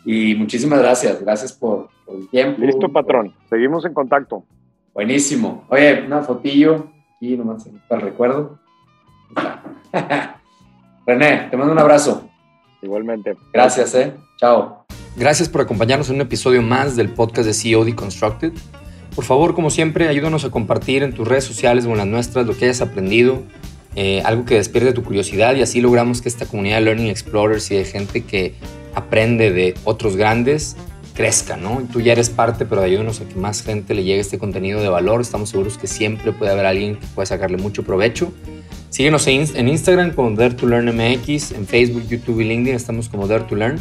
Y 0.05 0.35
muchísimas 0.35 0.79
gracias, 0.79 1.21
gracias 1.21 1.53
por, 1.53 1.89
el 2.09 2.29
tiempo. 2.29 2.61
Listo, 2.61 2.89
patrón, 2.91 3.35
seguimos 3.49 3.85
en 3.85 3.95
contacto. 3.95 4.45
Buenísimo. 4.93 5.65
Oye, 5.69 6.03
una 6.07 6.23
fotillo 6.23 6.87
aquí 7.17 7.37
nomás 7.37 7.69
para 7.89 8.03
el 8.03 8.09
recuerdo. 8.09 8.59
René, 11.07 11.49
te 11.51 11.57
mando 11.57 11.73
un 11.73 11.79
abrazo. 11.79 12.29
Igualmente. 12.83 13.37
Gracias, 13.53 13.95
eh. 13.95 14.15
Chao. 14.39 14.85
Gracias 15.17 15.49
por 15.49 15.63
acompañarnos 15.63 16.11
en 16.11 16.17
un 16.17 16.23
episodio 16.23 16.61
más 16.61 16.97
del 16.97 17.09
podcast 17.09 17.47
de 17.47 17.55
CEO 17.55 17.85
Deconstructed. 17.85 18.53
Por 19.15 19.25
favor, 19.25 19.55
como 19.55 19.71
siempre, 19.71 20.09
ayúdanos 20.09 20.45
a 20.45 20.51
compartir 20.51 21.03
en 21.03 21.15
tus 21.15 21.27
redes 21.27 21.45
sociales 21.45 21.87
o 21.87 21.91
en 21.91 21.99
las 21.99 22.07
nuestras 22.07 22.47
lo 22.47 22.57
que 22.57 22.65
hayas 22.65 22.81
aprendido, 22.81 23.43
eh, 23.95 24.23
algo 24.25 24.45
que 24.45 24.57
despierte 24.57 24.93
tu 24.93 25.05
curiosidad 25.05 25.55
y 25.55 25.63
así 25.63 25.81
logramos 25.81 26.21
que 26.21 26.29
esta 26.29 26.47
comunidad 26.47 26.79
de 26.79 26.83
Learning 26.83 27.07
Explorers 27.07 27.71
y 27.71 27.77
de 27.77 27.85
gente 27.85 28.25
que 28.25 28.55
aprende 28.95 29.53
de 29.53 29.75
otros 29.85 30.17
grandes 30.17 30.77
crezca, 31.15 31.57
¿no? 31.57 31.83
tú 31.93 32.01
ya 32.01 32.13
eres 32.13 32.29
parte, 32.29 32.67
pero 32.67 32.83
ayúdanos 32.83 33.21
a 33.21 33.29
que 33.29 33.37
más 33.37 33.63
gente 33.63 33.95
le 33.95 34.03
llegue 34.03 34.19
este 34.21 34.39
contenido 34.39 34.83
de 34.83 34.89
valor. 34.89 35.21
Estamos 35.21 35.51
seguros 35.51 35.79
que 35.79 35.87
siempre 35.87 36.33
puede 36.33 36.51
haber 36.51 36.67
alguien 36.67 36.97
que 36.97 37.07
pueda 37.15 37.27
sacarle 37.27 37.57
mucho 37.57 37.85
provecho. 37.85 38.33
Síguenos 38.91 39.25
en 39.27 39.69
Instagram 39.69 40.13
como 40.13 40.33
Dare 40.33 40.55
to 40.55 40.67
Learn 40.67 40.87
MX, 40.87 41.53
en 41.53 41.67
Facebook, 41.67 42.07
YouTube 42.09 42.41
y 42.41 42.45
LinkedIn 42.45 42.75
estamos 42.75 43.09
como 43.09 43.27
Dare 43.27 43.45
to 43.45 43.57
Learn. 43.57 43.79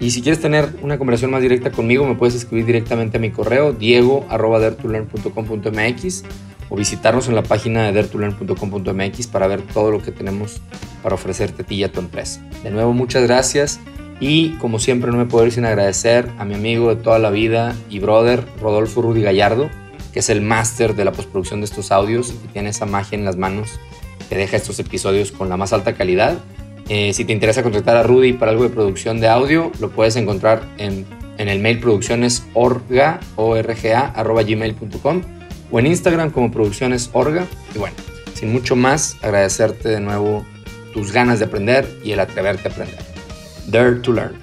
Y 0.00 0.10
si 0.10 0.20
quieres 0.22 0.40
tener 0.40 0.70
una 0.82 0.98
conversación 0.98 1.30
más 1.30 1.40
directa 1.42 1.70
conmigo, 1.70 2.04
me 2.04 2.16
puedes 2.16 2.34
escribir 2.34 2.66
directamente 2.66 3.18
a 3.18 3.20
mi 3.20 3.30
correo 3.30 3.72
diego.daretolearn.com.mx 3.72 6.24
o 6.68 6.76
visitarnos 6.76 7.28
en 7.28 7.36
la 7.36 7.44
página 7.44 7.86
de 7.86 7.92
daretolearn.com.mx 7.92 9.26
para 9.28 9.46
ver 9.46 9.62
todo 9.62 9.92
lo 9.92 10.02
que 10.02 10.10
tenemos 10.10 10.60
para 11.02 11.14
ofrecerte 11.14 11.62
a 11.62 11.66
ti 11.66 11.76
y 11.76 11.84
a 11.84 11.92
tu 11.92 12.00
empresa. 12.00 12.44
De 12.64 12.70
nuevo, 12.70 12.92
muchas 12.92 13.22
gracias 13.24 13.78
y 14.22 14.50
como 14.60 14.78
siempre 14.78 15.10
no 15.10 15.16
me 15.16 15.26
puedo 15.26 15.44
ir 15.44 15.52
sin 15.52 15.64
agradecer 15.64 16.28
a 16.38 16.44
mi 16.44 16.54
amigo 16.54 16.94
de 16.94 17.02
toda 17.02 17.18
la 17.18 17.30
vida 17.30 17.74
y 17.90 17.98
brother 17.98 18.44
Rodolfo 18.60 19.02
Rudy 19.02 19.20
Gallardo, 19.20 19.68
que 20.12 20.20
es 20.20 20.30
el 20.30 20.42
máster 20.42 20.94
de 20.94 21.04
la 21.04 21.10
postproducción 21.10 21.60
de 21.60 21.64
estos 21.64 21.90
audios 21.90 22.32
y 22.44 22.46
tiene 22.52 22.68
esa 22.68 22.86
magia 22.86 23.18
en 23.18 23.24
las 23.24 23.36
manos 23.36 23.80
que 24.28 24.36
deja 24.36 24.56
estos 24.56 24.78
episodios 24.78 25.32
con 25.32 25.48
la 25.48 25.56
más 25.56 25.72
alta 25.72 25.94
calidad. 25.94 26.38
Eh, 26.88 27.12
si 27.14 27.24
te 27.24 27.32
interesa 27.32 27.64
contactar 27.64 27.96
a 27.96 28.04
Rudy 28.04 28.32
para 28.32 28.52
algo 28.52 28.62
de 28.62 28.70
producción 28.70 29.18
de 29.18 29.26
audio, 29.26 29.72
lo 29.80 29.90
puedes 29.90 30.14
encontrar 30.14 30.62
en, 30.78 31.04
en 31.38 31.48
el 31.48 31.58
mail 31.58 31.80
producciones 31.80 32.44
orga, 32.54 33.18
arroba 33.36 34.42
gmail.com 34.44 35.22
o 35.72 35.80
en 35.80 35.86
Instagram 35.88 36.30
como 36.30 36.52
producciones 36.52 37.10
orga. 37.12 37.44
Y 37.74 37.78
bueno, 37.78 37.96
sin 38.34 38.52
mucho 38.52 38.76
más, 38.76 39.16
agradecerte 39.20 39.88
de 39.88 39.98
nuevo 39.98 40.46
tus 40.94 41.10
ganas 41.10 41.40
de 41.40 41.46
aprender 41.46 41.88
y 42.04 42.12
el 42.12 42.20
atreverte 42.20 42.68
a 42.68 42.70
aprender. 42.70 43.11
Dare 43.70 44.00
to 44.00 44.12
learn. 44.12 44.41